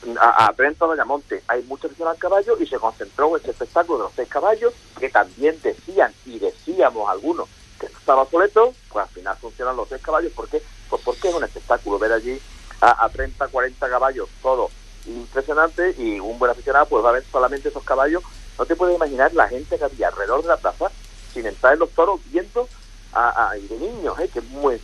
mm, 0.06 0.18
a, 0.20 0.48
a 0.48 0.54
30 0.54 0.88
de 0.88 0.94
Ayamonte. 0.94 1.44
Hay 1.48 1.64
mucha 1.64 1.88
afición 1.88 2.08
al 2.08 2.18
caballo 2.18 2.58
y 2.60 2.66
se 2.66 2.78
concentró 2.78 3.36
este 3.38 3.52
espectáculo 3.52 4.00
de 4.00 4.04
los 4.06 4.14
seis 4.14 4.28
caballos 4.28 4.74
que 5.00 5.10
también 5.10 5.60
decían 5.62 6.14
y 6.26 6.40
decíamos 6.40 7.10
algunos 7.10 7.48
que 7.80 7.88
estaba 7.88 8.24
obsoleto, 8.24 8.74
pues 8.90 9.04
al 9.06 9.14
final 9.14 9.38
funcionan 9.38 9.76
los 9.76 9.90
seis 9.90 10.02
caballos. 10.02 10.32
¿Por 10.34 10.48
qué? 10.48 10.62
Pues 10.90 11.02
porque 11.04 11.30
es 11.30 11.36
un 11.36 11.44
espectáculo 11.44 12.00
ver 12.00 12.14
allí 12.14 12.40
a, 12.82 13.06
a 13.06 13.10
30, 13.10 13.48
40 13.48 13.90
caballos, 13.90 14.30
todo 14.42 14.70
impresionante 15.08 15.94
y 15.98 16.20
un 16.20 16.40
buen 16.40 16.52
aficionado 16.52 16.88
pues 16.88 17.06
va 17.06 17.10
a 17.10 17.14
ver 17.14 17.24
solamente 17.32 17.70
esos 17.70 17.84
caballos. 17.84 18.24
No 18.58 18.66
te 18.66 18.76
puedes 18.76 18.96
imaginar 18.96 19.34
la 19.34 19.48
gente 19.48 19.78
que 19.78 19.84
había 19.84 20.08
alrededor 20.08 20.42
de 20.42 20.48
la 20.48 20.58
plaza 20.58 20.90
sin 21.34 21.46
entrar 21.46 21.74
en 21.74 21.80
los 21.80 21.92
toros 21.92 22.22
viendo 22.32 22.68
a, 23.16 23.58
y 23.58 23.68
de 23.68 23.78
niños, 23.78 24.20
¿eh? 24.20 24.30
que 24.32 24.40
es 24.40 24.46
muy, 24.50 24.80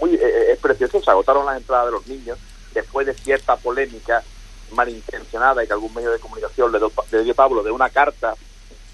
muy 0.00 0.14
eh, 0.14 0.52
es 0.52 0.58
precioso. 0.58 1.02
Se 1.02 1.10
agotaron 1.10 1.44
las 1.44 1.56
entradas 1.56 1.86
de 1.86 1.92
los 1.92 2.06
niños 2.06 2.38
después 2.72 3.06
de 3.06 3.14
cierta 3.14 3.56
polémica 3.56 4.22
malintencionada 4.70 5.62
y 5.62 5.66
que 5.66 5.72
algún 5.72 5.92
medio 5.92 6.10
de 6.10 6.18
comunicación 6.18 6.72
le 6.72 6.78
dio, 7.24 7.34
Pablo 7.34 7.62
de 7.62 7.70
una 7.70 7.90
carta 7.90 8.34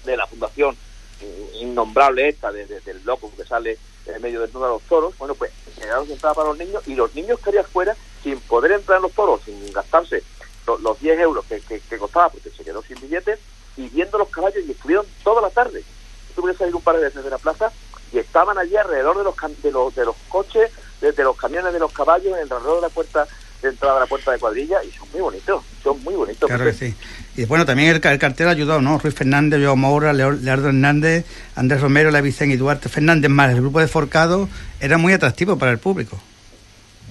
de 0.05 0.17
la 0.17 0.27
fundación 0.27 0.75
innombrable 1.59 2.29
esta, 2.29 2.51
de, 2.51 2.65
del 2.65 3.03
loco 3.05 3.31
que 3.35 3.45
sale 3.45 3.77
en 4.05 4.21
medio 4.21 4.41
del 4.41 4.51
de 4.51 4.59
los 4.59 4.81
toros. 4.83 5.17
Bueno, 5.17 5.35
pues 5.35 5.51
quedaron 5.79 6.09
entradas 6.09 6.35
para 6.35 6.49
los 6.49 6.57
niños 6.57 6.83
y 6.87 6.95
los 6.95 7.13
niños 7.13 7.39
querían 7.39 7.65
fuera 7.65 7.95
sin 8.23 8.39
poder 8.41 8.71
entrar 8.71 8.97
en 8.97 9.03
los 9.03 9.13
toros, 9.13 9.41
sin 9.45 9.71
gastarse 9.71 10.23
los, 10.65 10.99
10 10.99 11.19
euros 11.19 11.45
que, 11.45 11.61
que, 11.61 11.97
costaba 11.97 12.29
porque 12.29 12.49
se 12.49 12.63
quedó 12.63 12.81
sin 12.83 12.99
billetes 12.99 13.39
y 13.77 13.87
viendo 13.89 14.17
los 14.17 14.29
caballos 14.29 14.63
y 14.67 14.71
estuvieron 14.71 15.05
toda 15.23 15.41
la 15.41 15.49
tarde. 15.49 15.83
Tuve 16.35 16.51
que 16.51 16.57
salir 16.57 16.75
un 16.75 16.81
par 16.81 16.95
de 16.95 17.03
veces 17.03 17.23
de 17.23 17.29
la 17.29 17.37
plaza 17.37 17.71
y 18.11 18.17
estaban 18.17 18.57
allí 18.57 18.75
alrededor 18.75 19.17
de 19.17 19.23
los, 19.23 19.35
de 19.61 19.71
los, 19.71 19.95
de 19.95 20.05
los 20.05 20.15
coches, 20.27 20.71
de, 21.01 21.23
los 21.23 21.37
camiones 21.37 21.73
de 21.73 21.79
los 21.79 21.91
caballos, 21.91 22.33
alrededor 22.33 22.75
de 22.75 22.81
la 22.81 22.89
puerta 22.89 23.27
de 23.61 23.69
entrada 23.69 23.95
de 23.95 23.99
la 24.01 24.05
puerta 24.05 24.31
de 24.31 24.39
cuadrilla 24.39 24.81
y 24.83 24.91
son 24.91 25.07
muy 25.11 25.21
bonitos, 25.21 25.63
son 25.83 26.01
muy 26.03 26.15
bonitos. 26.15 26.47
Claro 26.47 26.63
que 26.63 26.73
sí. 26.73 26.95
Y 27.35 27.45
bueno, 27.45 27.65
también 27.65 27.89
el, 27.89 28.05
el 28.05 28.19
cartel 28.19 28.47
ayudó, 28.47 28.81
¿no? 28.81 28.99
Ruiz 28.99 29.13
Fernández, 29.13 29.61
Joao 29.61 29.75
Moura, 29.75 30.13
Leonardo 30.13 30.69
Hernández, 30.69 31.25
Andrés 31.55 31.81
Romero, 31.81 32.09
La 32.09 32.21
Vicente 32.21 32.55
y 32.55 32.57
Duarte 32.57 32.87
Fernández, 32.87 33.29
más 33.29 33.51
el 33.51 33.57
grupo 33.57 33.79
de 33.79 33.87
Forcado, 33.87 34.47
era 34.79 34.97
muy 34.97 35.13
atractivo 35.13 35.57
para 35.57 35.71
el 35.71 35.79
público. 35.79 36.17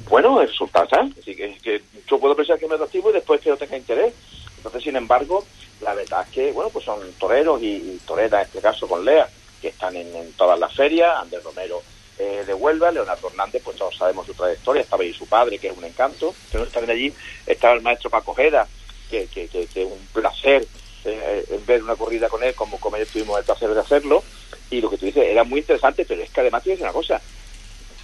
Bueno, 0.08 0.40
es 0.40 0.50
sustancia, 0.52 1.06
así 1.20 1.36
que, 1.36 1.54
que 1.62 1.82
yo 2.08 2.18
puedo 2.18 2.34
pensar 2.34 2.58
que 2.58 2.64
es 2.64 2.68
muy 2.68 2.76
atractivo 2.76 3.10
y 3.10 3.14
después 3.14 3.40
que 3.42 3.50
no 3.50 3.56
tenga 3.56 3.76
interés. 3.76 4.14
Entonces, 4.56 4.82
sin 4.82 4.96
embargo, 4.96 5.44
la 5.82 5.92
verdad 5.94 6.22
es 6.22 6.28
que, 6.34 6.52
bueno, 6.52 6.70
pues 6.70 6.84
son 6.86 6.98
toreros 7.18 7.60
y, 7.62 7.66
y 7.66 8.00
toreras, 8.06 8.42
en 8.42 8.46
este 8.46 8.60
caso 8.60 8.88
con 8.88 9.04
Lea, 9.04 9.28
que 9.60 9.68
están 9.68 9.96
en, 9.96 10.32
todas 10.34 10.58
las 10.58 10.74
ferias, 10.74 11.16
Andrés 11.20 11.42
Romero 11.42 11.82
eh, 12.18 12.44
de 12.46 12.54
Huelva, 12.54 12.90
Leonardo 12.90 13.28
Hernández, 13.28 13.62
pues 13.64 13.76
todos 13.76 13.96
sabemos 13.96 14.26
su 14.26 14.34
trayectoria, 14.34 14.82
estaba 14.82 15.02
ahí 15.02 15.12
su 15.12 15.26
padre, 15.26 15.58
que 15.58 15.68
es 15.68 15.76
un 15.76 15.84
encanto, 15.84 16.34
pero 16.50 16.66
también 16.66 16.96
allí 16.96 17.14
estaba 17.46 17.74
el 17.74 17.82
maestro 17.82 18.10
Paco 18.10 18.34
Jeda, 18.34 18.66
que, 19.10 19.26
que, 19.26 19.48
que, 19.48 19.62
es 19.62 19.76
un 19.76 20.06
placer 20.12 20.66
eh, 21.04 21.60
ver 21.66 21.82
una 21.82 21.96
corrida 21.96 22.28
con 22.28 22.42
él, 22.42 22.54
como, 22.54 22.78
como 22.78 22.96
tuvimos 23.12 23.38
el 23.38 23.44
placer 23.44 23.72
de 23.72 23.80
hacerlo, 23.80 24.22
y 24.70 24.80
lo 24.80 24.90
que 24.90 24.98
tú 24.98 25.06
dices 25.06 25.24
era 25.26 25.44
muy 25.44 25.60
interesante, 25.60 26.04
pero 26.04 26.22
es 26.22 26.30
que 26.30 26.40
además 26.40 26.62
tienes 26.62 26.80
una 26.80 26.92
cosa, 26.92 27.20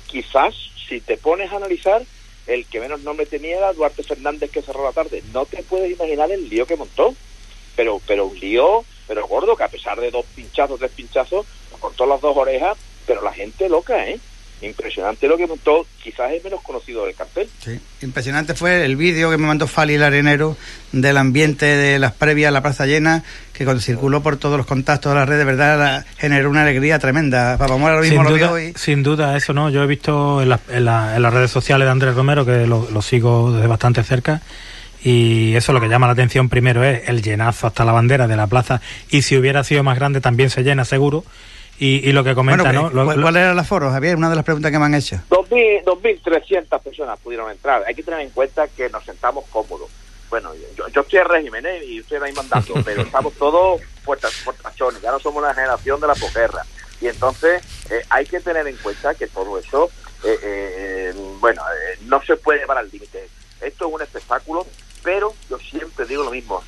quizás 0.07 0.55
si 0.89 1.01
te 1.01 1.17
pones 1.17 1.53
a 1.53 1.57
analizar, 1.57 2.03
el 2.47 2.67
que 2.67 2.81
menos 2.81 3.01
nombre 3.01 3.27
tenía 3.27 3.57
era 3.57 3.73
Duarte 3.73 4.03
Fernández 4.03 4.51
que 4.51 4.63
cerró 4.63 4.85
la 4.85 4.93
tarde, 4.93 5.23
no 5.33 5.47
te 5.47 5.63
puedes 5.63 5.91
imaginar 5.91 6.31
el 6.31 6.49
lío 6.49 6.67
que 6.67 6.77
montó, 6.77 7.15
pero, 7.75 8.01
pero 8.07 8.27
un 8.27 8.39
lío 8.39 8.85
pero 9.07 9.27
gordo, 9.27 9.57
que 9.57 9.65
a 9.65 9.69
pesar 9.69 10.01
de 10.01 10.11
dos 10.11 10.25
pinchazos, 10.35 10.79
tres 10.79 10.93
pinchazos, 10.93 11.47
cortó 11.79 12.07
las 12.07 12.21
dos 12.21 12.37
orejas, 12.37 12.77
pero 13.07 13.23
la 13.23 13.33
gente 13.33 13.69
loca, 13.69 14.09
¿eh? 14.09 14.19
Impresionante 14.63 15.29
lo 15.29 15.37
que 15.37 15.47
montó, 15.47 15.85
quizás 16.03 16.33
es 16.33 16.43
menos 16.43 16.63
conocido 16.63 17.05
del 17.05 17.15
cartel. 17.15 17.49
Sí, 17.63 17.79
impresionante 18.01 18.55
fue 18.55 18.85
el 18.85 18.97
vídeo 18.97 19.31
que 19.31 19.37
me 19.37 19.47
mandó 19.47 19.67
Fali 19.67 19.95
el 19.95 20.03
Arenero 20.03 20.57
del 20.93 21.19
ambiente 21.19 21.67
de 21.67 21.99
las 21.99 22.13
previas 22.13 22.49
a 22.49 22.53
la 22.53 22.63
plaza 22.63 22.87
llena, 22.87 23.25
que 23.53 23.65
cuando 23.65 23.83
circuló 23.83 24.23
por 24.23 24.39
todos 24.39 24.57
los 24.57 24.67
contactos 24.67 25.13
de 25.13 25.19
las 25.19 25.29
redes, 25.29 25.41
de 25.41 25.53
verdad, 25.53 26.07
generó 26.17 26.49
una 26.49 26.63
alegría 26.63 26.99
tremenda. 26.99 27.59
Papamora 27.59 27.97
lo 27.97 28.03
mismo 28.03 28.23
sin 28.23 28.33
lo 28.33 28.39
duda, 28.39 28.53
hoy. 28.53 28.73
Sin 28.77 29.03
duda, 29.03 29.37
eso 29.37 29.53
no. 29.53 29.69
Yo 29.69 29.83
he 29.83 29.87
visto 29.87 30.41
en, 30.41 30.51
en, 30.71 30.85
las 30.85 31.35
redes 31.35 31.51
sociales 31.51 31.85
de 31.87 31.91
Andrés 31.91 32.15
Romero, 32.15 32.47
que 32.47 32.67
lo, 32.67 32.89
lo 32.91 33.03
sigo 33.03 33.53
desde 33.53 33.67
bastante 33.67 34.03
cerca, 34.03 34.41
y 35.05 35.55
eso 35.55 35.75
lo 35.75 35.81
que 35.81 35.89
llama 35.89 36.07
la 36.07 36.15
atención 36.15 36.49
primero 36.49 36.83
es 36.83 37.09
el 37.09 37.23
llenazo 37.23 37.67
hasta 37.67 37.85
la 37.85 37.93
bandera 37.93 38.27
de 38.27 38.37
la 38.37 38.47
plaza 38.47 38.81
y 39.11 39.21
si 39.23 39.37
hubiera 39.37 39.63
sido 39.63 39.83
más 39.85 39.99
grande 39.99 40.23
también 40.23 40.49
se 40.49 40.63
llena 40.63 40.87
seguro 40.87 41.25
y, 41.79 42.13
lo 42.13 42.23
que 42.23 42.35
comenta, 42.35 42.73
¿no? 42.73 42.91
¿Cuál, 42.91 43.37
era 43.37 43.51
el 43.51 43.59
aforo, 43.59 43.91
Javier? 43.91 44.17
Una 44.17 44.31
de 44.31 44.37
las 44.37 44.45
preguntas 44.45 44.71
que 44.71 44.79
me 44.79 44.85
han 44.85 44.95
hecho. 44.95 45.17
2.300 45.29 46.81
personas 46.81 47.19
pudieron 47.19 47.51
entrar. 47.51 47.83
Hay 47.87 47.97
que 47.97 48.03
tener 48.05 48.21
en 48.21 48.31
cuenta 48.31 48.69
que 48.69 48.89
nos 48.91 49.05
sentamos 49.05 49.45
cómodos. 49.51 49.91
Bueno, 50.31 50.53
yo, 50.77 50.87
yo 50.89 51.01
estoy 51.01 51.19
en 51.19 51.29
régimen 51.29 51.67
¿eh? 51.67 51.85
y 51.85 51.99
estoy 51.99 52.19
ahí 52.23 52.33
mandando, 52.33 52.75
pero 52.85 53.03
estamos 53.03 53.35
todos 53.35 53.81
puertachones. 54.05 55.03
Ya 55.03 55.11
no 55.11 55.19
somos 55.19 55.43
la 55.43 55.53
generación 55.53 56.01
de 56.01 56.07
la 56.07 56.15
posguerra. 56.15 56.65
Y 57.01 57.09
entonces 57.09 57.63
eh, 57.91 58.03
hay 58.09 58.25
que 58.25 58.39
tener 58.39 58.67
en 58.69 58.77
cuenta 58.77 59.15
que 59.15 59.27
todo 59.27 59.59
eso, 59.59 59.91
eh, 60.25 61.13
bueno, 61.41 61.61
no 62.05 62.23
se 62.23 62.37
puede 62.37 62.61
llevar 62.61 62.79
al 62.79 62.89
límite. 62.91 63.29
Esto 63.61 63.89
es 63.89 63.95
un 63.95 64.01
espectáculo 64.01 64.65
pero 65.05 65.33
yo 65.49 65.59
siempre 65.59 66.07
digo 66.07 66.25
lo 66.25 66.31
mismo, 66.33 66.65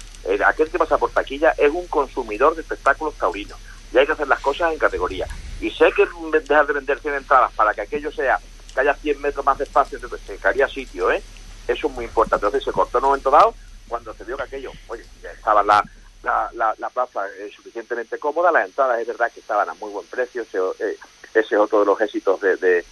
aquel 0.47 0.71
que 0.71 0.79
pasa 0.79 0.99
por 0.99 1.11
taquilla 1.11 1.55
es 1.59 1.71
un 1.73 1.87
consumidor 1.89 2.55
de 2.55 2.63
espectáculos 2.63 3.15
taurinos 3.15 3.59
y 3.93 3.99
hay 3.99 4.07
que 4.07 4.13
hacer 4.13 4.29
las 4.29 4.41
cosas 4.41 4.73
en 4.73 4.79
categoría. 4.79 5.27
Y 5.61 5.71
sé 5.71 5.91
que 5.93 6.07
dejar 6.41 6.67
de 6.67 6.75
vender 6.75 7.01
100 7.01 7.15
entradas 7.15 7.53
para 7.55 7.73
que 7.73 7.81
aquello 7.81 8.13
sea, 8.13 8.39
que 8.75 8.81
haya 8.81 8.95
100 8.95 9.21
metros 9.21 9.45
más 9.45 9.59
de 9.59 9.65
espacio, 9.65 9.97
entonces 9.97 10.21
que 10.41 10.47
haría 10.47 10.69
sitio, 10.69 11.11
¿eh? 11.11 11.23
Eso 11.67 11.87
es 11.87 11.93
muy 11.93 12.05
importante. 12.05 12.47
Entonces 12.47 12.65
se 12.65 12.73
cortó 12.73 12.99
en 12.99 13.05
un 13.05 13.11
momento 13.11 13.31
dado 13.31 13.55
cuando 13.89 14.13
se 14.15 14.25
vio 14.25 14.37
que 14.37 14.43
aquello, 14.43 14.73
oye, 14.89 15.05
ya 15.23 15.31
estaba 15.31 15.63
la, 15.63 15.83
la, 16.23 16.75
la, 16.79 16.91
plaza 16.91 17.27
eh, 17.39 17.51
suficientemente 17.55 18.19
cómoda, 18.19 18.51
las 18.51 18.67
entradas 18.67 19.01
es 19.01 19.07
verdad 19.07 19.31
que 19.33 19.41
estaban 19.41 19.69
a 19.69 19.75
muy 19.75 19.91
buen 19.91 20.07
precio, 20.07 20.43
ese, 20.43 20.59
eh, 20.81 20.97
es 21.35 21.53
otro 21.53 21.81
de 21.81 21.87
los 21.87 22.01
éxitos 22.01 22.41
de, 22.41 22.57
de, 22.57 22.85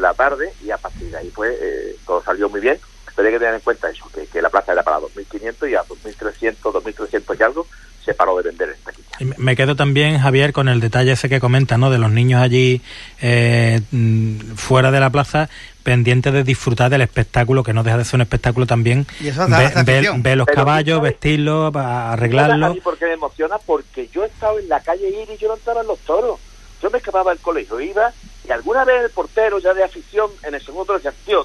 la 0.00 0.12
tarde 0.12 0.52
y 0.62 0.70
a 0.70 0.76
partir 0.76 1.10
de 1.10 1.16
ahí 1.16 1.30
pues 1.30 1.56
eh, 1.60 1.96
todo 2.06 2.22
salió 2.22 2.50
muy 2.50 2.60
bien 2.60 2.78
pero 3.18 3.30
hay 3.30 3.34
que 3.34 3.40
tener 3.40 3.54
en 3.56 3.60
cuenta 3.62 3.90
eso, 3.90 4.08
que, 4.32 4.40
la 4.40 4.48
plaza 4.48 4.70
era 4.70 4.84
para 4.84 5.00
2.500 5.00 5.68
y 5.68 5.74
a 5.74 5.82
2.300, 5.82 6.54
2.300 6.60 7.36
y 7.36 7.42
algo 7.42 7.66
se 8.04 8.14
paró 8.14 8.36
de 8.36 8.44
vender 8.44 8.68
esta 8.68 8.92
taquilla. 8.92 9.34
Me 9.38 9.56
quedo 9.56 9.74
también, 9.74 10.20
Javier, 10.20 10.52
con 10.52 10.68
el 10.68 10.78
detalle 10.78 11.10
ese 11.10 11.28
que 11.28 11.40
comenta, 11.40 11.76
¿no? 11.78 11.90
De 11.90 11.98
los 11.98 12.12
niños 12.12 12.40
allí 12.40 12.80
eh, 13.20 13.80
mm, 13.90 14.54
fuera 14.54 14.92
de 14.92 15.00
la 15.00 15.10
plaza 15.10 15.50
pendientes 15.82 16.32
de 16.32 16.44
disfrutar 16.44 16.90
del 16.90 17.00
espectáculo, 17.00 17.64
que 17.64 17.72
no 17.72 17.82
deja 17.82 17.98
de 17.98 18.04
ser 18.04 18.18
un 18.18 18.20
espectáculo 18.20 18.66
también. 18.66 19.04
Y 19.18 19.26
eso 19.26 19.48
ve, 19.48 20.12
ve, 20.18 20.36
los 20.36 20.46
caballos, 20.46 21.02
vestirlos, 21.02 21.74
arreglarlos. 21.74 22.76
¿Y 22.76 22.80
por 22.80 22.98
qué 22.98 23.06
me 23.06 23.14
emociona? 23.14 23.58
Porque 23.58 24.08
yo 24.14 24.22
he 24.22 24.28
estado 24.28 24.60
en 24.60 24.68
la 24.68 24.78
calle 24.78 25.08
Ir 25.08 25.28
y 25.28 25.36
yo 25.38 25.48
no 25.48 25.54
entraba 25.54 25.80
en 25.80 25.88
los 25.88 25.98
toros. 25.98 26.38
Yo 26.80 26.88
me 26.88 26.98
escapaba 26.98 27.32
del 27.32 27.40
colegio, 27.40 27.80
iba 27.80 28.12
y 28.46 28.52
alguna 28.52 28.84
vez 28.84 29.06
el 29.06 29.10
portero 29.10 29.58
ya 29.58 29.74
de 29.74 29.82
afición 29.82 30.30
en 30.44 30.54
el 30.54 30.62
segundo 30.64 30.94
decía, 30.94 31.12
tío, 31.26 31.44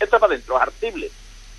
entra 0.00 0.18
para 0.18 0.32
adentro, 0.32 0.56
es 0.56 0.62
artible. 0.62 1.10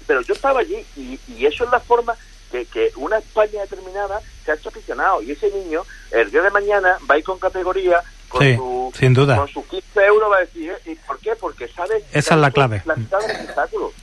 Pero 0.08 0.22
yo 0.22 0.34
estaba 0.34 0.60
allí 0.60 0.86
y, 0.98 1.46
eso 1.46 1.64
es 1.64 1.72
la 1.72 1.80
forma 1.80 2.16
que, 2.52 2.66
que, 2.66 2.92
una 2.96 3.18
España 3.18 3.62
determinada 3.62 4.20
se 4.44 4.52
ha 4.52 4.56
hecho 4.56 4.70
aficionado. 4.70 5.22
Y 5.22 5.32
ese 5.32 5.50
niño, 5.52 5.84
el 6.12 6.32
día 6.32 6.42
de 6.42 6.50
mañana, 6.50 6.98
va 7.10 7.16
a 7.16 7.18
ir 7.18 7.24
con 7.24 7.40
categoría 7.40 8.02
con, 8.28 8.42
Sí, 8.42 8.56
su, 8.56 8.94
sin 8.98 9.14
duda. 9.14 9.36
con 9.36 9.48
sus 9.48 9.66
15 9.66 10.06
euros 10.06 10.32
va 10.32 10.38
a 10.38 10.40
decir, 10.42 10.72
¿eh? 10.72 10.92
¿y 10.92 10.96
por 10.96 11.20
qué? 11.20 11.36
Porque 11.36 11.68
sabe... 11.68 12.04
Esa 12.12 12.36
es 12.36 12.42
la 12.42 12.52
clave. 12.52 12.82
La 12.86 12.96
mitad 12.96 13.20
del 13.20 13.32
espectáculo. 13.32 13.94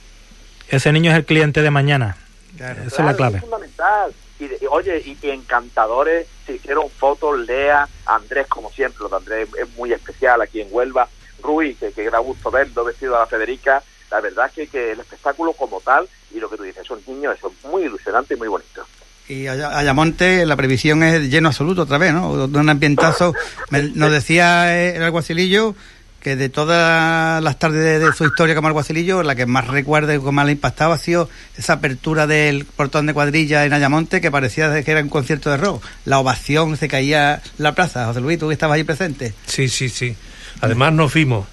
Ese 0.69 0.91
niño 0.91 1.11
es 1.11 1.17
el 1.17 1.25
cliente 1.25 1.61
de 1.61 1.71
mañana. 1.71 2.17
Claro. 2.57 2.83
Esa 2.83 3.01
es 3.01 3.05
la 3.05 3.15
clave. 3.15 3.37
Es 3.37 3.41
fundamental. 3.41 4.13
Y, 4.39 4.65
oye, 4.67 5.01
y, 5.05 5.17
y 5.21 5.29
encantadores, 5.31 6.27
se 6.45 6.53
hicieron 6.53 6.89
fotos, 6.89 7.39
Lea, 7.39 7.87
Andrés, 8.05 8.47
como 8.47 8.71
siempre, 8.71 9.03
lo 9.03 9.09
de 9.09 9.15
Andrés 9.17 9.49
es 9.59 9.69
muy 9.75 9.91
especial 9.91 10.41
aquí 10.41 10.61
en 10.61 10.69
Huelva, 10.71 11.09
Rui, 11.41 11.75
que, 11.75 11.91
que 11.91 12.09
da 12.09 12.19
gusto 12.19 12.49
verlo 12.49 12.85
vestido 12.85 13.15
a 13.17 13.19
la 13.19 13.25
Federica, 13.25 13.83
la 14.11 14.21
verdad 14.21 14.45
es 14.47 14.53
que, 14.53 14.67
que 14.67 14.91
el 14.91 14.99
espectáculo 14.99 15.53
como 15.53 15.79
tal, 15.81 16.07
y 16.33 16.39
lo 16.39 16.49
que 16.49 16.57
tú 16.57 16.63
dices, 16.63 16.83
esos 16.83 16.99
niños, 17.07 17.35
eso 17.37 17.51
es 17.63 17.69
muy 17.69 17.83
ilusionante 17.83 18.33
y 18.33 18.37
muy 18.37 18.47
bonito. 18.47 18.85
Y 19.27 19.45
Ay- 19.47 19.61
Ayamonte, 19.61 20.45
la 20.45 20.55
previsión 20.55 21.03
es 21.03 21.29
lleno 21.29 21.49
absoluto 21.49 21.83
otra 21.83 21.97
vez, 21.99 22.13
¿no? 22.13 22.47
De 22.47 22.57
un 22.59 22.69
ambientazo. 22.69 23.35
Me- 23.69 23.83
nos 23.93 24.11
decía 24.11 24.75
eh, 24.77 24.95
el 24.95 25.03
alguacilillo 25.03 25.75
que 26.19 26.35
de 26.35 26.49
todas 26.49 27.41
las 27.41 27.57
tardes 27.59 27.81
de, 27.81 27.99
de 27.99 28.11
su 28.11 28.25
historia 28.25 28.53
como 28.55 28.67
alguacilillo, 28.67 29.23
la 29.23 29.35
que 29.35 29.45
más 29.45 29.67
recuerda 29.67 30.13
y 30.13 30.19
que 30.19 30.31
más 30.31 30.45
le 30.45 30.49
ha 30.49 30.53
impactado 30.53 30.91
ha 30.91 30.97
sido 30.97 31.29
esa 31.57 31.73
apertura 31.73 32.27
del 32.27 32.65
portón 32.65 33.05
de 33.05 33.13
cuadrilla 33.13 33.63
en 33.65 33.71
Ayamonte, 33.71 34.19
que 34.19 34.29
parecía 34.31 34.67
de 34.69 34.83
que 34.83 34.91
era 34.91 35.01
un 35.01 35.07
concierto 35.09 35.49
de 35.49 35.55
rock. 35.57 35.81
La 36.03 36.19
ovación 36.19 36.75
se 36.75 36.87
caía 36.89 37.35
en 37.35 37.63
la 37.63 37.73
plaza. 37.75 38.05
José 38.07 38.19
Luis, 38.19 38.37
tú 38.39 38.47
que 38.47 38.53
estabas 38.53 38.75
ahí 38.75 38.83
presente. 38.83 39.33
Sí, 39.45 39.69
sí, 39.69 39.87
sí. 39.87 40.13
Además 40.59 40.91
nos 40.91 41.13
vimos, 41.13 41.47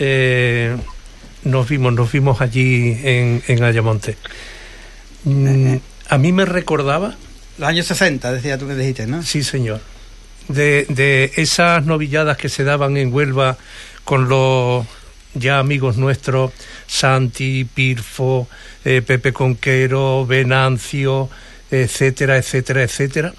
eh, 0.00 0.76
nos 1.44 1.68
vimos, 1.68 1.92
nos 1.92 2.10
vimos 2.10 2.40
allí 2.40 2.98
en, 3.02 3.42
en 3.46 3.62
Ayamonte. 3.62 4.16
Mm, 5.24 5.76
a 6.08 6.18
mí 6.18 6.32
me 6.32 6.44
recordaba, 6.44 7.16
Los 7.58 7.68
años 7.68 7.86
60, 7.86 8.32
decía 8.32 8.58
tú 8.58 8.66
que 8.66 8.74
dijiste, 8.74 9.06
¿no? 9.06 9.22
sí 9.22 9.42
señor, 9.42 9.80
de, 10.48 10.86
de 10.88 11.32
esas 11.36 11.84
novilladas 11.84 12.36
que 12.36 12.48
se 12.48 12.64
daban 12.64 12.96
en 12.96 13.12
Huelva 13.12 13.56
con 14.04 14.28
los 14.28 14.86
ya 15.34 15.58
amigos 15.58 15.96
nuestros, 15.96 16.52
Santi, 16.86 17.64
Pirfo, 17.64 18.48
eh, 18.84 19.02
Pepe 19.02 19.32
Conquero, 19.32 20.26
Venancio, 20.26 21.30
etcétera, 21.70 22.36
etcétera, 22.36 22.82
etcétera. 22.82 23.32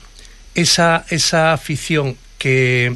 Esa, 0.56 1.06
esa 1.10 1.54
afición 1.54 2.18
que 2.38 2.96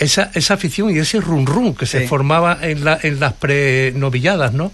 esa, 0.00 0.30
esa 0.34 0.54
afición 0.54 0.90
y 0.90 0.98
ese 0.98 1.20
rum 1.20 1.44
rum 1.46 1.74
que 1.74 1.86
se 1.86 2.00
Sí. 2.00 2.06
formaba 2.08 2.58
en, 2.60 2.84
la, 2.84 2.98
en 3.02 3.20
las 3.20 3.34
prenovilladas, 3.34 4.52
¿no? 4.52 4.72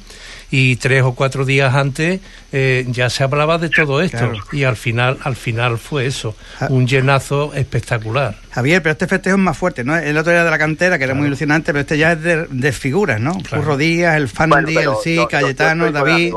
Y 0.50 0.76
tres 0.76 1.02
o 1.02 1.12
cuatro 1.14 1.44
días 1.44 1.74
antes 1.74 2.20
eh, 2.52 2.84
ya 2.88 3.10
se 3.10 3.24
hablaba 3.24 3.58
de 3.58 3.68
todo 3.68 4.00
esto 4.00 4.18
Claro. 4.18 4.38
y 4.52 4.62
al 4.62 4.76
final, 4.76 5.18
al 5.24 5.34
final 5.34 5.76
fue 5.76 6.06
eso, 6.06 6.36
Ah. 6.60 6.68
un 6.70 6.86
llenazo 6.86 7.52
espectacular. 7.54 8.36
Javier, 8.52 8.80
pero 8.80 8.92
este 8.92 9.08
festejo 9.08 9.36
es 9.36 9.42
más 9.42 9.58
fuerte, 9.58 9.82
¿no? 9.82 9.96
El 9.96 10.16
otro 10.16 10.30
era 10.32 10.44
de 10.44 10.50
la 10.50 10.58
cantera, 10.58 10.98
que 10.98 11.04
era 11.04 11.14
muy 11.14 11.26
ilusionante, 11.26 11.72
pero 11.72 11.80
este 11.80 11.98
ya 11.98 12.12
es 12.12 12.22
de, 12.22 12.46
de 12.48 12.72
figuras, 12.72 13.20
¿no? 13.20 13.32
Claro. 13.42 13.64
Curro 13.64 13.76
Díaz, 13.76 14.16
el 14.16 14.28
Fandi, 14.28 14.74
Bueno, 14.74 14.92
el 14.92 14.96
Sí, 15.02 15.16
yo- 15.16 15.26
Cayetano, 15.28 15.86
yo 15.86 15.92
David 15.92 16.32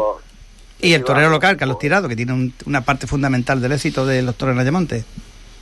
y 0.82 0.94
el 0.94 1.04
torero 1.04 1.30
local, 1.30 1.56
Carlos 1.58 1.76
amigos, 1.76 1.80
Tirado, 1.82 2.08
que 2.10 2.16
tiene 2.16 2.34
un- 2.34 2.54
una 2.66 2.82
parte 2.82 3.06
fundamental 3.06 3.62
del 3.62 3.74
éxito 3.74 4.06
de 4.08 4.22
los 4.24 4.36
toros 4.36 4.54
en 4.56 4.60
Ayamonte. 4.62 5.04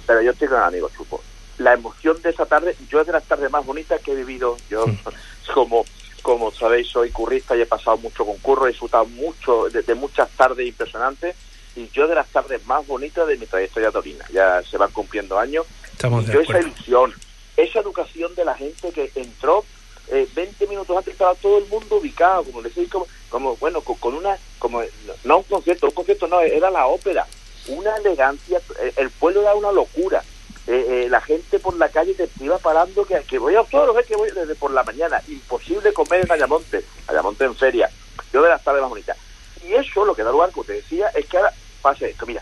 Pero 0.05 0.21
yo 0.21 0.32
estoy 0.32 0.47
con 0.47 0.61
amigos, 0.61 0.91
Chupo. 0.95 1.21
La 1.58 1.74
emoción 1.74 2.22
de 2.22 2.30
esa 2.30 2.45
tarde, 2.45 2.76
yo 2.89 3.01
es 3.01 3.08
de 3.08 3.14
las 3.14 3.24
tardes 3.24 3.49
más 3.49 3.66
bonitas 3.66 4.01
que 4.01 4.12
he 4.12 4.16
vivido. 4.16 4.58
Yo, 4.70 4.86
como 5.53 5.86
como 6.22 6.51
sabéis, 6.51 6.88
soy 6.89 7.10
currista 7.12 7.55
y 7.55 7.62
he 7.62 7.66
pasado 7.66 7.95
mucho 7.97 8.26
con 8.26 8.38
curro, 8.39 8.66
he 8.66 8.72
disfrutado 8.72 9.05
mucho 9.05 9.70
de, 9.70 9.82
de 9.82 9.95
muchas 9.95 10.30
tardes 10.32 10.68
impresionantes. 10.68 11.36
Y 11.76 11.88
yo 11.89 12.08
de 12.08 12.16
las 12.16 12.28
tardes 12.28 12.66
más 12.66 12.86
bonitas 12.86 13.26
de 13.28 13.38
mi 13.38 13.45
trayectoria 13.45 13.91
taurina. 13.91 14.26
Ya 14.34 14.62
se 14.64 14.78
van 14.78 14.91
cumpliendo 14.91 15.39
años. 15.39 15.66
Estamos 15.91 16.24
Y 16.24 16.28
de 16.28 16.34
yo 16.34 16.41
esa 16.41 16.60
ilusión, 16.60 17.14
esa 17.55 17.80
educación 17.80 18.36
de 18.36 18.43
la 18.43 18.55
gente 18.55 18.91
que 18.91 19.12
entró 19.16 19.64
eh, 20.10 20.28
20 20.36 20.68
minutos 20.68 20.97
antes 20.97 21.14
estaba 21.14 21.36
todo 21.36 21.58
el 21.58 21.66
mundo 21.68 21.97
ubicado, 21.97 22.43
como 22.43 22.62
decís, 22.62 22.89
como, 22.89 23.08
como 23.30 23.55
bueno, 23.58 23.82
con, 23.82 23.95
con 23.97 24.14
una, 24.14 24.38
como 24.58 24.82
no 25.24 25.38
un 25.38 25.43
concierto, 25.43 25.88
un 25.88 25.93
concierto 25.93 26.28
no, 26.28 26.39
era 26.39 26.70
la 26.70 26.88
ópera, 26.88 27.28
una 27.68 27.95
elegancia, 27.97 28.62
eh, 28.82 28.93
el 28.97 29.10
pueblo 29.12 29.41
era 29.41 29.53
una 29.55 29.72
locura. 29.72 30.24
Eh, 30.70 31.05
eh, 31.05 31.09
la 31.09 31.22
gente 31.22 31.59
por 31.59 31.78
la 31.78 31.88
calle 31.89 32.13
te 32.13 32.30
iba 32.43 32.57
parando 32.57 33.05
que, 33.05 33.22
que 33.24 33.39
voy 33.39 33.55
a 33.55 33.63
toros, 33.63 33.95
eh, 33.97 34.03
que 34.05 34.18
voy 34.18 34.30
desde 34.32 34.53
por 34.55 34.72
la 34.72 34.84
mañana, 34.84 35.22
imposible 35.28 35.93
comer 35.93 36.26
en 36.26 36.32
Ayamonte, 36.32 36.84
Ayamonte 37.07 37.45
en 37.45 37.55
feria, 37.55 37.89
yo 38.34 38.41
de 38.41 38.49
las 38.49 38.61
tardes 38.63 38.82
más 38.82 38.89
bonitas. 38.89 39.18
Y 39.63 39.74
eso, 39.74 40.03
lo 40.03 40.13
que 40.13 40.24
da 40.24 40.32
lugar, 40.32 40.51
como 40.51 40.65
te 40.65 40.74
decía, 40.74 41.07
es 41.15 41.26
que 41.28 41.38
ahora 41.38 41.53
pasa 41.82 42.05
esto, 42.05 42.26
mira, 42.26 42.41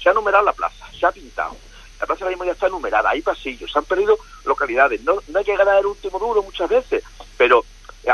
se 0.00 0.08
ha 0.08 0.12
numerado 0.12 0.44
la 0.44 0.52
plaza, 0.52 0.86
se 0.98 1.04
ha 1.06 1.10
pintado, 1.10 1.56
la 1.98 2.06
plaza 2.06 2.24
ahora 2.24 2.30
mismo 2.36 2.44
ya 2.44 2.52
está 2.52 2.68
numerada, 2.68 3.10
hay 3.10 3.20
pasillos, 3.22 3.72
se 3.72 3.78
han 3.80 3.84
perdido 3.84 4.16
localidades, 4.44 5.02
no, 5.02 5.20
no 5.26 5.38
hay 5.40 5.44
que 5.44 5.56
ganar 5.56 5.78
el 5.78 5.86
último 5.86 6.20
duro 6.20 6.44
muchas 6.44 6.68
veces, 6.68 7.02
pero 7.36 7.64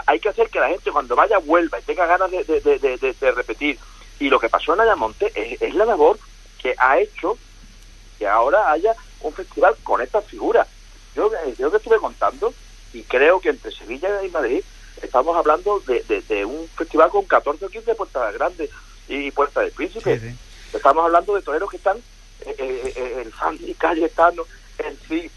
hay 0.07 0.19
que 0.19 0.31
hacer 0.31 0.49
que 0.49 0.61
la 0.61 0.69
gente 0.69 0.91
cuando 0.91 1.15
vaya 1.15 1.37
vuelva 1.37 1.79
y 1.79 1.83
tenga 1.83 2.07
ganas 2.07 2.31
de- 2.31 2.45
de- 2.45 2.61
de- 2.79 2.97
de 3.21 3.31
repetir. 3.33 3.79
Y 4.19 4.31
lo 4.31 4.41
que 4.41 4.49
pasó 4.49 4.73
en 4.73 4.81
Ayamonte 4.81 5.31
es, 5.35 5.61
es 5.61 5.75
la 5.75 5.85
labor 5.85 6.19
que 6.59 6.75
ha 6.79 6.99
hecho 6.99 7.37
que 8.19 8.27
ahora 8.27 8.71
haya 8.71 8.95
un 9.23 9.33
festival 9.33 9.75
con 9.83 10.01
estas 10.01 10.25
figuras. 10.25 10.67
Yo, 11.15 11.31
eh, 11.45 11.55
yo 11.59 11.71
que 11.71 11.77
estuve 11.79 11.99
contando 11.99 12.53
y 12.93 13.03
creo 13.03 13.41
que 13.41 13.51
entre 13.51 13.71
Sevilla 13.73 14.23
y 14.25 14.29
Madrid 14.31 14.63
estamos 15.03 15.37
hablando 15.37 15.81
de, 15.87 16.03
de- 16.05 16.23
de 16.23 16.45
un 16.45 16.69
festival 16.69 17.11
con 17.11 17.25
14 17.25 17.65
o 17.67 17.69
15 17.69 17.95
puertas 17.95 18.35
grandes 18.35 18.71
y 19.09 19.31
Puerta 19.31 19.61
del 19.61 19.73
Príncipe. 19.73 20.19
Sí, 20.19 20.31
sí. 20.31 20.37
Estamos 20.77 21.05
hablando 21.05 21.35
de 21.35 21.43
toreros 21.43 21.71
que 21.71 21.77
están, 21.77 21.99
eh, 22.41 22.55
eh, 22.59 22.93
eh, 22.97 23.23
el 23.27 23.33
Sandy 23.35 23.75
Cayetano, 23.75 24.45
el 24.79 24.97
sí 25.09 25.31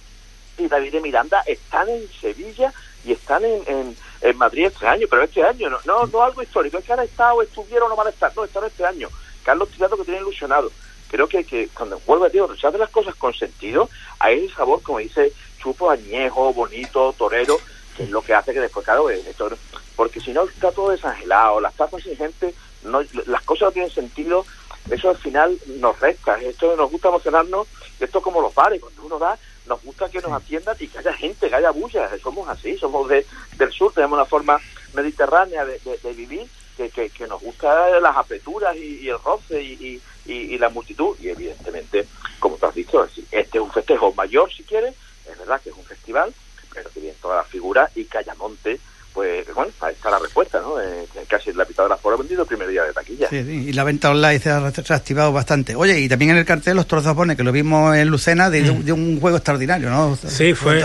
y 0.57 0.67
David 0.67 0.93
de 0.93 1.01
Miranda 1.01 1.41
están 1.45 1.89
en 1.89 2.07
Sevilla 2.21 2.73
y 3.03 3.11
están 3.11 3.43
en, 3.43 3.61
en, 3.67 3.97
en 4.21 4.37
Madrid 4.37 4.67
este 4.67 4.87
año, 4.87 5.05
pero 5.09 5.23
este 5.23 5.43
año, 5.43 5.69
no, 5.69 5.79
no, 5.85 6.05
no 6.07 6.23
algo 6.23 6.41
histórico, 6.41 6.77
es 6.77 6.85
que 6.85 6.93
han 6.93 7.01
estado, 7.01 7.41
estuvieron 7.41 7.87
o 7.87 7.89
no 7.89 7.95
van 7.97 8.07
a 8.07 8.11
estar, 8.11 8.31
no, 8.35 8.45
están 8.45 8.63
este 8.63 8.85
año. 8.85 9.09
Carlos 9.43 9.69
Tirado 9.69 9.97
que 9.97 10.05
tiene 10.05 10.21
ilusionado. 10.21 10.71
Creo 11.07 11.27
que, 11.27 11.45
que 11.45 11.69
cuando 11.69 11.99
vuelve 12.01 12.25
a 12.25 12.29
decir, 12.29 12.43
se 12.59 12.67
hacen 12.67 12.79
las 12.79 12.89
cosas 12.89 13.15
con 13.15 13.33
sentido, 13.33 13.89
hay 14.19 14.45
ese 14.45 14.55
sabor, 14.55 14.81
como 14.81 14.99
dice 14.99 15.33
Chupo, 15.57 15.89
añejo, 15.89 16.53
bonito, 16.53 17.13
torero, 17.13 17.61
que 17.95 18.03
es 18.03 18.09
lo 18.09 18.21
que 18.21 18.33
hace 18.33 18.53
que 18.53 18.59
después, 18.59 18.83
claro, 18.83 19.09
eh, 19.09 19.23
esto- 19.27 19.57
porque 19.95 20.19
si 20.19 20.33
no 20.33 20.43
está 20.43 20.71
todo 20.71 20.89
desangelado, 20.89 21.61
las 21.61 21.75
tapas 21.75 22.03
sin 22.03 22.17
gente, 22.17 22.53
no, 22.81 23.01
las 23.27 23.41
cosas 23.43 23.67
no 23.67 23.71
tienen 23.71 23.91
sentido, 23.91 24.45
eso 24.89 25.09
al 25.09 25.17
final 25.17 25.59
nos 25.67 25.97
resta, 25.99 26.35
esto 26.41 26.75
nos 26.75 26.91
gusta 26.91 27.07
emocionarnos, 27.09 27.67
esto 27.99 28.17
es 28.19 28.23
como 28.23 28.41
los 28.41 28.53
bares, 28.53 28.81
cuando 28.81 29.03
uno 29.03 29.17
da, 29.17 29.39
nos 29.65 29.81
gusta 29.81 30.09
que 30.09 30.19
nos 30.21 30.31
atiendan 30.33 30.75
y 30.79 30.89
que 30.89 30.97
haya 30.99 31.13
gente, 31.13 31.49
que 31.49 31.55
haya 31.55 31.71
bulla, 31.71 32.09
somos 32.21 32.49
así, 32.49 32.77
somos 32.77 33.07
de, 33.07 33.25
del 33.57 33.71
sur, 33.71 33.93
tenemos 33.93 34.17
una 34.17 34.25
forma 34.25 34.59
mediterránea 34.93 35.63
de, 35.65 35.79
de- 35.79 35.97
de 35.99 36.13
vivir, 36.13 36.49
que, 36.77 36.89
que, 36.89 37.09
que 37.09 37.27
nos 37.27 37.41
gusta 37.41 37.99
las 37.99 38.15
aperturas 38.17 38.75
y, 38.75 38.99
y 39.01 39.09
el 39.09 39.17
roce 39.23 39.61
y, 39.61 39.73
y- 39.73 40.01
y- 40.31 40.55
y 40.55 40.57
la 40.57 40.69
multitud, 40.69 41.15
y 41.21 41.29
evidentemente, 41.29 42.05
como 42.39 42.55
tú 42.57 42.65
has 42.65 42.73
dicho, 42.75 43.05
este 43.31 43.57
es 43.57 43.63
un 43.63 43.71
festejo 43.71 44.13
mayor 44.13 44.51
si 44.51 44.63
quieres, 44.63 44.93
es 45.31 45.37
verdad 45.37 45.61
que 45.63 45.69
es 45.69 45.75
un 45.75 45.83
festival, 45.85 46.33
pero 46.73 46.89
que 46.89 46.99
vienen 46.99 47.17
todas 47.21 47.37
las 47.43 47.47
figuras 47.47 47.89
y 47.95 48.05
Callamonte, 48.05 48.79
pues 49.13 49.45
bueno, 49.53 49.71
ahí 49.79 49.93
está 49.93 50.09
la 50.09 50.19
respuesta, 50.19 50.59
¿no? 50.59 50.81
Eh, 50.81 51.05
casi 51.29 51.53
la 51.53 51.63
mitad 51.63 51.83
de 51.83 51.89
las 51.89 52.01
foros 52.01 52.19
vendido 52.19 52.41
el 52.41 52.47
primer 52.49 52.67
día 52.67 52.83
de 52.83 52.91
taquilla. 52.91 53.29
Sí, 53.29 53.43
sí, 53.45 53.65
y 53.69 53.71
la 53.73 53.85
venta 53.85 54.11
online 54.11 54.39
se 54.39 54.49
ha 54.49 54.59
re- 54.59 54.71
reactivado 54.85 55.31
bastante. 55.31 55.73
Oye, 55.75 55.99
y 56.01 56.09
también 56.09 56.31
en 56.31 56.37
el 56.37 56.45
cartel 56.45 56.75
los 56.75 56.85
toros 56.85 57.05
de 57.05 57.11
Japón, 57.11 57.33
que 57.37 57.43
lo 57.43 57.53
vimos 57.53 57.95
en 57.95 58.09
Lucena, 58.09 58.49
de, 58.49 58.61
de 58.61 58.91
un 58.91 59.21
juego 59.21 59.37
extraordinario, 59.37 59.89
¿no? 59.89 60.17
Sí, 60.17 60.53
fue. 60.53 60.83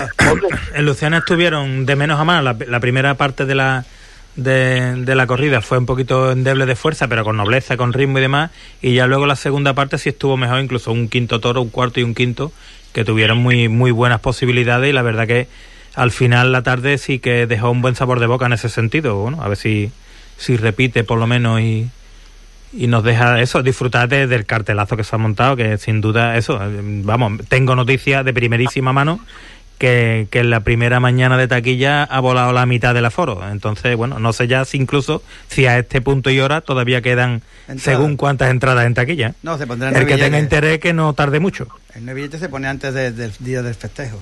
En 0.75 0.85
Luciana 0.87 1.19
estuvieron 1.19 1.85
de 1.87 1.97
menos 1.97 2.21
a 2.21 2.25
más. 2.25 2.45
La, 2.45 2.57
la 2.69 2.79
primera 2.79 3.15
parte 3.15 3.47
de 3.47 3.55
la 3.57 3.85
de, 4.43 5.15
la 5.15 5.27
corrida 5.27 5.61
fue 5.61 5.79
un 5.79 5.87
poquito 5.87 6.33
endeble 6.33 6.67
de 6.67 6.77
fuerza, 6.77 7.09
pero 7.09 7.25
con 7.25 7.37
nobleza, 7.37 7.77
con 7.77 7.93
ritmo 7.93 8.19
y 8.19 8.23
demás. 8.23 8.51
Y 8.83 8.95
ya 8.95 9.07
luego 9.07 9.27
la 9.27 9.37
segunda 9.37 9.75
parte 9.75 9.99
sí 9.99 10.09
estuvo 10.11 10.37
mejor, 10.37 10.61
incluso 10.61 10.93
un 10.93 11.09
quinto 11.09 11.41
toro, 11.41 11.63
un 11.63 11.71
cuarto 11.71 12.01
y 12.01 12.03
un 12.03 12.15
quinto, 12.15 12.53
que 12.93 13.05
tuvieron 13.05 13.39
muy, 13.39 13.69
muy 13.69 13.91
buenas 13.91 14.21
posibilidades. 14.21 14.91
Y 14.91 14.93
la 14.93 15.03
verdad 15.03 15.27
que 15.27 15.47
al 15.95 16.11
final 16.11 16.53
la 16.53 16.63
tarde 16.63 16.99
sí 16.99 17.19
que 17.19 17.47
dejó 17.47 17.71
un 17.71 17.83
buen 17.83 17.95
sabor 17.95 18.21
de 18.21 18.27
boca 18.27 18.47
en 18.47 18.53
ese 18.53 18.69
sentido. 18.69 19.17
Bueno, 19.17 19.43
a 19.43 19.49
ver 19.49 19.57
si, 19.57 19.91
si 20.37 20.57
repite 20.57 21.05
por 21.05 21.19
lo 21.19 21.27
menos 21.27 21.61
y, 21.61 21.89
y 22.73 22.87
nos 22.87 23.03
deja 23.05 23.41
eso, 23.41 23.63
disfrutar 23.63 24.09
de- 24.09 24.27
del 24.27 24.47
cartelazo 24.47 24.97
que 24.97 25.05
se 25.05 25.15
ha 25.15 25.19
montado, 25.19 25.57
que 25.57 25.77
sin 25.79 26.01
duda 26.01 26.37
eso, 26.37 26.61
eh, 26.63 26.81
vamos, 26.83 27.41
tengo 27.49 27.75
noticias 27.75 28.25
de 28.25 28.33
primerísima 28.33 28.93
mano 28.93 29.21
que, 29.81 30.29
que 30.31 30.41
en 30.41 30.51
la 30.51 30.61
primera 30.61 31.01
mañana 31.01 31.39
de 31.39 31.49
taquilla 31.49 32.05
ha 32.05 32.21
volado 32.21 32.53
la 32.53 32.67
mitad 32.67 32.93
del 32.93 33.07
aforo. 33.07 33.41
Entonces, 33.51 33.97
bueno, 33.97 34.19
no 34.19 34.35
sé 34.35 34.47
ya 34.47 34.67
si 34.67 34.77
incluso 34.77 35.23
si 35.49 35.65
a 35.67 35.79
este 35.79 36.03
punto 36.03 36.29
y 36.29 36.39
hora 36.39 36.61
todavía 36.61 37.01
quedan 37.01 37.41
Entradas. 37.67 37.83
según 37.83 38.17
cuántas 38.19 38.51
entradas 38.51 38.85
en 38.85 38.93
taquilla. 38.93 39.35
No, 39.43 39.57
se 39.57 39.67
pondrán 39.67 39.97
El 39.97 40.07
que 40.07 40.19
tenga 40.19 40.39
interés 40.39 40.81
que 40.81 40.93
no 40.93 41.15
tarde 41.15 41.41
mucho. 41.41 41.67
El 41.95 42.05
nuevo 42.05 42.17
billete 42.17 42.39
se 42.39 42.51
pone 42.51 42.69
antes 42.69 42.93
de- 42.93 43.11
del 43.13 43.33
día 43.39 43.63
del 43.63 43.75
festejo. 43.75 44.21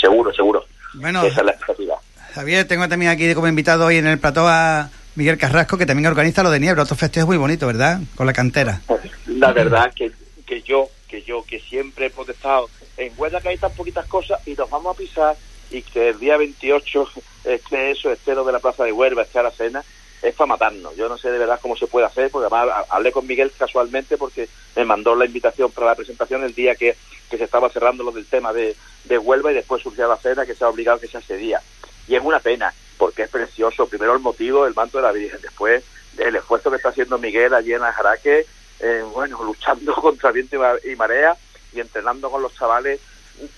Seguro, 0.00 0.32
seguro. 0.32 0.64
Bueno, 0.94 1.22
Esa 1.24 1.40
es 1.40 1.46
la 1.46 1.52
expectativa. 1.52 1.94
Javier, 2.34 2.66
tengo 2.66 2.88
también 2.88 3.10
aquí 3.10 3.34
como 3.34 3.46
invitado 3.46 3.84
hoy 3.86 3.96
en 3.98 4.06
el 4.06 4.18
plató 4.18 4.48
a 4.48 4.88
Miguel 5.16 5.36
Carrasco, 5.36 5.76
que 5.76 5.84
también 5.84 6.06
organiza 6.06 6.42
lo 6.42 6.50
de 6.50 6.60
Niebla, 6.60 6.84
otro 6.84 6.96
festejo 6.96 7.26
muy 7.26 7.36
bonito, 7.36 7.66
¿verdad? 7.66 8.00
Con 8.14 8.26
la 8.26 8.32
cantera. 8.32 8.80
La 9.26 9.52
verdad 9.52 9.92
que, 9.94 10.10
que 10.46 10.62
yo, 10.62 10.88
que 11.08 11.22
yo, 11.22 11.44
que 11.46 11.60
siempre 11.60 12.06
he 12.06 12.10
protestado 12.10 12.70
en 13.00 13.14
Huelva 13.16 13.40
que 13.40 13.48
hay 13.48 13.58
tan 13.58 13.72
poquitas 13.72 14.06
cosas 14.06 14.46
y 14.46 14.54
nos 14.54 14.68
vamos 14.68 14.94
a 14.94 14.98
pisar 14.98 15.36
y 15.70 15.82
que 15.82 16.10
el 16.10 16.18
día 16.18 16.36
28 16.36 17.08
esté 17.44 17.92
eso, 17.92 18.12
esté 18.12 18.34
lo 18.34 18.44
de 18.44 18.52
la 18.52 18.58
Plaza 18.58 18.84
de 18.84 18.92
Huelva, 18.92 19.22
esté 19.22 19.38
a 19.38 19.44
la 19.44 19.50
cena, 19.50 19.82
es 20.20 20.34
para 20.34 20.48
matarnos. 20.48 20.94
Yo 20.96 21.08
no 21.08 21.16
sé 21.16 21.30
de 21.30 21.38
verdad 21.38 21.60
cómo 21.62 21.76
se 21.76 21.86
puede 21.86 22.06
hacer, 22.06 22.30
porque 22.30 22.52
además 22.52 22.86
hablé 22.90 23.10
con 23.10 23.26
Miguel 23.26 23.52
casualmente 23.56 24.18
porque 24.18 24.48
me 24.76 24.84
mandó 24.84 25.14
la 25.14 25.24
invitación 25.24 25.70
para 25.70 25.88
la 25.88 25.94
presentación 25.94 26.44
el 26.44 26.54
día 26.54 26.74
que, 26.74 26.96
que 27.30 27.38
se 27.38 27.44
estaba 27.44 27.70
cerrando 27.70 28.04
lo 28.04 28.12
del 28.12 28.26
tema 28.26 28.52
de, 28.52 28.76
de 29.04 29.18
Huelva 29.18 29.50
y 29.50 29.54
después 29.54 29.82
surgió 29.82 30.06
la 30.06 30.16
cena 30.16 30.44
que 30.44 30.54
se 30.54 30.64
ha 30.64 30.68
obligado 30.68 31.00
que 31.00 31.08
sea 31.08 31.20
ese 31.20 31.36
día. 31.36 31.62
Y 32.06 32.16
es 32.16 32.22
una 32.22 32.40
pena, 32.40 32.74
porque 32.98 33.22
es 33.22 33.30
precioso. 33.30 33.86
Primero 33.86 34.12
el 34.12 34.20
motivo, 34.20 34.66
el 34.66 34.74
manto 34.74 34.98
de 34.98 35.04
la 35.04 35.12
Virgen, 35.12 35.40
después 35.40 35.84
el 36.18 36.36
esfuerzo 36.36 36.70
que 36.70 36.76
está 36.76 36.90
haciendo 36.90 37.16
Miguel 37.16 37.54
allí 37.54 37.72
en 37.72 37.82
Ajaraque, 37.82 38.44
eh, 38.80 39.04
bueno, 39.12 39.42
luchando 39.42 39.94
contra 40.02 40.32
viento 40.32 40.56
y 40.84 40.96
marea 40.96 41.36
y 41.72 41.80
entrenando 41.80 42.30
con 42.30 42.42
los 42.42 42.54
chavales. 42.54 43.00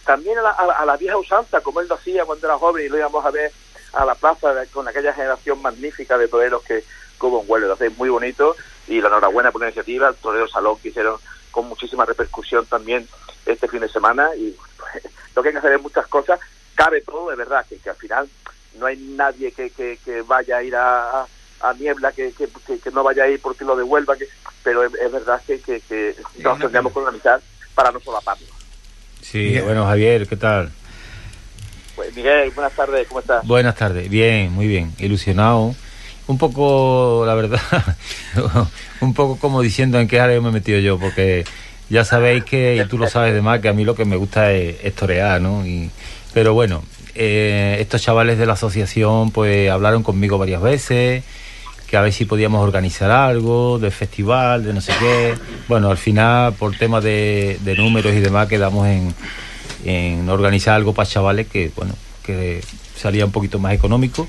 También 0.04 0.38
a 0.38 0.42
la, 0.42 0.50
a 0.50 0.86
la 0.86 0.96
vieja 0.96 1.16
usanza, 1.16 1.60
como 1.60 1.80
él 1.80 1.88
lo 1.88 1.96
hacía 1.96 2.24
cuando 2.24 2.46
era 2.46 2.58
joven 2.58 2.86
y 2.86 2.88
lo 2.88 2.98
íbamos 2.98 3.24
a 3.24 3.30
ver 3.30 3.52
a 3.92 4.04
la 4.04 4.14
plaza 4.14 4.54
con 4.72 4.88
aquella 4.88 5.12
generación 5.12 5.60
magnífica 5.60 6.16
de 6.16 6.28
toreros 6.28 6.62
que 6.62 6.84
como 7.18 7.38
un 7.38 7.46
vuelo. 7.46 7.66
Entonces, 7.66 7.96
muy 7.96 8.08
bonito 8.08 8.56
y 8.88 9.00
la 9.00 9.08
enhorabuena 9.08 9.52
por 9.52 9.60
la 9.60 9.68
iniciativa, 9.68 10.08
el 10.08 10.16
Torero 10.16 10.48
Salón 10.48 10.78
que 10.78 10.88
hicieron 10.88 11.18
con 11.50 11.68
muchísima 11.68 12.04
repercusión 12.04 12.66
también 12.66 13.06
este 13.46 13.68
fin 13.68 13.80
de 13.80 13.88
semana 13.88 14.34
y 14.36 14.56
pues, 14.76 15.08
lo 15.36 15.42
que 15.42 15.50
hay 15.50 15.52
que 15.52 15.58
hacer 15.58 15.72
es 15.72 15.82
muchas 15.82 16.06
cosas. 16.06 16.40
Cabe 16.74 17.02
todo, 17.02 17.30
de 17.30 17.36
verdad, 17.36 17.64
que, 17.68 17.78
que 17.78 17.90
al 17.90 17.96
final 17.96 18.28
no 18.78 18.86
hay 18.86 18.96
nadie 18.96 19.52
que, 19.52 19.70
que, 19.70 19.98
que 20.04 20.22
vaya 20.22 20.56
a 20.56 20.62
ir 20.62 20.74
a, 20.74 21.26
a, 21.60 21.72
Niebla, 21.74 22.12
que, 22.12 22.32
que, 22.32 22.48
que, 22.78 22.90
no 22.90 23.04
vaya 23.04 23.24
a 23.24 23.28
ir 23.28 23.40
porque 23.40 23.64
lo 23.64 23.76
devuelva, 23.76 24.16
que, 24.16 24.26
pero 24.64 24.82
es, 24.82 24.94
es 24.94 25.12
verdad 25.12 25.40
que, 25.46 25.60
que, 25.60 25.80
que 25.80 26.16
nos 26.38 26.58
tendríamos 26.58 26.92
que 26.92 26.98
organizar 26.98 27.40
para 27.74 27.90
no 27.90 28.00
solaparnos. 28.00 28.48
Sí, 29.20 29.58
bueno, 29.60 29.84
Javier, 29.84 30.26
¿qué 30.26 30.36
tal? 30.36 30.70
Pues 31.96 32.14
Miguel, 32.16 32.50
buenas 32.50 32.72
tardes, 32.74 33.06
¿cómo 33.06 33.20
estás? 33.20 33.46
Buenas 33.46 33.76
tardes, 33.76 34.08
bien, 34.08 34.52
muy 34.52 34.66
bien, 34.66 34.92
ilusionado. 34.98 35.74
Un 36.26 36.38
poco, 36.38 37.24
la 37.26 37.34
verdad, 37.34 37.60
un 39.00 39.12
poco 39.14 39.38
como 39.38 39.60
diciendo 39.60 39.98
en 40.00 40.08
qué 40.08 40.20
área 40.20 40.40
me 40.40 40.48
he 40.48 40.52
metido 40.52 40.78
yo, 40.78 40.98
porque 40.98 41.44
ya 41.90 42.04
sabéis 42.04 42.44
que, 42.44 42.76
y 42.76 42.88
tú 42.88 42.96
lo 42.96 43.08
sabes 43.08 43.34
de 43.34 43.42
más, 43.42 43.60
que 43.60 43.68
a 43.68 43.72
mí 43.72 43.84
lo 43.84 43.94
que 43.94 44.04
me 44.04 44.16
gusta 44.16 44.52
es, 44.52 44.94
torear, 44.94 45.40
¿no? 45.40 45.66
Y, 45.66 45.90
pero 46.32 46.54
bueno, 46.54 46.82
eh, 47.14 47.76
estos 47.80 48.00
chavales 48.00 48.38
de 48.38 48.46
la 48.46 48.54
asociación 48.54 49.30
pues 49.30 49.70
hablaron 49.70 50.02
conmigo 50.02 50.38
varias 50.38 50.62
veces, 50.62 51.24
que 51.92 51.98
a 51.98 52.00
ver 52.00 52.14
si 52.14 52.24
podíamos 52.24 52.64
organizar 52.64 53.10
algo, 53.10 53.78
de 53.78 53.90
festival, 53.90 54.64
de 54.64 54.72
no 54.72 54.80
sé 54.80 54.94
qué. 54.98 55.34
Bueno, 55.68 55.90
al 55.90 55.98
final, 55.98 56.54
por 56.54 56.74
temas 56.74 57.04
de, 57.04 57.58
números 57.76 58.14
y 58.14 58.20
demás, 58.20 58.48
quedamos 58.48 58.88
en 58.88 59.14
en 59.84 60.26
organizar 60.30 60.74
algo 60.74 60.94
para 60.94 61.06
chavales 61.06 61.48
que, 61.48 61.70
bueno, 61.76 61.92
que 62.22 62.62
salía 62.96 63.26
un 63.26 63.30
poquito 63.30 63.58
más 63.58 63.74
económico. 63.74 64.26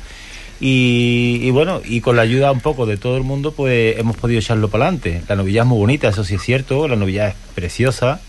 Y, 0.59 1.49
bueno, 1.51 1.79
y 1.85 2.01
con 2.01 2.17
la 2.17 2.21
ayuda 2.21 2.51
un 2.51 2.59
poco 2.59 2.85
de 2.85 2.97
todo 2.97 3.15
el 3.15 3.23
mundo, 3.23 3.53
pues 3.53 3.97
hemos 3.97 4.17
podido 4.17 4.39
echarlo 4.39 4.69
para 4.69 4.87
adelante. 4.87 5.21
La 5.29 5.37
novilla 5.37 5.61
es 5.61 5.67
muy 5.67 5.77
bonita, 5.77 6.09
eso 6.09 6.25
sí 6.25 6.35
es 6.35 6.41
cierto, 6.41 6.89
la 6.89 6.97
novilla 6.97 7.29
es 7.29 7.35
preciosa, 7.55 8.19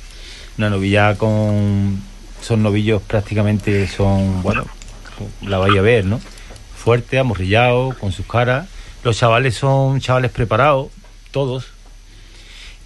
una 0.58 0.70
novilla 0.70 1.16
con... 1.16 2.00
son 2.40 2.62
novillos 2.62 3.02
prácticamente, 3.02 3.88
son, 3.88 4.44
bueno, 4.44 4.64
la 5.42 5.58
vais 5.58 5.76
a 5.76 5.82
ver, 5.82 6.04
¿no? 6.04 6.20
Fuerte, 6.76 7.18
amorrillado, 7.18 7.96
con 7.98 8.12
sus 8.12 8.26
caras. 8.26 8.68
Los 9.04 9.18
chavales 9.18 9.54
son 9.54 10.00
chavales 10.00 10.30
preparados, 10.30 10.88
todos. 11.30 11.66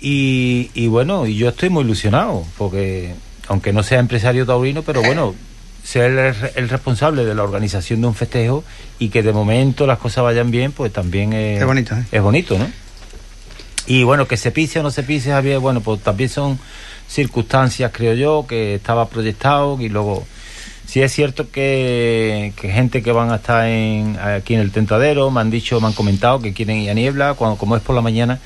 Y, 0.01 0.71
y 0.75 0.89
bueno, 0.89 1.27
y 1.27 1.37
yo 1.37 1.49
estoy 1.49 1.71
muy 1.71 1.85
ilusionado, 1.85 2.45
porque 2.59 3.15
aunque 3.49 3.73
no 3.73 3.83
sea 3.83 3.99
empresario 3.99 4.45
taurino, 4.45 4.83
pero 4.83 5.03
bueno, 5.03 5.35
ser 5.83 6.35
el, 6.55 6.69
responsable 6.69 7.25
de 7.25 7.35
la 7.35 7.43
organización 7.43 8.03
de 8.03 8.09
un 8.09 8.15
festejo 8.15 8.63
y 8.99 9.09
que 9.09 9.23
de 9.23 9.33
momento 9.33 9.87
las 9.87 9.99
cosas 9.99 10.25
vayan 10.25 10.51
bien, 10.51 10.73
pues 10.73 10.93
también 10.93 11.33
es, 11.33 11.65
bonito, 11.65 11.95
¿eh? 11.95 12.05
es 12.13 12.23
bonito, 12.23 12.59
¿no? 12.59 12.71
Y 13.87 14.03
bueno, 14.03 14.29
que 14.29 14.37
se 14.37 14.51
pise 14.51 14.81
o 14.81 14.83
no 14.83 14.91
se 14.91 15.03
pise, 15.03 15.31
Javier, 15.31 15.61
bueno, 15.61 15.81
pues 15.81 16.03
también 16.03 16.29
son 16.29 16.59
circunstancias, 17.09 17.91
creo 17.95 18.13
yo, 18.13 18.45
que 18.47 18.75
estaba 18.75 19.09
proyectado 19.09 19.79
y 19.81 19.89
luego 19.89 20.27
sí 20.89 21.03
es 21.03 21.13
cierto 21.13 21.51
que, 21.51 22.55
que, 22.57 22.71
gente 22.71 23.03
que 23.03 23.13
van 23.13 23.31
a 23.31 23.37
estar 23.37 23.67
en, 23.67 24.19
aquí 24.19 24.55
en 24.55 24.61
el 24.61 24.73
tentadero 24.73 25.31
me 25.31 25.43
han 25.43 25.51
dicho, 25.51 25.81
me 25.81 25.87
han 25.87 25.93
comentado 25.93 26.41
que 26.41 26.55
quieren 26.55 26.79
ir 26.79 26.91
a 26.91 26.95
niebla, 26.95 27.35
cuando 27.35 27.59
como 27.59 27.77
es 27.77 27.83
por 27.83 27.95
la 27.95 28.01
mañana, 28.01 28.41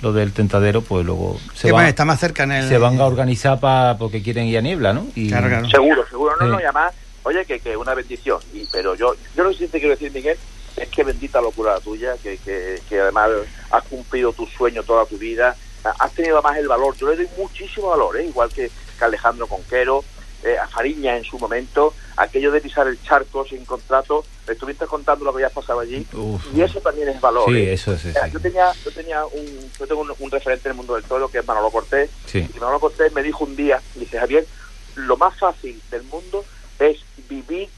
lo 0.00 0.12
del 0.12 0.32
tentadero, 0.32 0.80
pues 0.80 1.04
luego 1.04 1.40
se, 1.54 1.72
van, 1.72 1.86
está 1.86 2.04
más 2.04 2.20
cerca 2.20 2.44
en 2.44 2.52
el... 2.52 2.68
se 2.68 2.78
van 2.78 3.00
a 3.00 3.04
organizar 3.04 3.58
para 3.58 3.98
porque 3.98 4.22
quieren 4.22 4.46
ir 4.46 4.56
a 4.56 4.60
niebla, 4.60 4.92
¿no? 4.92 5.08
Y... 5.16 5.28
Seguro, 5.30 6.06
seguro, 6.08 6.36
no, 6.40 6.46
no, 6.46 6.60
y 6.60 6.62
además, 6.62 6.94
oye, 7.24 7.44
que, 7.44 7.58
que 7.58 7.76
una 7.76 7.94
bendición, 7.94 8.38
y, 8.54 8.64
pero 8.70 8.94
yo, 8.94 9.16
yo 9.36 9.42
lo 9.42 9.50
que 9.50 9.56
sí 9.56 9.66
te 9.66 9.80
quiero 9.80 9.94
decir, 9.96 10.12
Miguel, 10.12 10.38
es 10.76 10.88
que 10.88 11.02
bendita 11.02 11.40
locura 11.40 11.74
la 11.74 11.80
tuya, 11.80 12.14
que, 12.22 12.38
que, 12.38 12.80
que 12.88 13.00
además 13.00 13.30
has 13.72 13.82
cumplido 13.84 14.32
tu 14.32 14.46
sueño 14.46 14.84
toda 14.84 15.04
tu 15.04 15.18
vida, 15.18 15.56
has 15.82 16.12
tenido 16.12 16.40
más 16.42 16.56
el 16.56 16.68
valor, 16.68 16.96
yo 16.96 17.10
le 17.10 17.16
doy 17.16 17.28
muchísimo 17.36 17.88
valor, 17.88 18.16
¿eh? 18.18 18.26
igual 18.26 18.50
que, 18.50 18.70
que 18.98 19.04
Alejandro 19.04 19.48
Conquero, 19.48 20.04
eh, 20.44 20.56
a 20.56 20.68
Fariña 20.68 21.16
en 21.16 21.24
su 21.24 21.36
momento, 21.36 21.92
aquello 22.16 22.52
de 22.52 22.60
pisar 22.60 22.86
el 22.86 23.02
charco 23.02 23.44
sin 23.44 23.64
contrato, 23.64 24.24
estuviste 24.46 24.86
contando 24.86 25.24
lo 25.24 25.32
que 25.32 25.38
habías 25.38 25.52
pasado 25.52 25.80
allí, 25.80 26.06
y 26.54 26.60
eso 26.60 26.80
también 26.80 27.08
es 27.08 27.20
valor. 27.20 27.50
Sí, 27.50 27.56
¿eh? 27.56 27.72
eso. 27.72 27.96
Yo 28.32 28.38
tenía, 28.38 28.72
yo 28.84 28.90
tenía 28.92 29.26
un, 29.26 29.70
yo 29.76 29.86
tengo 29.88 30.06
un, 30.16 30.30
referente 30.30 30.68
en 30.68 30.72
el 30.72 30.76
mundo 30.76 30.94
del 30.94 31.02
toro 31.02 31.28
que 31.28 31.38
es 31.38 31.46
Manolo 31.46 31.70
Cortés, 31.70 32.08
y 32.32 32.58
Manolo 32.60 32.78
Cortés 32.78 33.12
me 33.12 33.22
dijo 33.24 33.44
un 33.44 33.56
día, 33.56 33.82
dice 33.96 34.18
Javier, 34.20 34.46
lo 34.94 35.16
más 35.16 35.36
fácil 35.36 35.82
del 35.90 36.04
mundo 36.04 36.44
es 36.78 36.98
vivir 37.28 37.68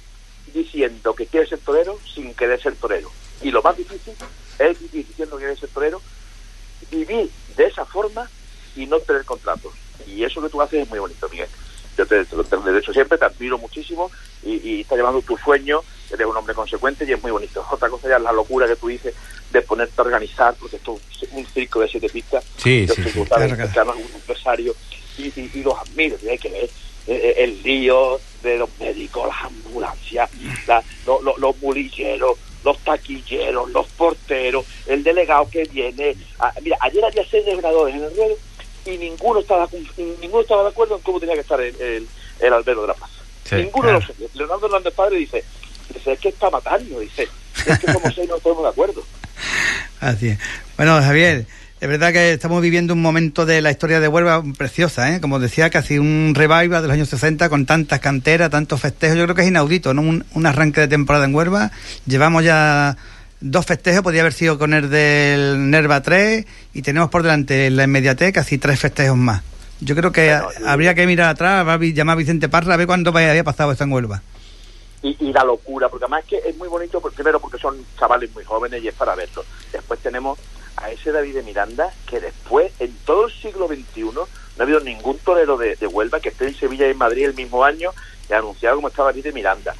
diciendo 0.52 1.14
que 1.14 1.26
quieres 1.26 1.48
ser 1.48 1.61
torero 1.61 1.98
sin 2.14 2.34
querer 2.34 2.61
ser 2.61 2.74
torero. 2.76 3.11
Y 3.40 3.50
lo 3.50 3.62
más 3.62 3.74
difícil 3.76 4.14
es 4.58 4.78
vivir 4.80 5.06
diciendo 5.06 5.36
que 5.36 5.44
quieres 5.44 5.58
ser 5.58 5.70
torero, 5.70 6.02
vivir 6.90 7.30
de 7.56 7.64
esa 7.64 7.86
forma 7.86 8.28
y 8.76 8.84
no 8.84 9.00
tener 9.00 9.24
contratos. 9.24 9.72
Y 10.06 10.24
eso 10.24 10.42
que 10.42 10.50
tú 10.50 10.61
haces 10.61 10.82
es 10.82 10.88
muy 10.90 10.98
bonito, 10.98 11.26
Miguel 11.30 11.48
yo 12.01 12.07
te, 12.07 12.24
te, 12.24 12.57
lo 12.57 12.70
he 12.70 12.80
dicho 12.80 12.92
siempre, 12.92 13.18
te 13.18 13.24
admiro 13.24 13.59
muchísimo 13.59 14.11
y, 14.42 14.57
y 14.57 14.80
está 14.80 14.96
llevando 14.96 15.20
tu 15.22 15.36
sueño, 15.36 15.82
eres 16.11 16.26
un 16.26 16.36
hombre 16.36 16.55
consecuente 16.55 17.05
y 17.05 17.12
es 17.12 17.22
muy 17.22 17.30
bonito. 17.30 17.64
Otra 17.70 17.88
cosa 17.88 18.09
ya 18.09 18.16
es 18.16 18.22
la 18.22 18.32
locura 18.32 18.66
que 18.66 18.76
tú 18.76 18.88
dices 18.88 19.14
de 19.51 19.62
ponerte 19.62 19.94
a 19.98 20.03
organizar, 20.03 20.55
porque 20.59 20.76
esto 20.76 20.98
es 21.20 21.28
un 21.32 21.46
circo 21.46 21.80
de 21.80 21.88
siete 21.88 22.09
pistas. 22.09 22.44
Sí, 22.57 22.86
yo 22.86 22.94
sí, 22.94 23.03
sí, 23.05 23.24
claro. 23.24 23.92
un 23.92 24.14
empresario 24.14 24.74
y, 25.18 25.24
y, 25.24 25.51
y, 25.55 25.62
los 25.62 25.78
admiro, 25.78 26.16
y 26.22 26.28
hay 26.28 26.38
que 26.38 26.48
ver 26.48 26.70
eh, 27.07 27.34
el 27.38 27.62
lío 27.62 28.20
de 28.42 28.59
los 28.59 28.70
médicos, 28.78 29.28
las 29.28 29.44
ambulancias, 29.44 30.30
la, 30.66 30.82
lo, 31.07 31.20
lo, 31.22 31.36
los 31.36 31.57
mulilleros, 31.59 32.38
los 32.64 32.78
taquilleros, 32.78 33.70
los 33.70 33.86
porteros, 33.88 34.64
el 34.86 35.03
delegado 35.03 35.48
que 35.51 35.64
viene. 35.64 36.16
A, 36.38 36.53
mira, 36.62 36.76
ayer 36.80 37.05
había 37.05 37.24
seis 37.28 37.46
en 37.46 37.57
el 37.57 37.62
ruedo 37.62 37.86
y 38.86 38.96
ninguno 38.98 39.40
estaba 39.40 39.68
ninguno 39.96 40.42
estaba 40.42 40.62
de 40.62 40.68
acuerdo 40.70 40.96
en 40.96 41.02
cómo 41.02 41.20
tenía 41.20 41.34
que 41.34 41.42
estar 41.42 41.60
el, 41.60 41.74
el, 41.80 42.08
el 42.40 42.52
albero 42.52 42.82
de 42.82 42.88
la 42.88 42.94
plaza. 42.94 43.14
Sí, 43.44 43.56
ninguno 43.56 43.88
claro. 43.88 44.00
de 44.00 44.24
los 44.24 44.34
Leonardo 44.34 44.66
Hernández 44.66 44.94
Padre 44.94 45.16
dice, 45.16 45.44
dice, 45.92 46.12
es 46.12 46.20
que 46.20 46.28
está 46.28 46.50
matando, 46.50 47.00
dice, 47.00 47.28
es 47.66 47.78
que 47.78 47.92
como 47.92 48.10
seis 48.10 48.28
no 48.28 48.36
estamos 48.36 48.62
de 48.62 48.68
acuerdo. 48.68 49.02
Así 50.00 50.28
es. 50.28 50.38
Bueno, 50.76 51.00
Javier, 51.02 51.46
es 51.80 51.88
verdad 51.88 52.12
que 52.12 52.32
estamos 52.32 52.60
viviendo 52.60 52.94
un 52.94 53.02
momento 53.02 53.46
de 53.46 53.60
la 53.60 53.70
historia 53.70 54.00
de 54.00 54.08
Huelva 54.08 54.42
preciosa, 54.56 55.14
¿eh? 55.14 55.20
Como 55.20 55.38
decía, 55.38 55.70
casi 55.70 55.98
un 55.98 56.34
revival 56.34 56.82
de 56.82 56.88
los 56.88 56.90
años 56.90 57.08
60 57.08 57.48
con 57.48 57.66
tantas 57.66 58.00
canteras, 58.00 58.50
tantos 58.50 58.80
festejos. 58.80 59.16
Yo 59.16 59.24
creo 59.24 59.34
que 59.34 59.42
es 59.42 59.48
inaudito, 59.48 59.94
¿no? 59.94 60.02
Un, 60.02 60.24
un 60.34 60.46
arranque 60.46 60.82
de 60.82 60.88
temporada 60.88 61.24
en 61.24 61.34
Huelva. 61.34 61.70
Llevamos 62.06 62.44
ya 62.44 62.96
dos 63.41 63.66
festejos, 63.66 64.03
podría 64.03 64.22
haber 64.22 64.32
sido 64.32 64.59
con 64.59 64.74
el 64.74 64.91
del 64.91 65.70
Nerva 65.70 66.03
3 66.03 66.45
y 66.74 66.82
tenemos 66.82 67.11
por 67.11 67.22
delante 67.22 67.70
la 67.70 67.84
inmediatez 67.84 68.32
casi 68.32 68.59
tres 68.59 68.80
festejos 68.80 69.16
más. 69.16 69.43
Yo 69.80 69.97
creo 69.97 70.12
que 70.12 70.38
habría 70.66 70.95
que 70.95 71.07
mirar 71.07 71.30
atrás, 71.30 71.66
va 71.66 71.74
a 71.74 71.78
llamar 71.78 72.14
a 72.14 72.18
Vicente 72.18 72.49
Parra 72.49 72.74
a 72.74 72.76
ver 72.76 72.86
cuándo 72.86 73.11
había 73.11 73.45
pasado 73.45 73.72
esto 73.72 73.84
en 73.84 73.93
Huelva. 73.93 74.22
Y, 75.03 75.16
y, 75.18 75.32
la 75.32 75.45
locura, 75.45 75.88
porque 75.88 76.05
además 76.05 76.24
es 76.24 76.28
que 76.28 76.49
es 76.51 76.57
muy 76.59 76.68
bonito, 76.68 77.01
porque, 77.01 77.14
primero 77.14 77.41
porque 77.41 77.57
son 77.57 77.74
chavales 77.99 78.30
muy 78.34 78.45
jóvenes 78.45 78.82
y 78.84 78.88
es 78.88 78.95
para 78.95 79.14
verlo. 79.14 79.43
Después 79.72 79.99
tenemos 80.01 80.38
a 80.76 80.91
ese 80.91 81.11
David 81.11 81.36
de 81.36 81.43
Miranda, 81.43 81.91
que 82.07 82.20
después, 82.20 82.70
en 82.78 82.95
todo 83.07 83.26
el 83.26 83.32
siglo 83.32 83.66
XXI, 83.66 84.03
no 84.03 84.28
ha 84.59 84.62
habido 84.62 84.80
ningún 84.80 85.16
torero 85.18 85.57
de, 85.57 85.76
de 85.76 85.86
Huelva 85.86 86.20
que 86.20 86.28
esté 86.28 86.49
en 86.49 86.55
Sevilla 86.55 86.86
y 86.86 86.91
en 86.91 86.99
Madrid 86.99 87.24
el 87.24 87.34
mismo 87.34 87.64
año 87.64 87.93
y 88.28 88.34
ha 88.34 88.38
anunciado 88.38 88.76
cómo 88.76 88.88
estaba 88.88 89.11
David 89.11 89.24
de 89.24 89.32
Miranda. 89.32 89.74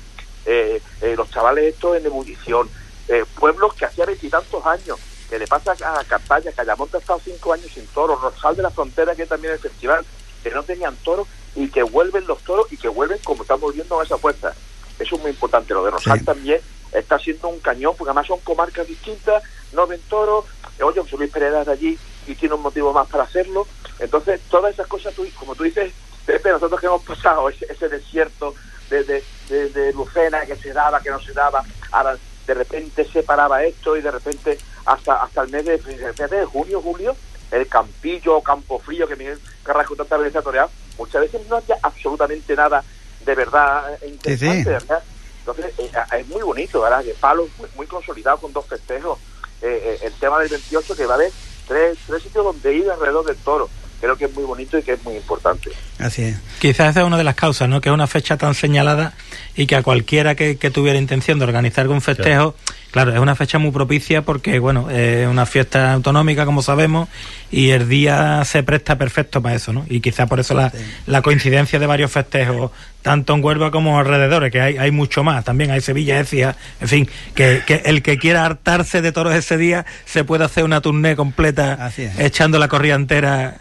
Eh, 0.47 0.81
eh, 1.03 1.15
los 1.17 1.31
chavales 1.31 1.65
estos 1.65 1.97
en 1.97 2.07
ebullición, 2.07 2.69
eh, 3.09 3.24
pueblos 3.38 3.74
que 3.74 3.84
hacía 3.86 4.07
veintitantos 4.07 4.64
años, 4.66 4.98
que 5.28 5.38
le 5.38 5.46
pasa 5.46 5.72
a 5.72 6.05
Campaña, 6.05 6.53
que 6.53 6.61
Ayamonte 6.61 6.96
ha 6.96 7.01
estado 7.01 7.20
cinco 7.24 7.53
años 7.53 7.70
sin 7.72 7.86
toros, 7.88 8.20
Rosal 8.20 8.57
de 8.57 8.62
la 8.62 8.70
Frontera, 8.70 9.14
que 9.14 9.26
también 9.26 9.55
es 9.55 9.64
el 9.64 9.70
festival, 9.70 10.05
que 10.42 10.51
no 10.51 10.62
tenían 10.62 10.96
toros 10.96 11.28
y 11.55 11.68
que 11.68 11.82
vuelven 11.82 12.26
los 12.26 12.40
toros 12.42 12.72
y 12.72 12.76
que 12.76 12.88
vuelven 12.88 13.18
como 13.24 13.42
estamos 13.42 13.74
viendo 13.74 14.01
a 14.01 14.05
esa 14.05 14.18
fuerza. 14.18 14.53
Eso 14.98 15.16
es 15.16 15.22
muy 15.22 15.30
importante. 15.30 15.72
Lo 15.72 15.84
de 15.84 15.90
Rosal 15.90 16.18
sí. 16.18 16.24
también 16.24 16.61
está 16.92 17.18
siendo 17.18 17.48
un 17.48 17.61
cañón, 17.61 17.94
porque 17.96 18.11
además 18.11 18.26
son 18.26 18.40
comarcas 18.40 18.86
distintas, 18.86 19.42
no 19.72 19.86
ven 19.86 20.01
toros. 20.09 20.46
Oye, 20.82 21.01
José 21.01 21.16
Luis 21.16 21.30
Pereira 21.30 21.64
de 21.64 21.72
allí 21.72 21.98
y 22.26 22.34
tiene 22.34 22.55
un 22.55 22.62
motivo 22.62 22.92
más 22.92 23.09
para 23.09 23.24
hacerlo. 23.24 23.66
Entonces, 23.98 24.40
todas 24.51 24.72
esas 24.72 24.86
cosas, 24.86 25.14
tú, 25.14 25.26
como 25.38 25.55
tú 25.55 25.64
dices, 25.64 25.92
Pepe, 26.26 26.51
nosotros 26.51 26.80
que 26.80 26.86
hemos 26.86 27.03
pasado 27.03 27.48
ese, 27.48 27.66
ese 27.70 27.88
desierto 27.88 28.55
de, 28.88 29.05
de, 29.05 29.24
de, 29.48 29.68
de 29.70 29.92
Lucena, 29.92 30.44
que 30.46 30.57
se 30.57 30.72
daba, 30.72 31.01
que 31.01 31.11
no 31.11 31.20
se 31.20 31.32
daba, 31.32 31.62
ahora 31.92 32.16
de 32.51 32.55
repente 32.55 33.05
se 33.05 33.22
paraba 33.22 33.62
esto 33.62 33.96
y 33.96 34.01
de 34.01 34.11
repente 34.11 34.59
hasta 34.84 35.22
hasta 35.22 35.42
el 35.42 35.51
mes 35.51 35.64
de, 35.64 35.78
de 35.78 36.44
junio, 36.46 36.82
julio, 36.82 37.14
el 37.53 37.68
Campillo 37.68 38.38
o 38.38 38.42
Campo 38.42 38.80
Frío, 38.80 39.07
que 39.07 39.14
Miguel 39.14 39.38
Carrasco 39.62 39.94
tantas 39.94 40.20
veces 40.20 40.44
ha 40.44 40.68
muchas 40.98 41.20
veces 41.20 41.46
no 41.48 41.57
haya 41.57 41.78
absolutamente 41.80 42.57
nada 42.57 42.82
de 43.24 43.34
verdad 43.36 43.94
eh, 44.03 44.09
interesante, 44.09 44.57
Sí, 44.57 44.62
sí. 44.64 44.68
¿verdad? 44.68 45.03
Entonces, 45.38 45.72
eh, 45.78 45.90
es 46.18 46.26
muy 46.26 46.42
bonito, 46.42 46.80
¿verdad? 46.80 47.05
Que 47.05 47.14
Palo 47.14 47.48
muy, 47.59 47.68
muy 47.76 47.86
consolidado 47.86 48.38
con 48.38 48.53
dos 48.53 48.66
festejos. 48.66 49.18
Eh, 49.62 49.80
eh, 49.84 49.98
el 50.07 50.12
tema 50.14 50.40
del 50.40 50.48
28, 50.48 50.96
que 50.96 51.07
va 51.07 51.14
a 51.14 51.16
haber 51.16 51.30
tres, 51.68 51.98
tres 52.05 52.22
sitios 52.22 52.44
donde 52.44 52.74
ir 52.74 52.90
alrededor 52.90 53.24
del 53.26 53.36
toro. 53.36 53.68
Creo 54.01 54.16
que 54.16 54.24
es 54.24 54.34
muy 54.34 54.44
bonito 54.44 54.78
y 54.78 54.82
que 54.82 54.92
es 54.92 55.05
muy 55.05 55.16
importante. 55.16 55.70
Así 55.98 56.22
es. 56.22 56.36
Quizás 56.59 56.90
esa 56.90 57.01
es 57.01 57.07
una 57.07 57.18
de 57.18 57.24
las 57.24 57.34
causas, 57.34 57.68
¿no? 57.68 57.80
Que 57.80 57.90
es 57.90 57.92
una 57.92 58.07
fecha 58.07 58.36
tan 58.36 58.55
señalada 58.55 59.12
y 59.55 59.66
que 59.66 59.76
a 59.76 59.82
cualquiera 59.82 60.34
que, 60.34 60.57
que 60.57 60.70
tuviera 60.70 60.98
intención 60.98 61.38
de 61.38 61.44
organizar 61.44 61.86
un 61.88 62.01
festejo, 62.01 62.55
claro, 62.92 63.12
es 63.12 63.20
una 63.20 63.34
fecha 63.36 63.59
muy 63.59 63.70
propicia 63.72 64.22
porque, 64.22 64.59
bueno, 64.59 64.88
es 64.90 65.28
una 65.28 65.44
fiesta 65.44 65.92
autonómica, 65.92 66.46
como 66.46 66.62
sabemos, 66.62 67.09
y 67.51 67.70
el 67.70 67.88
día 67.88 68.42
se 68.44 68.62
presta 68.62 68.96
perfecto 68.96 69.42
para 69.42 69.55
eso, 69.55 69.72
¿no? 69.72 69.84
Y 69.88 70.01
quizás 70.01 70.28
por 70.28 70.40
eso 70.40 70.55
la, 70.55 70.72
la 71.07 71.20
coincidencia 71.20 71.78
de 71.78 71.86
varios 71.86 72.11
festejos, 72.11 72.70
tanto 73.03 73.34
en 73.34 73.44
Huelva 73.44 73.70
como 73.70 73.98
alrededores, 73.98 74.51
que 74.51 74.61
hay, 74.61 74.78
hay 74.78 74.90
mucho 74.90 75.24
más, 75.24 75.44
también 75.44 75.70
hay 75.70 75.80
Sevilla, 75.80 76.20
Ecija, 76.20 76.57
en 76.80 76.88
fin, 76.88 77.09
que, 77.34 77.62
que 77.66 77.82
el 77.84 78.03
que 78.03 78.18
quiera 78.18 78.46
hartarse 78.46 79.03
de 79.03 79.12
toros 79.12 79.34
ese 79.34 79.59
día 79.59 79.84
se 80.07 80.24
puede 80.24 80.44
hacer 80.44 80.64
una 80.64 80.80
tournée 80.80 81.16
completa 81.16 81.74
Así 81.74 82.03
es. 82.03 82.18
echando 82.18 82.59
la 82.59 82.68
corrida 82.68 82.94
entera, 82.94 83.57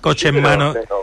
coche 0.00 0.28
en 0.28 0.42
mano. 0.42 0.72
Pero, 0.72 1.02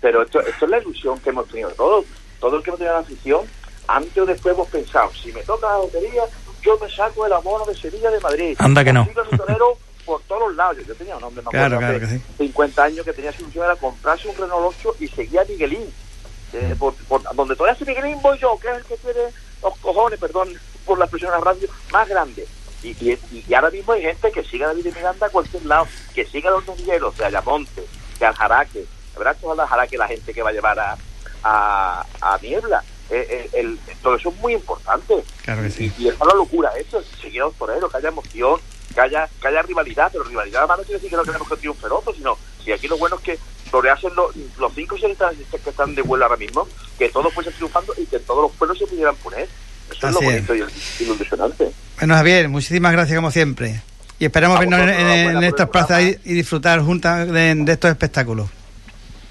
pero 0.00 0.22
esto, 0.22 0.40
esto 0.40 0.64
es 0.64 0.70
la 0.70 0.78
ilusión 0.78 1.18
que 1.20 1.30
hemos 1.30 1.48
tenido 1.48 1.70
todos. 1.70 2.04
Todo 2.40 2.56
el 2.56 2.62
que 2.62 2.70
hemos 2.70 2.78
tenido 2.78 2.94
la 2.94 3.00
afición, 3.00 3.46
antes 3.88 4.16
o 4.18 4.26
después 4.26 4.54
hemos 4.54 4.68
pensado, 4.68 5.10
si 5.14 5.32
me 5.32 5.42
toca 5.42 5.66
la 5.68 5.78
lotería, 5.78 6.22
yo 6.62 6.78
me 6.78 6.88
saco 6.90 7.26
el 7.26 7.32
abono 7.32 7.64
de 7.66 7.74
Sevilla 7.74 8.10
de 8.10 8.20
Madrid. 8.20 8.56
Anda 8.58 8.84
que 8.84 8.92
no. 8.92 9.08
Por 10.08 10.22
todos 10.22 10.48
los 10.48 10.56
lados. 10.56 10.78
Yo 10.86 10.94
tenía 10.94 11.16
un 11.18 11.24
hombre, 11.24 11.42
me 11.44 11.50
Claro, 11.50 11.76
claro 11.78 11.96
hace 11.98 12.06
que 12.06 12.12
sí. 12.18 12.22
50 12.38 12.82
años 12.82 13.04
que 13.04 13.12
tenía 13.12 13.30
su 13.30 13.42
ilusión 13.42 13.66
era 13.66 13.76
comprarse 13.76 14.26
un 14.26 14.36
Renault 14.36 14.74
8 14.80 14.96
y 15.00 15.08
seguía 15.08 15.42
a 15.42 15.44
Miguelín. 15.44 15.84
Eh, 16.54 16.74
por, 16.78 16.94
por- 16.94 17.22
donde 17.34 17.54
todavía 17.54 17.74
ese 17.74 17.84
Miguelín 17.84 18.22
voy 18.22 18.38
yo, 18.38 18.58
que 18.58 18.68
es 18.70 18.76
el 18.78 18.84
que 18.84 18.96
tiene 18.96 19.20
los 19.62 19.76
cojones, 19.80 20.18
perdón 20.18 20.48
por 20.86 20.98
la 20.98 21.04
expresión 21.04 21.30
la 21.32 21.40
radio, 21.40 21.68
más 21.92 22.08
grande. 22.08 22.46
Y, 22.82 22.88
y, 23.00 23.18
y 23.48 23.54
ahora 23.54 23.70
mismo 23.70 23.92
hay 23.92 24.02
gente 24.02 24.30
que 24.30 24.44
sigue 24.44 24.64
a 24.64 24.68
David 24.68 24.86
Miranda 24.94 25.26
a 25.26 25.30
cualquier 25.30 25.64
lado, 25.66 25.86
que 26.14 26.24
sigue 26.26 26.48
a 26.48 26.52
los 26.52 26.66
novilleros 26.66 27.16
de 27.16 27.24
Ayamonte, 27.24 27.84
de 28.20 28.26
Aljaraque. 28.26 28.84
Habrá 29.16 29.34
toda 29.34 29.64
Aljaraque 29.64 29.98
la 29.98 30.06
gente 30.08 30.32
que 30.32 30.42
va 30.42 30.50
a 30.50 30.52
llevar 30.52 30.78
a, 30.78 30.96
a, 31.42 32.06
a 32.20 32.38
Niebla. 32.40 32.82
Eh, 33.10 33.26
eh, 33.30 33.50
el- 33.60 33.78
todo 34.02 34.16
eso 34.16 34.28
es 34.28 34.36
muy 34.36 34.52
importante. 34.54 35.14
Claro 35.44 35.62
que 35.62 35.70
sí. 35.70 35.92
Y, 35.98 36.04
y 36.04 36.08
es 36.08 36.14
una 36.20 36.34
locura 36.34 36.70
eso, 36.78 37.02
seguir 37.20 37.42
a 37.42 37.46
los 37.46 37.54
toreros, 37.54 37.90
que 37.90 37.96
haya 37.96 38.08
emoción, 38.10 38.60
que 38.94 39.00
haya, 39.00 39.28
que 39.40 39.48
haya 39.48 39.62
rivalidad, 39.62 40.10
pero 40.12 40.24
rivalidad 40.24 40.60
además 40.60 40.78
no 40.78 40.84
quiere 40.84 40.98
decir 40.98 41.10
que 41.10 41.16
no 41.16 41.24
queremos 41.24 41.48
que 41.48 41.56
triunfe 41.56 41.86
el 41.86 41.92
otro, 41.92 42.12
sino 42.14 42.36
si 42.64 42.72
aquí 42.72 42.86
lo 42.86 42.98
bueno 42.98 43.16
es 43.16 43.22
que 43.22 43.38
toreasen 43.70 44.14
los, 44.14 44.34
los 44.58 44.72
cinco 44.74 44.94
o 44.94 44.98
seis 44.98 45.16
que 45.50 45.58
que 45.58 45.70
están 45.70 45.94
de 45.94 46.02
vuelo 46.02 46.24
ahora 46.24 46.36
mismo, 46.36 46.66
que 46.98 47.08
todos 47.08 47.32
fuesen 47.34 47.52
triunfando 47.54 47.92
y 47.96 48.06
que 48.06 48.18
todos 48.20 48.42
los 48.42 48.52
pueblos 48.52 48.78
se 48.78 48.86
pudieran 48.86 49.16
poner. 49.16 49.48
Eso 49.90 50.08
es 50.08 50.14
lo 50.14 50.20
es. 50.20 50.46
bonito 50.46 50.54
y, 50.56 51.02
ilusionante. 51.02 51.70
Bueno, 51.98 52.14
Javier, 52.14 52.48
muchísimas 52.48 52.92
gracias 52.92 53.16
como 53.16 53.30
siempre. 53.30 53.80
Y 54.18 54.24
esperamos 54.26 54.56
A 54.56 54.60
vernos 54.60 54.80
en, 54.80 54.86
vosotros, 54.86 55.00
en- 55.02 55.06
en 55.10 55.18
enhorabuena 55.20 55.38
por 55.40 55.44
estas 55.48 55.68
plazas 55.70 56.02
y, 56.02 56.32
disfrutar 56.34 56.80
juntas 56.80 57.28
de, 57.30 57.54
de 57.54 57.72
estos 57.72 57.90
espectáculos. 57.90 58.48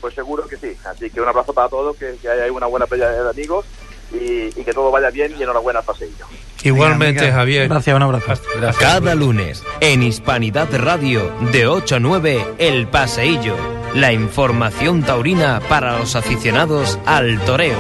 Pues 0.02 0.14
seguro 0.16 0.48
que 0.48 0.58
sí. 0.58 0.76
Así 0.86 1.10
que 1.10 1.20
un 1.22 1.28
abrazo 1.28 1.54
para 1.54 1.68
todos, 1.70 1.96
que, 1.98 2.16
que 2.22 2.30
haya 2.30 2.52
una 2.52 2.68
buena 2.68 2.86
pelea 2.88 3.10
de 3.10 3.30
amigos 3.30 3.66
y, 4.14 4.46
y 4.60 4.64
que 4.64 4.72
todo 4.74 4.90
vaya 4.92 5.10
bien 5.10 5.34
y 5.38 5.44
enhorabuena 5.44 5.80
al 5.80 5.86
paseillo. 5.86 6.26
Igualmente, 6.64 7.22
Venga, 7.22 7.36
Javier. 7.36 7.68
Gracias, 7.70 7.96
un 7.96 8.02
abrazo. 8.04 8.34
Cada 8.80 9.16
lunes, 9.16 9.64
en 9.80 10.04
Hispanidad 10.04 10.68
Radio, 10.78 11.32
de 11.52 11.68
8 11.68 11.96
a 11.96 12.00
9, 12.00 12.46
El 12.58 12.88
Paseillo. 12.88 13.56
La 13.94 14.12
información 14.14 15.04
taurina 15.04 15.62
para 15.70 15.98
los 16.00 16.16
aficionados 16.16 17.00
al 17.06 17.40
toreo. 17.46 17.78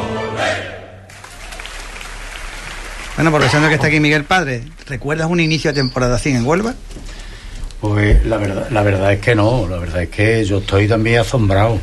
Bueno, 3.17 3.31
aprovechando 3.31 3.67
que 3.67 3.73
está 3.73 3.87
aquí 3.87 3.99
Miguel 3.99 4.25
Padre, 4.25 4.61
¿recuerdas 4.85 5.27
un 5.27 5.39
inicio 5.39 5.71
de 5.71 5.81
temporada 5.81 6.17
así 6.17 6.29
en 6.29 6.45
Huelva? 6.45 6.75
Pues 7.81 8.23
la 8.27 8.37
verdad, 8.37 8.69
la 8.69 8.83
verdad 8.83 9.11
es 9.11 9.21
que 9.21 9.33
no, 9.33 9.67
la 9.67 9.77
verdad 9.77 10.03
es 10.03 10.09
que 10.09 10.45
yo 10.45 10.59
estoy 10.59 10.87
también 10.87 11.21
asombrado. 11.21 11.79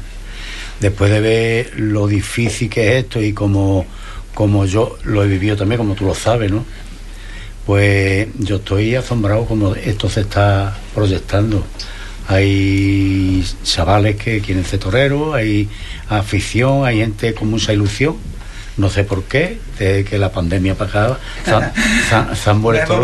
Después 0.78 1.10
de 1.10 1.20
ver 1.20 1.72
lo 1.74 2.06
difícil 2.06 2.70
que 2.70 2.86
es 2.86 3.04
esto 3.04 3.20
y 3.20 3.32
como, 3.32 3.84
como 4.32 4.64
yo 4.64 4.96
lo 5.02 5.24
he 5.24 5.26
vivido 5.26 5.56
también, 5.56 5.78
como 5.78 5.96
tú 5.96 6.04
lo 6.04 6.14
sabes, 6.14 6.52
¿no? 6.52 6.64
Pues 7.66 8.28
yo 8.38 8.56
estoy 8.56 8.94
asombrado 8.94 9.44
como 9.44 9.74
esto 9.74 10.08
se 10.08 10.20
está 10.20 10.78
proyectando. 10.94 11.64
Hay 12.28 13.44
chavales 13.64 14.14
que 14.14 14.40
quieren 14.40 14.64
ser 14.64 14.78
toreros, 14.78 15.34
hay 15.34 15.68
afición, 16.08 16.86
hay 16.86 16.98
gente 16.98 17.34
con 17.34 17.50
mucha 17.50 17.72
ilusión. 17.72 18.18
No 18.76 18.88
sé 18.88 19.02
por 19.02 19.24
qué, 19.24 19.58
desde 19.78 20.04
que 20.04 20.18
la 20.18 20.30
pandemia 20.30 20.74
para 20.74 20.90
acá 20.90 21.18
se 21.44 21.50
han, 21.54 21.72
se 22.08 22.14
han- 22.14 22.36
se 22.36 22.50
han 22.50 22.62
vuelto 22.62 22.94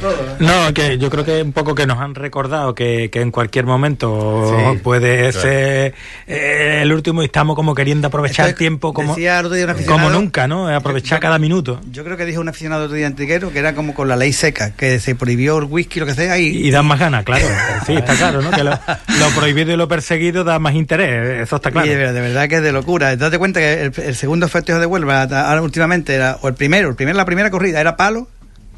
todos. 0.00 0.16
No, 0.40 0.72
que 0.74 0.98
yo 0.98 1.10
creo 1.10 1.24
que 1.24 1.42
un 1.42 1.52
poco 1.52 1.74
que 1.74 1.86
nos 1.86 1.98
han 1.98 2.14
recordado 2.14 2.74
que, 2.74 3.10
que 3.10 3.20
en 3.20 3.30
cualquier 3.30 3.64
momento 3.66 4.52
Sí, 4.72 4.78
puede 4.78 5.32
ser 5.32 5.94
eh, 6.26 6.80
el 6.82 6.92
último 6.92 7.22
y 7.22 7.26
estamos 7.26 7.56
como 7.56 7.74
queriendo 7.74 8.08
aprovechar 8.08 8.48
el 8.48 8.54
tiempo 8.54 8.92
como, 8.92 9.14
Decía 9.14 9.40
el 9.40 9.46
otro 9.46 9.56
día 9.56 9.64
un 9.64 9.70
aficionado- 9.72 10.08
como 10.08 10.10
nunca, 10.10 10.46
¿no? 10.48 10.68
Aprovechar 10.68 11.18
Yo- 11.18 11.22
cada 11.22 11.38
minuto. 11.38 11.80
Yo 11.90 12.04
creo 12.04 12.16
que 12.16 12.24
dijo 12.24 12.40
un 12.40 12.48
aficionado 12.48 12.84
otro 12.84 12.96
día 12.96 13.06
en 13.06 13.14
Triguero 13.14 13.52
que 13.52 13.58
era 13.58 13.74
como 13.74 13.94
con 13.94 14.08
la 14.08 14.16
ley 14.16 14.32
seca, 14.32 14.72
que 14.76 14.98
se 15.00 15.14
prohibió 15.14 15.58
el 15.58 15.64
whisky, 15.64 16.00
lo 16.00 16.06
que 16.06 16.14
sea, 16.14 16.38
y, 16.38 16.46
Y 16.66 16.70
dan 16.70 16.86
más 16.86 16.98
ganas, 16.98 17.24
claro. 17.24 17.46
Sí, 17.86 17.94
está 17.94 18.14
claro, 18.14 18.42
¿no? 18.42 18.50
Que 18.50 18.64
lo, 18.64 18.70
lo 18.70 19.28
prohibido 19.36 19.72
y 19.72 19.76
lo 19.76 19.88
perseguido 19.88 20.44
da 20.44 20.58
más 20.58 20.74
interés, 20.74 21.42
eso 21.42 21.56
está 21.56 21.70
claro. 21.70 21.86
y 21.86 21.90
de, 21.90 21.96
verdad, 21.96 22.14
de 22.14 22.20
verdad 22.20 22.48
que 22.48 22.56
es 22.56 22.62
de 22.62 22.72
locura. 22.72 23.16
Date 23.16 23.38
cuenta 23.38 23.60
que 23.60 23.82
el, 23.84 23.92
el 23.96 24.14
segundo 24.16 24.48
festejo 24.48 24.78
de 24.80 24.86
Huelva, 24.86 25.22
ahora 25.22 25.62
últimamente, 25.62 26.05
era, 26.14 26.38
o 26.42 26.48
el 26.48 26.54
primero, 26.54 26.88
el 26.90 26.94
primer, 26.96 27.16
la 27.16 27.24
primera 27.24 27.50
corrida 27.50 27.80
era 27.80 27.96
palo, 27.96 28.28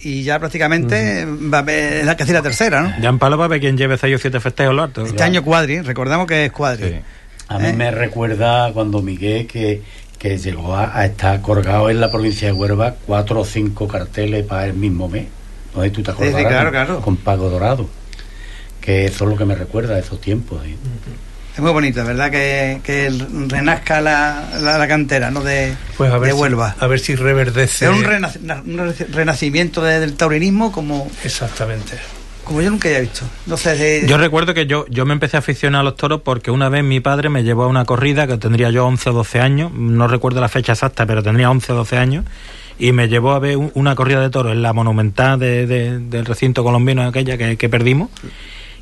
y 0.00 0.22
ya 0.22 0.38
prácticamente 0.38 1.26
va 1.26 1.58
a 1.58 1.60
haber 1.62 2.04
la 2.04 2.16
que 2.16 2.22
hacer 2.22 2.34
la 2.36 2.42
tercera, 2.42 2.82
¿no? 2.82 2.94
Ya 3.00 3.08
en 3.08 3.18
palo 3.18 3.36
va 3.36 3.46
a 3.46 3.48
ver 3.48 3.60
quién 3.60 3.76
lleve 3.76 3.98
seis 3.98 4.14
o 4.14 4.18
siete 4.18 4.38
festejos 4.40 4.74
los 4.74 4.84
hartos. 4.84 5.08
Este 5.08 5.22
año 5.22 5.42
cuadri, 5.42 5.80
recordamos 5.80 6.26
que 6.26 6.44
es 6.44 6.52
cuadri. 6.52 6.88
Sí. 6.88 6.94
A 7.48 7.58
mí 7.58 7.68
¿Eh? 7.68 7.72
me 7.72 7.90
recuerda 7.90 8.72
cuando 8.72 9.02
Miguel 9.02 9.46
que, 9.46 9.82
que 10.18 10.36
llegó 10.38 10.76
a, 10.76 10.96
a 10.96 11.06
estar 11.06 11.40
colgado 11.40 11.90
en 11.90 11.98
la 12.00 12.10
provincia 12.10 12.46
de 12.48 12.52
Huelva 12.52 12.94
cuatro 13.06 13.40
o 13.40 13.44
cinco 13.44 13.88
carteles 13.88 14.44
para 14.44 14.66
el 14.66 14.74
mismo 14.74 15.08
mes. 15.08 15.26
No 15.74 15.82
sé 15.82 15.90
tú 15.90 16.02
te 16.02 16.12
Sí, 16.12 16.18
sí, 16.18 16.24
acordarás. 16.28 16.48
claro, 16.50 16.64
con, 16.64 16.72
claro. 16.86 17.00
con 17.00 17.16
Pago 17.16 17.48
Dorado. 17.50 17.88
Que 18.80 19.06
eso 19.06 19.24
es 19.24 19.30
lo 19.30 19.36
que 19.36 19.44
me 19.44 19.54
recuerda 19.54 19.96
a 19.96 19.98
esos 19.98 20.20
tiempos. 20.20 20.62
¿sí? 20.64 20.76
Es 21.58 21.62
muy 21.64 21.72
bonito, 21.72 22.04
¿verdad? 22.04 22.30
Que, 22.30 22.80
que 22.84 23.12
renazca 23.48 24.00
la, 24.00 24.44
la, 24.62 24.78
la 24.78 24.86
cantera, 24.86 25.32
¿no? 25.32 25.40
De, 25.42 25.74
Pues 25.96 26.08
a 26.12 26.18
ver, 26.18 26.28
de 26.30 26.36
si- 26.36 26.40
Huelva. 26.40 26.76
a 26.78 26.86
ver 26.86 27.00
si 27.00 27.16
reverdece. 27.16 27.86
Es 27.86 27.90
un, 27.90 28.04
renac- 28.04 29.08
renacimiento 29.12 29.82
de- 29.82 29.98
del 29.98 30.14
taurinismo 30.14 30.70
como, 30.70 31.10
Exactamente. 31.24 31.94
como 32.44 32.62
yo 32.62 32.70
nunca 32.70 32.86
había 32.86 33.00
visto. 33.00 33.22
No 33.46 33.56
sé, 33.56 33.74
de- 33.76 34.06
Yo 34.06 34.18
recuerdo 34.18 34.54
que 34.54 34.66
yo, 34.68 34.86
yo 34.88 35.04
me 35.04 35.14
empecé 35.14 35.36
a 35.36 35.40
aficionar 35.40 35.80
a 35.80 35.82
los 35.82 35.96
toros 35.96 36.20
porque 36.22 36.52
una 36.52 36.68
vez 36.68 36.84
mi 36.84 37.00
padre 37.00 37.28
me 37.28 37.42
llevó 37.42 37.64
a 37.64 37.66
una 37.66 37.84
corrida 37.84 38.28
que 38.28 38.36
tendría 38.36 38.70
yo 38.70 38.86
11 38.86 39.10
o 39.10 39.12
12 39.14 39.40
años, 39.40 39.72
no 39.74 40.06
recuerdo 40.06 40.40
la 40.40 40.48
fecha 40.48 40.74
exacta, 40.74 41.06
pero 41.06 41.24
tendría 41.24 41.50
11 41.50 41.72
o 41.72 41.74
12 41.74 41.96
años, 41.98 42.24
y 42.78 42.92
me 42.92 43.08
llevó 43.08 43.32
a 43.32 43.40
ver 43.40 43.56
un- 43.56 43.72
una 43.74 43.96
corrida 43.96 44.20
de 44.20 44.30
toros 44.30 44.52
en 44.52 44.62
la 44.62 44.72
monumental 44.72 45.40
de- 45.40 45.66
de- 45.66 45.98
del 45.98 46.24
recinto 46.24 46.62
colombiano 46.62 47.02
aquella 47.04 47.36
que, 47.36 47.56
que 47.56 47.68
perdimos. 47.68 48.10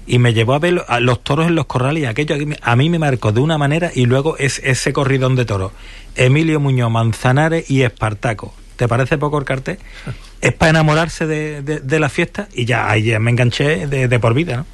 Y 0.06 0.18
me 0.18 0.32
llevó 0.34 0.54
a 0.54 0.58
ver 0.58 0.84
a 0.88 1.00
los 1.00 1.22
toros 1.24 1.46
en 1.48 1.54
los 1.54 1.66
corrales 1.66 2.02
y 2.02 2.06
aquello 2.06 2.36
a 2.62 2.76
mí- 2.76 2.88
me 2.90 2.98
marcó 2.98 3.32
de 3.32 3.40
una 3.40 3.58
manera 3.58 3.90
y 3.94 4.06
luego 4.06 4.36
es 4.38 4.60
ese 4.64 4.92
corridón 4.92 5.34
de 5.36 5.44
toros. 5.44 5.72
Emilio 6.14 6.60
Muñoz, 6.60 6.90
Manzanares 6.90 7.68
y 7.70 7.82
Espartaco. 7.82 8.54
¿Te 8.76 8.86
parece 8.88 9.18
poco 9.18 9.38
el 9.38 9.44
cartel? 9.44 9.78
Es 10.42 10.52
para 10.52 10.68
enamorarse 10.70 11.26
de, 11.26 11.62
de- 11.62 11.80
de 11.80 11.98
la 11.98 12.08
fiesta 12.10 12.46
y 12.54 12.66
ya 12.66 12.88
ahí 12.90 13.18
me 13.18 13.30
enganché 13.30 13.86
de, 13.86 14.06
de 14.06 14.18
por 14.20 14.34
vida, 14.34 14.58
¿no? 14.58 14.66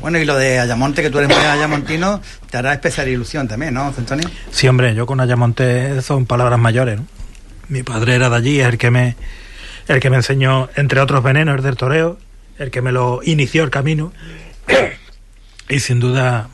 Bueno, 0.00 0.18
y 0.18 0.24
lo 0.24 0.36
de 0.36 0.58
Ayamonte, 0.58 1.02
que 1.02 1.10
tú 1.10 1.18
eres 1.18 1.28
muy 1.28 1.44
ayamontino, 1.44 2.20
te 2.50 2.56
hará 2.56 2.72
especial 2.72 3.08
ilusión 3.08 3.46
también, 3.46 3.74
¿no, 3.74 3.82
Antonio? 3.96 4.28
Sí, 4.50 4.68
hombre, 4.68 4.94
yo 4.94 5.04
con 5.06 5.20
Ayamonte 5.20 6.00
son 6.02 6.24
palabras 6.24 6.58
mayores, 6.58 6.98
¿no? 7.00 7.06
Mi 7.68 7.82
padre 7.82 8.14
era 8.14 8.30
de 8.30 8.36
allí, 8.36 8.60
es 8.60 8.66
el 8.68 8.78
que 8.78 8.90
me 8.90 9.16
el 9.88 10.00
que 10.00 10.08
me 10.08 10.16
enseñó, 10.16 10.70
entre 10.76 11.00
otros 11.00 11.22
venenos, 11.22 11.56
el 11.56 11.62
del 11.62 11.76
toreo, 11.76 12.16
el 12.58 12.70
que 12.70 12.80
me 12.80 12.90
lo 12.92 13.20
inició 13.24 13.64
el 13.64 13.70
camino. 13.70 14.12
Y 15.68 15.80
sin 15.80 16.00
duda, 16.00 16.48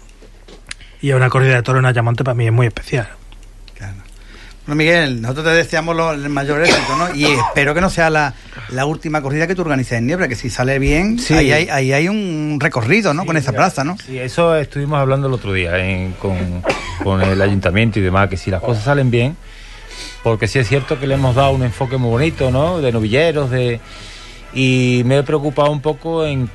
y 1.01 1.13
una 1.13 1.29
corrida 1.31 1.55
de 1.57 1.63
toro 1.63 1.79
en 1.79 1.87
Ayamonte 1.87 2.25
para 2.25 2.35
mí 2.35 2.47
es 2.47 2.53
muy 2.53 2.67
especial. 2.67 3.09
Claro. 3.77 3.95
Bueno, 4.67 4.77
Miguel, 4.77 5.23
nosotros 5.23 5.47
te 5.47 5.53
deseamos 5.53 5.97
lo- 5.97 6.13
el 6.13 6.29
mayor 6.29 6.63
éxito, 6.63 6.97
¿no? 6.97 7.15
Y 7.15 7.25
espero 7.25 7.75
que 7.75 7.81
no 7.81 7.89
sea 7.89 8.11
la, 8.11 8.35
la 8.69 8.85
última 8.85 9.23
corrida 9.23 9.47
que 9.47 9.55
tú 9.55 9.63
organizas 9.63 9.93
en 9.99 10.07
Niebla, 10.07 10.29
que 10.29 10.35
si 10.37 10.51
sale 10.51 10.79
bien, 10.79 11.19
Sí. 11.19 11.33
ahí, 11.35 11.53
hay, 11.53 11.69
ahí 11.71 11.93
hay 11.93 12.09
un 12.09 12.59
recorrido, 12.61 13.15
¿no? 13.15 13.25
Con 13.25 13.37
esa 13.39 13.53
plaza, 13.53 13.83
¿no? 13.83 13.97
Sí, 14.07 14.19
eso 14.19 14.55
estuvimos 14.57 14.99
hablando 14.99 15.27
el 15.29 15.33
otro 15.33 15.53
día 15.55 15.79
en- 15.79 16.13
con, 16.13 16.63
con 17.03 17.23
el 17.23 17.41
ayuntamiento 17.41 17.99
y 17.99 18.03
demás, 18.03 18.29
que 18.29 18.37
si 18.37 18.51
las 18.51 18.61
cosas 18.61 18.85
salen 18.85 19.11
bien, 19.11 19.37
porque 20.23 20.47
sí 20.49 20.59
es 20.59 20.69
cierto 20.69 20.99
que 21.01 21.07
le 21.07 21.15
hemos 21.15 21.35
dado 21.35 21.53
un 21.53 21.63
enfoque 21.63 21.97
muy 21.97 22.11
bonito, 22.11 22.51
¿no? 22.51 22.81
De 22.81 22.93
novilleros, 22.93 23.51
de 23.51 23.81
y 24.53 25.03
me 25.07 25.19
he 25.19 25.23
preocupado 25.23 25.71
un 25.71 25.81
poco 25.81 26.27
en 26.27 26.51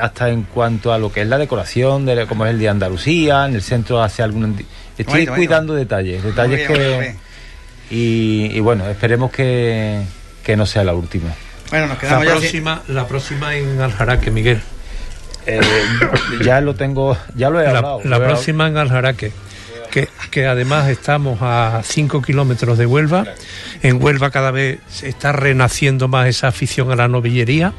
hasta 0.00 0.28
en 0.30 0.42
cuanto 0.44 0.92
a 0.92 0.98
lo 0.98 1.12
que 1.12 1.22
es 1.22 1.28
la 1.28 1.38
decoración, 1.38 2.04
de 2.06 2.26
como 2.26 2.44
es 2.46 2.52
el 2.52 2.58
de 2.58 2.68
Andalucía, 2.68 3.46
en 3.46 3.54
el 3.54 3.62
centro 3.62 4.02
hace 4.02 4.22
algún 4.22 4.44
estoy 4.54 4.66
Bonito, 5.04 5.12
bonito. 5.32 5.34
cuidando 5.34 5.74
detalles, 5.74 6.22
detalles 6.22 6.68
bien, 6.68 6.72
que 6.80 7.16
y, 7.90 8.50
y 8.56 8.60
bueno, 8.60 8.88
esperemos 8.88 9.30
que, 9.30 10.02
que 10.42 10.56
no 10.56 10.64
sea 10.66 10.82
la 10.84 10.94
última. 10.94 11.30
Bueno, 11.70 11.86
nos 11.86 11.96
La 11.96 12.00
quedamos 12.00 12.24
ya 12.26 12.30
sin- 12.32 12.40
próxima, 12.40 12.82
la 12.88 13.06
próxima 13.08 13.54
en 13.56 13.80
Aljaraque, 13.80 14.30
Miguel. 14.30 14.60
Eh, 15.46 15.60
ya 16.44 16.60
lo 16.60 16.74
tengo, 16.74 17.16
ya 17.34 17.50
lo 17.50 17.60
he 17.60 17.64
La, 17.64 17.78
hablado. 17.78 18.00
la 18.04 18.18
próxima 18.18 18.68
en 18.68 18.76
Aljaraque. 18.76 19.32
Que, 19.92 20.08
que 20.30 20.46
además 20.46 20.88
estamos 20.88 21.38
a 21.42 21.82
5 21.84 22.22
kilómetros 22.22 22.78
de 22.78 22.86
Huelva. 22.86 23.26
En 23.82 24.02
Huelva 24.02 24.30
cada 24.30 24.50
vez 24.50 24.80
se 24.88 25.08
está 25.08 25.32
renaciendo 25.32 26.08
más 26.08 26.26
esa 26.28 26.48
afición 26.48 26.90
a 26.90 26.96
la 26.96 27.08
novillería 27.08 27.74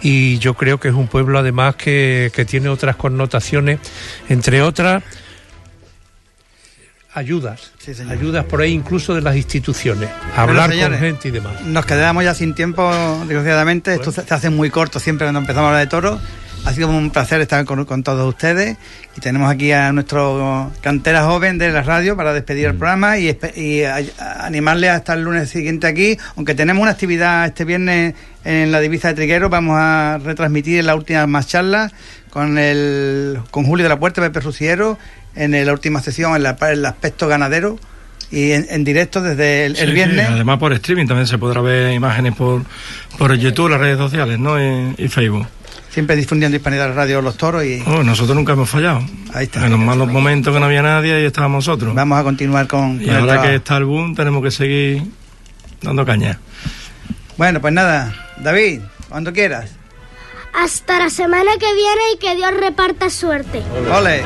y 0.00 0.38
yo 0.38 0.54
creo 0.54 0.80
que 0.80 0.88
es 0.88 0.94
un 0.94 1.06
pueblo 1.06 1.38
además 1.38 1.76
que, 1.76 2.32
que 2.34 2.46
tiene 2.46 2.70
otras 2.70 2.96
connotaciones, 2.96 3.78
entre 4.30 4.62
otras 4.62 5.02
ayudas, 7.12 7.72
Sí, 7.78 7.92
ayudas 8.08 8.44
por 8.44 8.60
ahí 8.60 8.72
incluso 8.72 9.14
de 9.14 9.20
las 9.20 9.36
instituciones, 9.36 10.08
hablar 10.36 10.70
con 10.70 10.98
gente 10.98 11.28
y 11.28 11.30
demás. 11.30 11.60
Nos 11.62 11.84
quedamos 11.84 12.24
ya 12.24 12.34
sin 12.34 12.54
tiempo, 12.54 12.90
desgraciadamente. 13.26 13.94
Esto 13.94 14.12
se 14.12 14.22
se 14.24 14.34
hace 14.34 14.50
muy 14.50 14.70
corto 14.70 15.00
siempre 15.00 15.26
cuando 15.26 15.40
empezamos 15.40 15.66
a 15.66 15.68
hablar 15.70 15.84
de 15.84 15.90
toros. 15.90 16.20
Ha 16.66 16.72
sido 16.74 16.88
un 16.88 17.10
placer 17.10 17.40
estar 17.40 17.64
con, 17.64 17.84
con 17.86 18.02
todos 18.02 18.28
ustedes. 18.28 18.76
Y 19.16 19.20
tenemos 19.20 19.50
aquí 19.50 19.72
a 19.72 19.92
nuestro 19.92 20.70
cantera 20.82 21.24
joven 21.24 21.58
de 21.58 21.70
la 21.72 21.82
radio 21.82 22.16
para 22.16 22.32
despedir 22.34 22.66
el 22.66 22.74
programa 22.74 23.18
y, 23.18 23.36
y 23.56 23.82
a- 23.82 23.96
a 24.18 24.46
animarle 24.46 24.88
hasta 24.90 25.14
el 25.14 25.22
lunes 25.22 25.48
siguiente 25.48 25.86
aquí. 25.86 26.16
Aunque 26.36 26.54
tenemos 26.54 26.82
una 26.82 26.92
actividad 26.92 27.46
este 27.46 27.64
viernes 27.64 28.14
en 28.44 28.70
la 28.72 28.80
divisa 28.80 29.08
de 29.08 29.14
Triguero, 29.14 29.48
vamos 29.48 29.76
a 29.78 30.18
retransmitir 30.22 30.84
la 30.84 30.94
última 30.94 31.26
más 31.26 31.46
charla 31.48 31.90
con, 32.30 32.56
el, 32.58 33.38
con 33.50 33.64
Julio 33.64 33.84
de 33.84 33.88
la 33.88 33.98
Puerta, 33.98 34.20
Pepe 34.20 34.40
Rusiero, 34.40 34.98
en 35.34 35.64
la 35.66 35.72
última 35.72 36.00
sesión, 36.00 36.36
en, 36.36 36.42
la- 36.42 36.56
en 36.60 36.68
el 36.68 36.86
aspecto 36.86 37.26
ganadero. 37.26 37.78
Y 38.30 38.52
en, 38.52 38.66
en 38.70 38.84
directo 38.84 39.20
desde 39.22 39.66
el, 39.66 39.92
viernes. 39.92 40.26
sí, 40.28 40.32
además 40.34 40.58
por 40.60 40.72
streaming 40.74 41.06
también 41.08 41.26
se 41.26 41.36
podrá 41.36 41.62
ver 41.62 41.92
imágenes 41.92 42.34
por, 42.36 42.62
por 43.18 43.34
YouTube, 43.34 43.70
las 43.70 43.80
redes 43.80 43.98
sociales, 43.98 44.38
¿no? 44.38 44.56
Y, 44.62 44.94
y 44.98 45.08
Facebook. 45.08 45.48
Siempre 45.90 46.14
difundiendo 46.16 46.56
Hispanidad 46.56 46.94
Radio 46.94 47.20
Los 47.20 47.36
Toros 47.36 47.64
y 47.64 47.82
Oh, 47.86 48.02
nosotros 48.04 48.36
nunca 48.36 48.52
hemos 48.52 48.70
fallado. 48.70 49.00
Ahí 49.34 49.44
está. 49.44 49.64
En 49.64 49.72
los 49.72 49.80
malos 49.80 50.08
momentos 50.08 50.54
que 50.54 50.60
no 50.60 50.66
había 50.66 50.82
nadie, 50.82 51.12
ahí 51.14 51.24
estábamos 51.24 51.66
nosotros. 51.66 51.94
vamos 51.94 52.18
a 52.18 52.22
continuar 52.22 52.66
con, 52.68 53.00
y 53.02 53.06
con 53.06 53.14
el 53.14 53.20
ahora 53.20 53.26
trabajo. 53.32 53.48
que 53.48 53.54
está 53.56 53.76
el 53.78 53.84
boom, 53.86 54.14
tenemos 54.14 54.42
que 54.42 54.50
seguir 54.52 55.02
dando 55.82 56.06
caña. 56.06 56.38
Bueno, 57.36 57.60
pues 57.60 57.72
nada, 57.72 58.14
David, 58.38 58.80
cuando 59.08 59.32
quieras. 59.32 59.70
Hasta 60.52 60.98
la 60.98 61.10
semana 61.10 61.50
que 61.58 61.74
viene 61.74 62.00
y 62.14 62.18
que 62.18 62.36
Dios 62.36 62.52
reparta 62.60 63.08
suerte. 63.10 63.62
Ole. 63.92 64.22